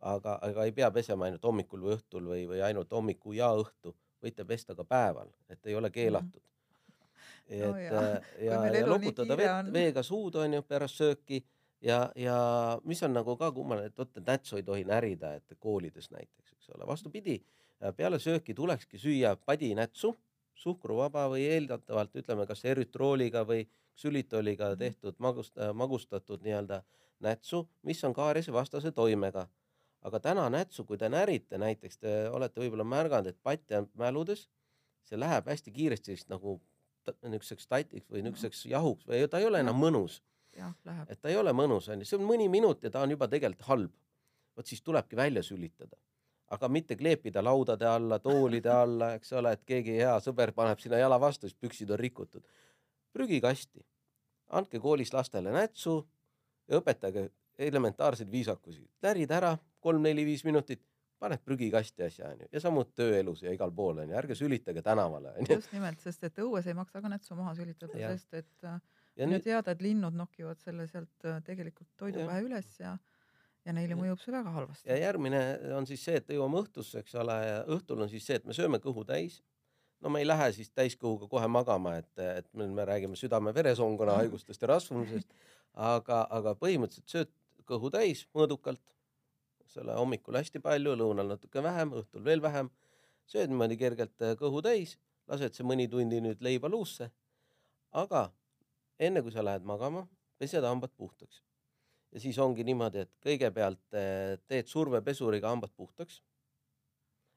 aga, 0.00 0.38
aga 0.42 0.64
ei 0.66 0.72
pea 0.74 0.90
pesema 0.90 1.28
ainult 1.28 1.44
hommikul 1.46 1.82
või 1.84 1.96
õhtul 1.96 2.24
või, 2.26 2.46
või 2.50 2.62
ainult 2.66 2.90
hommiku 2.90 3.32
ja 3.38 3.52
õhtu, 3.54 3.94
võite 4.22 4.44
pesta 4.44 4.74
ka 4.74 4.84
päeval, 4.84 5.30
et 5.48 5.66
ei 5.66 5.74
ole 5.78 5.90
keelatud. 5.90 6.42
et 6.42 7.60
No 7.60 7.74
äh, 7.76 7.82
ja, 8.46 8.52
ja 8.52 8.60
nii 8.70 8.86
loputada 8.86 9.36
vett, 9.36 9.72
veega 9.72 10.02
suud 10.02 10.36
on 10.40 10.54
ju 10.58 10.62
pärast 10.66 10.98
sööki 10.98 11.42
ja, 11.82 12.10
ja 12.16 12.36
mis 12.84 13.02
on 13.02 13.14
nagu 13.16 13.36
ka 13.36 13.50
kummaline, 13.54 13.90
et 13.90 13.98
vot, 13.98 14.20
nätsu 14.26 14.58
ei 14.58 14.66
tohi 14.66 14.84
närida, 14.88 15.34
et 15.38 15.56
koolides 15.60 16.10
näiteks, 16.10 16.52
eks 16.56 16.70
ole, 16.76 16.86
vastupidi, 16.86 17.38
peale 17.96 18.18
sööki 18.22 18.54
tulekski 18.54 18.98
süüa 18.98 19.34
padinätsu, 19.36 20.12
suhkruvaba 20.54 21.26
või 21.32 21.46
eeldatavalt 21.50 22.14
ütleme, 22.20 22.46
kas 22.46 22.64
erütrooliga 22.64 23.42
või 23.48 23.64
ksülitoliga 23.96 24.72
Mhm. 24.72 24.78
tehtud 24.78 25.18
magust-, 25.18 25.58
magustatud 25.74 26.42
nii-öelda 26.42 26.82
nätsu, 27.20 27.68
mis 27.82 28.04
on 28.04 28.14
kaarisevastase 28.14 28.92
toimega. 28.92 29.48
aga 30.04 30.18
täna 30.20 30.48
nätsu, 30.50 30.82
kui 30.84 30.98
te 30.98 31.08
närite 31.08 31.58
näiteks, 31.58 31.98
te 31.98 32.28
olete 32.28 32.60
võib-olla 32.60 32.82
märganud, 32.84 33.26
et 33.26 33.36
patt 33.42 33.70
jääb 33.70 33.86
mäludes, 33.94 34.48
see 35.06 35.18
läheb 35.18 35.46
hästi 35.46 35.70
kiiresti 35.70 36.10
vist 36.10 36.28
nagu 36.28 36.60
niisuguseks 37.22 37.68
tatiks 37.70 38.10
või 38.10 38.22
niisuguseks 38.22 38.64
jahuks 38.66 39.06
või 39.06 39.28
ta 39.30 39.38
ei 39.38 39.46
ole 39.46 39.60
enam 39.62 39.78
mõnus 39.78 40.20
et 41.08 41.20
ta 41.20 41.28
ei 41.28 41.36
ole 41.36 41.52
mõnus, 41.56 41.88
onju, 41.92 42.04
see 42.04 42.18
on 42.18 42.26
mõni 42.28 42.48
minut 42.52 42.82
ja 42.84 42.90
ta 42.90 43.02
on 43.02 43.14
juba 43.14 43.28
tegelikult 43.28 43.68
halb. 43.68 43.92
vot 44.56 44.66
siis 44.66 44.82
tulebki 44.82 45.16
välja 45.16 45.42
sülitada, 45.42 45.96
aga 46.52 46.68
mitte 46.68 46.96
kleepida 46.96 47.42
laudade 47.44 47.86
alla, 47.88 48.18
toolide 48.20 48.70
alla, 48.70 49.12
eks 49.16 49.32
ole, 49.40 49.54
et 49.56 49.64
keegi 49.66 49.96
hea 49.96 50.12
sõber 50.20 50.52
paneb 50.56 50.80
sinna 50.82 51.00
jala 51.00 51.18
vastu, 51.20 51.48
siis 51.48 51.58
püksid 51.58 51.90
on 51.90 52.00
rikutud. 52.00 52.44
prügikasti, 53.12 53.82
andke 54.56 54.80
koolis 54.80 55.12
lastele 55.12 55.52
nätsu 55.52 55.98
ja 56.68 56.78
õpetage 56.80 57.26
elementaarseid 57.58 58.30
viisakusi, 58.32 58.86
närid 59.04 59.30
ära 59.30 59.52
kolm-neli-viis 59.80 60.44
minutit, 60.44 60.80
paned 61.22 61.42
prügikasti 61.44 62.02
asja 62.02 62.32
onju 62.32 62.48
ja 62.52 62.60
samuti 62.60 62.96
tööelus 62.98 63.44
ja 63.44 63.52
igal 63.54 63.70
pool 63.74 64.00
onju, 64.02 64.16
ärge 64.18 64.34
sülitage 64.34 64.82
tänavale 64.82 65.34
onju. 65.36 65.58
just 65.60 65.72
nimelt, 65.72 66.00
sest 66.02 66.24
et 66.26 66.40
õues 66.42 66.66
ei 66.66 66.74
maksa 66.74 67.02
ka 67.04 67.12
nätsu 67.12 67.36
maha 67.38 67.54
sülitada, 67.58 67.94
sest 67.94 68.34
et 68.40 68.66
äh, 68.66 68.80
ja 69.16 69.26
on 69.26 69.30
ju 69.30 69.36
nüüd 69.36 69.44
teada, 69.46 69.74
et 69.76 69.84
linnud 69.84 70.16
nokivad 70.18 70.58
selle 70.64 70.88
sealt 70.90 71.28
äh, 71.28 71.38
tegelikult 71.46 71.88
toidu 72.00 72.26
pähe 72.26 72.42
üles 72.48 72.72
ja 72.80 72.96
ja 73.66 73.74
neile 73.76 73.96
mõjub 73.98 74.20
see 74.22 74.34
väga 74.34 74.52
halvasti. 74.56 74.88
ja 74.90 74.98
järgmine 74.98 75.40
on 75.76 75.86
siis 75.86 76.04
see, 76.04 76.18
et 76.18 76.30
jõuame 76.34 76.62
õhtusse, 76.62 77.02
eks 77.02 77.14
ole, 77.22 77.36
ja 77.46 77.58
õhtul 77.76 78.02
on 78.04 78.10
siis 78.10 78.26
see, 78.26 78.38
et 78.40 78.46
me 78.48 78.56
sööme 78.56 78.80
kõhu 78.82 79.04
täis. 79.08 79.40
no 80.02 80.10
me 80.10 80.22
ei 80.22 80.26
lähe 80.26 80.48
siis 80.56 80.70
täiskõhuga 80.74 81.28
kohe 81.30 81.48
magama, 81.48 81.96
et, 82.02 82.10
et 82.18 82.48
me, 82.58 82.66
me 82.66 82.86
räägime 82.88 83.18
südame-veresoonkonna 83.18 84.18
haigustest 84.18 84.62
ja 84.62 84.72
rasvumisest, 84.72 85.36
aga, 85.74 86.24
aga 86.30 86.56
põhimõtteliselt 86.58 87.14
sööd 87.16 87.32
kõhu 87.68 87.90
täis 87.94 88.26
mõõdukalt, 88.34 88.82
eks 89.62 89.78
ole, 89.84 89.94
hommikul 89.94 90.40
hästi 90.40 90.62
palju, 90.62 90.96
lõunal 90.98 91.30
natuke 91.36 91.62
vähem, 91.62 91.94
õhtul 92.02 92.24
veel 92.24 92.42
vähem. 92.42 92.70
sööd 93.26 93.48
niimoodi 93.48 93.78
kergelt 93.78 94.22
äh, 94.22 94.34
kõhu 94.36 94.62
täis, 94.62 94.98
lased 95.30 95.54
see 95.54 95.64
mõni 95.64 95.86
tundi 95.88 96.18
nüüd 96.20 96.42
leiba 96.42 96.68
luusse. 96.68 97.12
aga 97.92 98.32
enne 98.98 99.22
kui 99.22 99.30
sa 99.30 99.44
lähed 99.44 99.62
magama, 99.62 100.08
pesed 100.38 100.64
hambad 100.64 100.90
puhtaks 100.96 101.42
ja 102.12 102.20
siis 102.20 102.38
ongi 102.38 102.64
niimoodi, 102.64 103.06
et 103.06 103.12
kõigepealt 103.24 103.96
eh, 103.96 104.36
teed 104.48 104.68
survepesuriga 104.70 105.50
hambad 105.50 105.72
puhtaks. 105.76 106.20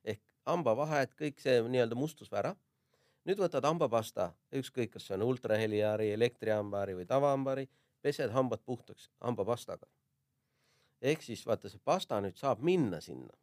Ehk 0.04 0.22
hambavahed, 0.50 1.16
kõik 1.20 1.40
see 1.44 1.62
nii-öelda 1.64 1.98
mustus 1.98 2.32
ära. 2.34 2.56
nüüd 3.26 3.40
võtad 3.42 3.66
hambapasta, 3.66 4.30
ükskõik, 4.54 4.92
kas 4.94 5.08
see 5.08 5.16
on 5.16 5.24
ultraheliari, 5.26 6.12
elektrihambahari 6.14 6.94
või 6.94 7.08
tavahambahari, 7.10 7.66
pesed 8.02 8.30
hambad 8.30 8.62
puhtaks 8.62 9.10
hambapastaga. 9.20 9.88
ehk 11.02 11.22
siis 11.22 11.46
vaata, 11.46 11.70
see 11.70 11.82
pasta 11.84 12.22
nüüd 12.22 12.38
saab 12.38 12.62
minna 12.62 13.02
sinna, 13.02 13.34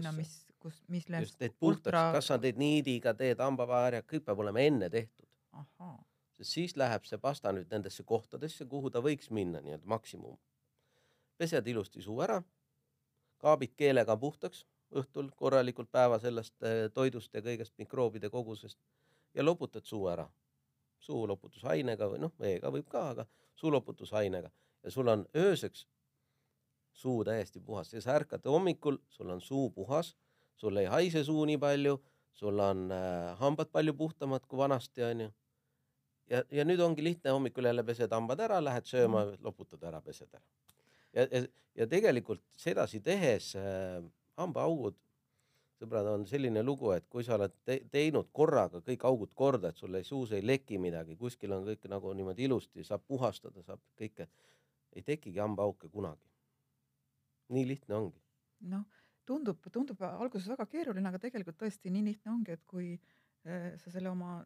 sinna, 0.00 0.12
mis, 0.12 0.46
kus, 0.58 0.82
mis 0.88 1.06
just 1.20 1.38
teed 1.38 1.54
puhtaks, 1.60 2.12
kas 2.16 2.26
sa 2.32 2.38
teed 2.38 2.58
niidiga, 2.58 3.14
teed 3.14 3.40
hambavaharja, 3.40 4.02
kõik 4.02 4.24
peab 4.24 4.40
olema 4.44 4.60
enne 4.60 4.90
tehtud. 4.90 5.26
Ahaa, 5.52 5.98
sest 6.36 6.52
siis 6.52 6.76
läheb 6.76 7.04
see 7.08 7.18
pasta 7.18 7.52
nüüd 7.52 7.70
nendesse 7.72 8.04
kohtadesse, 8.04 8.66
kuhu 8.68 8.90
ta 8.90 9.00
võiks 9.04 9.30
minna 9.30 9.60
nii-öelda 9.64 9.86
maksimum. 9.86 10.38
pesed 11.36 11.66
ilusti 11.66 12.02
suu 12.02 12.20
ära, 12.20 12.42
kaabid 13.38 13.74
keelega 13.76 14.16
puhtaks 14.16 14.64
õhtul 14.94 15.30
korralikult 15.36 15.90
päeva 15.92 16.18
sellest 16.18 16.62
eh, 16.62 16.88
toidust 16.94 17.34
ja 17.34 17.42
kõigest 17.42 17.74
mikroobide 17.78 18.30
kogusest 18.30 18.78
ja 19.34 19.44
loputad 19.44 19.84
suu 19.84 20.06
ära. 20.08 20.28
suuloputusainega 21.06 22.06
või 22.10 22.18
noh, 22.18 22.32
veega 22.40 22.70
võib 22.72 22.88
ka, 22.88 23.10
aga 23.10 23.26
suuloputusainega 23.54 24.50
ja 24.82 24.90
sul 24.90 25.08
on 25.08 25.26
ööseks 25.36 25.86
suu 26.96 27.24
täiesti 27.24 27.60
puhas 27.60 27.90
sa 27.98 28.14
ärkad 28.16 28.44
hommikul, 28.44 28.98
sul 29.08 29.30
on 29.30 29.40
suu 29.40 29.70
puhas, 29.70 30.16
sul 30.56 30.76
ei 30.76 30.86
haise 30.86 31.24
suu 31.24 31.44
nii 31.44 31.58
palju, 31.58 31.98
sul 32.32 32.58
on 32.60 32.92
äh, 32.92 33.36
hambad 33.40 33.68
palju 33.72 33.94
puhtamad 33.94 34.46
kui 34.48 34.58
vanasti 34.58 35.02
onju. 35.02 35.28
Ja, 36.30 36.42
ja 36.50 36.64
nüüd 36.66 36.80
ongi 36.82 37.04
lihtne, 37.04 37.32
hommikul 37.34 37.68
jälle 37.68 37.84
pesed 37.86 38.12
hambad 38.12 38.42
ära, 38.46 38.60
lähed 38.64 38.88
sööma 38.88 39.24
mm, 39.24 39.42
loputad 39.46 39.82
ära, 39.88 40.00
pesed 40.04 40.28
ära. 40.32 40.44
ja, 41.12 41.26
ja, 41.26 41.42
ja 41.82 41.88
tegelikult 41.90 42.42
sedasi 42.60 43.00
tehes 43.04 43.52
äh, 43.60 44.00
hambaaugud, 44.40 44.98
sõbrad, 45.76 46.08
on 46.14 46.26
selline 46.28 46.62
lugu, 46.64 46.90
et 46.96 47.06
kui 47.12 47.24
sa 47.24 47.36
oled 47.36 47.54
te 47.64 47.78
teinud 47.92 48.30
korraga 48.32 48.80
kõik 48.84 49.04
augud 49.08 49.32
korda, 49.36 49.70
et 49.70 49.80
sul 49.80 49.94
ei 49.98 50.04
suus 50.08 50.32
ei 50.32 50.44
leki 50.44 50.80
midagi, 50.80 51.16
kuskil 51.20 51.52
on 51.52 51.66
kõik 51.68 51.88
nagu 51.92 52.12
niimoodi 52.16 52.48
ilusti, 52.48 52.84
saab 52.84 53.04
puhastada, 53.08 53.62
saab 53.66 53.82
kõike, 54.00 54.28
ei 54.96 55.04
tekigi 55.04 55.42
hambaauke 55.42 55.92
kunagi. 55.92 56.22
nii 57.48 57.66
lihtne 57.68 57.94
ongi. 57.94 58.22
noh 58.66 58.86
tundub, 59.26 59.68
tundub 59.72 60.02
alguses 60.06 60.48
väga 60.50 60.66
keeruline, 60.70 61.08
aga 61.08 61.20
tegelikult 61.22 61.58
tõesti 61.60 61.90
nii 61.92 62.04
lihtne 62.10 62.32
ongi, 62.32 62.56
et 62.56 62.62
kui 62.70 62.92
äh, 62.94 63.74
sa 63.82 63.90
selle 63.90 64.10
oma 64.10 64.38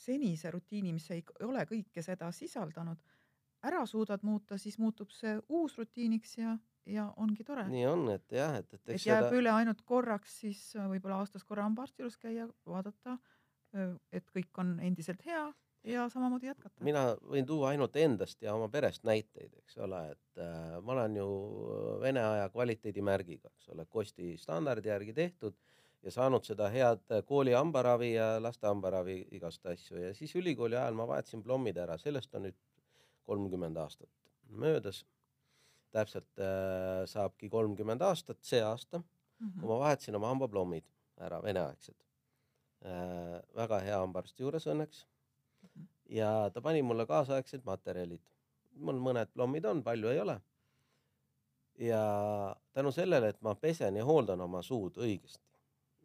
senise 0.00 0.50
rutiini, 0.54 0.94
mis 0.96 1.08
ei 1.14 1.22
ole 1.46 1.64
kõike 1.68 2.02
seda 2.04 2.30
sisaldanud, 2.34 3.00
ära 3.68 3.84
suudad 3.86 4.24
muuta, 4.24 4.58
siis 4.58 4.78
muutub 4.80 5.12
see 5.14 5.36
uus 5.48 5.76
rutiiniks 5.78 6.36
ja, 6.38 6.56
ja 6.88 7.08
ongi 7.20 7.44
tore. 7.44 7.66
nii 7.68 7.86
on, 7.90 8.06
et 8.14 8.36
jah, 8.36 8.56
et, 8.62 8.70
et 8.74 8.94
eks 8.94 9.04
et 9.04 9.10
jääb 9.12 9.26
seda... 9.28 9.40
üle 9.40 9.52
ainult 9.52 9.82
korraks 9.88 10.40
siis 10.44 10.62
võib-olla 10.76 11.20
aastas 11.20 11.44
korra 11.44 11.66
hambaarsti 11.68 12.04
juures 12.04 12.16
käia, 12.20 12.48
vaadata, 12.68 13.18
äh, 13.76 13.92
et 14.12 14.30
kõik 14.32 14.62
on 14.62 14.78
endiselt 14.84 15.24
hea 15.26 15.50
ja 15.84 16.08
samamoodi 16.12 16.48
jätkata. 16.50 16.84
mina 16.84 17.04
võin 17.20 17.46
tuua 17.48 17.72
ainult 17.74 17.96
endast 17.96 18.42
ja 18.42 18.54
oma 18.54 18.68
perest 18.72 19.04
näiteid, 19.08 19.52
eks 19.62 19.76
ole, 19.80 20.00
et 20.14 20.40
äh, 20.40 20.78
ma 20.84 20.96
olen 20.96 21.20
ju 21.20 21.28
Vene 22.00 22.24
aja 22.24 22.48
kvaliteedimärgiga, 22.52 23.52
eks 23.56 23.74
ole, 23.74 23.86
kosti 23.88 24.36
standardi 24.40 24.88
järgi 24.88 25.16
tehtud 25.16 25.56
ja 26.02 26.10
saanud 26.14 26.44
seda 26.44 26.68
head 26.72 27.14
kooli 27.28 27.52
hambaravi 27.52 28.14
ja 28.14 28.28
laste 28.42 28.66
hambaravi 28.66 29.16
igast 29.36 29.66
asju 29.66 29.98
ja 30.00 30.14
siis 30.14 30.34
ülikooli 30.36 30.76
ajal 30.76 30.96
ma 30.96 31.06
vahetasin 31.08 31.42
plommid 31.42 31.76
ära, 31.76 31.98
sellest 31.98 32.34
on 32.34 32.48
nüüd 32.48 32.58
kolmkümmend 33.28 33.76
aastat 33.76 34.10
möödas. 34.48 35.04
täpselt 35.90 36.38
äh, 36.38 37.04
saabki 37.10 37.48
kolmkümmend 37.50 38.02
aastat 38.06 38.38
see 38.46 38.62
aasta 38.62 38.98
mm, 38.98 39.04
-hmm. 39.46 39.60
kui 39.60 39.68
ma 39.68 39.78
vahetasin 39.78 40.16
oma 40.16 40.28
hambaplommid 40.28 40.84
ära, 41.18 41.42
veneaegsed 41.42 41.96
äh,. 42.84 43.40
väga 43.56 43.80
hea 43.80 43.98
hambaarsti 43.98 44.42
juures 44.42 44.66
õnneks 44.66 45.06
ja 46.10 46.50
ta 46.54 46.60
pani 46.60 46.82
mulle 46.82 47.06
kaasaegsed 47.06 47.64
materjalid. 47.64 48.22
mul 48.74 49.00
mõned 49.02 49.28
plommid 49.34 49.64
on, 49.64 49.82
palju 49.82 50.08
ei 50.08 50.20
ole. 50.20 50.40
ja 51.78 52.02
tänu 52.72 52.92
sellele, 52.92 53.28
et 53.28 53.42
ma 53.42 53.54
pesen 53.54 53.96
ja 53.96 54.04
hooldan 54.04 54.40
oma 54.40 54.62
suud 54.62 54.96
õigesti, 54.96 55.49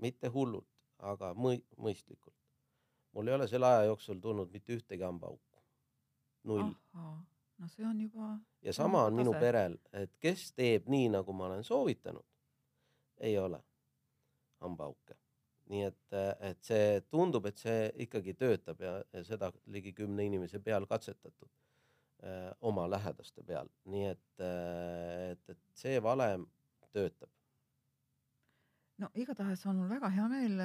mitte 0.02 0.32
hullult, 0.34 0.70
aga 1.00 1.34
mõi-, 1.34 1.64
mõistlikult. 1.78 2.36
mul 3.16 3.28
ei 3.28 3.34
ole 3.34 3.48
selle 3.48 3.68
aja 3.68 3.84
jooksul 3.90 4.20
tulnud 4.20 4.52
mitte 4.52 4.76
ühtegi 4.76 5.04
hambaauku. 5.04 5.62
null. 6.44 6.74
no 6.94 7.68
see 7.68 7.86
on 7.86 8.02
juba. 8.02 8.38
ja 8.62 8.74
sama 8.74 9.04
on 9.06 9.16
minu 9.16 9.34
perel, 9.40 9.78
et 9.94 10.16
kes 10.20 10.52
teeb 10.54 10.90
nii, 10.90 11.10
nagu 11.10 11.34
ma 11.34 11.46
olen 11.46 11.64
soovitanud, 11.64 12.26
ei 13.18 13.38
ole 13.40 13.64
hambaauke 14.60 15.16
nii 15.72 15.86
et, 15.88 16.16
et 16.46 16.60
see 16.66 17.02
tundub, 17.10 17.46
et 17.50 17.58
see 17.58 17.88
ikkagi 18.06 18.36
töötab 18.38 18.82
ja, 18.82 19.00
ja 19.14 19.24
seda 19.26 19.50
ligi 19.74 19.96
kümne 19.98 20.26
inimese 20.26 20.60
peal 20.62 20.86
katsetatud 20.86 21.50
oma 22.66 22.88
lähedaste 22.90 23.44
peal, 23.46 23.68
nii 23.92 24.06
et, 24.10 24.28
et, 24.42 25.50
et 25.52 25.60
see 25.78 26.00
valem 26.02 26.46
töötab. 26.96 27.30
No 29.02 29.10
igatahes 29.14 29.66
on 29.66 29.80
mul 29.82 29.90
väga 29.90 30.12
hea 30.14 30.28
meel, 30.32 30.62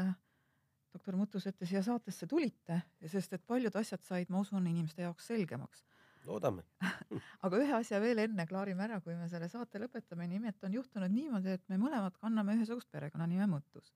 doktor 0.92 1.16
Mutus, 1.16 1.46
et 1.46 1.56
te 1.58 1.66
siia 1.66 1.82
saatesse 1.86 2.26
tulite, 2.26 2.82
sest 3.06 3.32
et 3.36 3.46
paljud 3.46 3.76
asjad 3.76 4.02
said, 4.06 4.30
ma 4.30 4.42
usun, 4.42 4.66
inimeste 4.66 5.06
jaoks 5.06 5.30
selgemaks 5.32 5.86
loodame 6.28 6.60
aga 7.46 7.58
ühe 7.62 7.72
asja 7.78 7.96
veel 8.02 8.18
enne 8.26 8.44
klaarime 8.46 8.84
ära, 8.84 8.98
kui 9.00 9.14
me 9.16 9.28
selle 9.32 9.48
saate 9.48 9.80
lõpetame. 9.80 10.26
nimelt 10.28 10.64
on 10.68 10.74
juhtunud 10.76 11.12
niimoodi, 11.14 11.54
et 11.56 11.68
me 11.72 11.78
mõlemad 11.80 12.18
kanname 12.20 12.58
ühesugust 12.58 12.90
perekonnanime 12.92 13.46
Mõttus 13.48 13.94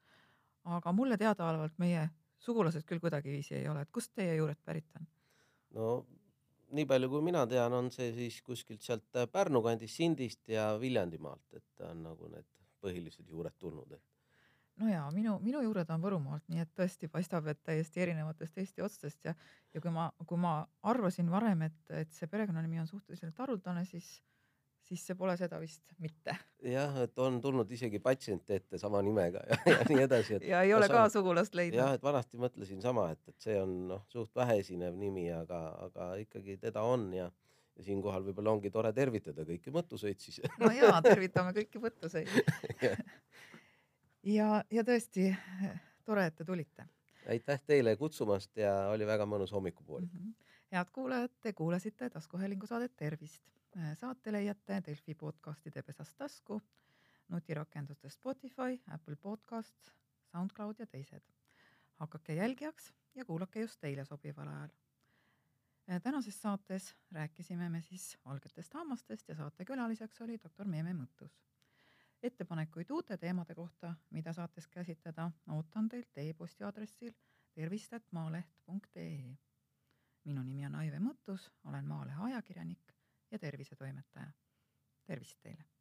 aga 0.64 0.92
mulle 0.92 1.16
teadaolevalt 1.20 1.76
meie 1.82 2.08
sugulased 2.44 2.84
küll 2.88 3.00
kuidagiviisi 3.02 3.58
ei 3.58 3.68
ole, 3.68 3.84
et 3.84 3.92
kust 3.92 4.14
teie 4.16 4.36
juured 4.38 4.60
pärit 4.64 4.88
on? 4.98 5.06
no 5.76 5.88
nii 6.74 6.86
palju, 6.88 7.10
kui 7.12 7.22
mina 7.24 7.44
tean, 7.50 7.72
on 7.76 7.90
see 7.94 8.10
siis 8.16 8.40
kuskilt 8.42 8.82
sealt 8.82 9.20
äh, 9.20 9.28
Pärnu 9.30 9.62
kandist, 9.62 9.96
Sindist 9.98 10.48
ja 10.48 10.72
Viljandimaalt, 10.80 11.46
et 11.54 11.86
on 11.86 12.02
nagu 12.08 12.30
need 12.32 12.48
põhilised 12.84 13.28
juured 13.30 13.54
tulnud, 13.60 13.92
et. 13.92 14.02
No 14.80 14.90
ja 14.90 15.04
minu, 15.14 15.38
minu 15.44 15.62
juured 15.64 15.90
on 15.94 16.02
Võrumaalt, 16.02 16.44
nii 16.50 16.62
et 16.64 16.70
tõesti 16.76 17.08
paistab, 17.12 17.46
et 17.52 17.62
täiesti 17.62 18.02
erinevatest 18.04 18.58
Eesti 18.58 18.84
otstest 18.84 19.30
ja, 19.30 19.34
ja 19.74 19.82
kui 19.82 19.92
ma, 19.94 20.10
kui 20.26 20.40
ma 20.40 20.60
arvasin 20.82 21.30
varem, 21.30 21.66
et, 21.68 21.80
et 22.02 22.12
see 22.14 22.30
perekonnanimi 22.30 22.82
on 22.82 22.90
suhteliselt 22.90 23.38
haruldane, 23.38 23.84
siis 23.88 24.16
siis 24.84 25.04
see 25.08 25.16
pole 25.16 25.34
seda 25.40 25.58
vist 25.62 25.94
mitte. 26.02 26.34
jah, 26.68 26.96
et 27.04 27.18
on 27.22 27.38
tulnud 27.42 27.70
isegi 27.72 28.00
patsiente 28.04 28.58
ette 28.60 28.78
sama 28.80 29.00
nimega 29.04 29.40
ja, 29.48 29.58
ja 29.70 29.86
nii 29.88 30.02
edasi. 30.04 30.38
ja 30.48 30.60
ei 30.66 30.74
ole 30.76 30.88
ka 30.92 31.06
sugulast 31.12 31.56
leidnud. 31.56 31.80
jah, 31.80 31.94
et 31.96 32.04
vanasti 32.04 32.40
mõtlesin 32.40 32.82
sama, 32.84 33.08
et, 33.14 33.22
et 33.32 33.48
see 33.48 33.56
on 33.60 33.72
noh, 33.94 34.04
suht 34.12 34.34
väheesinev 34.36 34.96
nimi, 34.98 35.30
aga, 35.32 35.62
aga 35.88 36.10
ikkagi 36.20 36.58
teda 36.60 36.84
on 36.84 37.08
ja, 37.16 37.30
ja 37.78 37.86
siinkohal 37.86 38.26
võib-olla 38.28 38.54
ongi 38.58 38.72
tore 38.74 38.92
tervitada 38.96 39.46
kõiki 39.48 39.72
mõttuseid 39.74 40.20
siis. 40.20 40.42
no 40.60 40.72
jaa, 40.74 41.00
tervitame 41.04 41.56
kõiki 41.56 41.80
mõttuseid 41.82 42.28
ja, 44.24 44.64
ja 44.70 44.84
tõesti 44.84 45.30
tore, 46.04 46.26
et 46.26 46.36
te 46.36 46.44
tulite. 46.44 46.86
aitäh 47.28 47.60
teile 47.66 47.96
kutsumast 47.96 48.56
ja 48.56 48.88
oli 48.92 49.06
väga 49.06 49.26
mõnus 49.26 49.52
hommikupoolik 49.52 50.12
mm. 50.12 50.20
-hmm. 50.20 50.54
head 50.72 50.90
kuulajad, 50.92 51.30
te 51.40 51.52
kuulasite 51.52 52.10
taskuhäälingu 52.10 52.66
saadet 52.66 52.96
Tervist 52.96 53.54
saate 53.94 54.32
leiate 54.32 54.82
Delfi 54.86 55.14
podcastide 55.14 55.82
pesast 55.82 56.16
tasku, 56.18 56.60
nutirakenduste 57.28 58.08
Spotify, 58.10 58.80
Apple 58.90 59.16
Podcast, 59.16 59.90
SoundCloud 60.32 60.78
ja 60.78 60.86
teised. 60.86 61.22
hakake 61.94 62.34
jälgijaks 62.34 62.92
ja 63.14 63.24
kuulake 63.24 63.60
just 63.60 63.80
teile 63.80 64.04
sobival 64.04 64.48
ajal. 64.48 64.68
Tänases 66.02 66.42
saates 66.42 66.96
rääkisime 67.12 67.68
me 67.68 67.80
siis 67.80 68.18
valgetest 68.24 68.74
hammastest 68.74 69.28
ja 69.28 69.34
saatekülaliseks 69.34 70.20
oli 70.20 70.38
doktor 70.42 70.66
Meeme 70.66 70.92
Mõttus. 70.92 71.38
Ettepanekuid 72.24 72.90
uute 72.90 73.16
teemade 73.16 73.54
kohta, 73.54 73.94
mida 74.10 74.32
saates 74.32 74.68
käsitleda, 74.68 75.30
ootan 75.52 75.88
teilt 75.88 76.18
e-posti 76.18 76.64
aadressil 76.64 77.12
tervist.maaleht.ee. 77.54 79.36
minu 80.24 80.42
nimi 80.42 80.66
on 80.66 80.74
Aive 80.80 80.98
Mõttus, 80.98 81.50
olen 81.64 81.84
Maalehe 81.84 82.22
ajakirjanik 82.30 82.96
ja 83.30 83.38
tervisetoimetaja. 83.38 84.32
tervist 85.04 85.40
teile! 85.42 85.73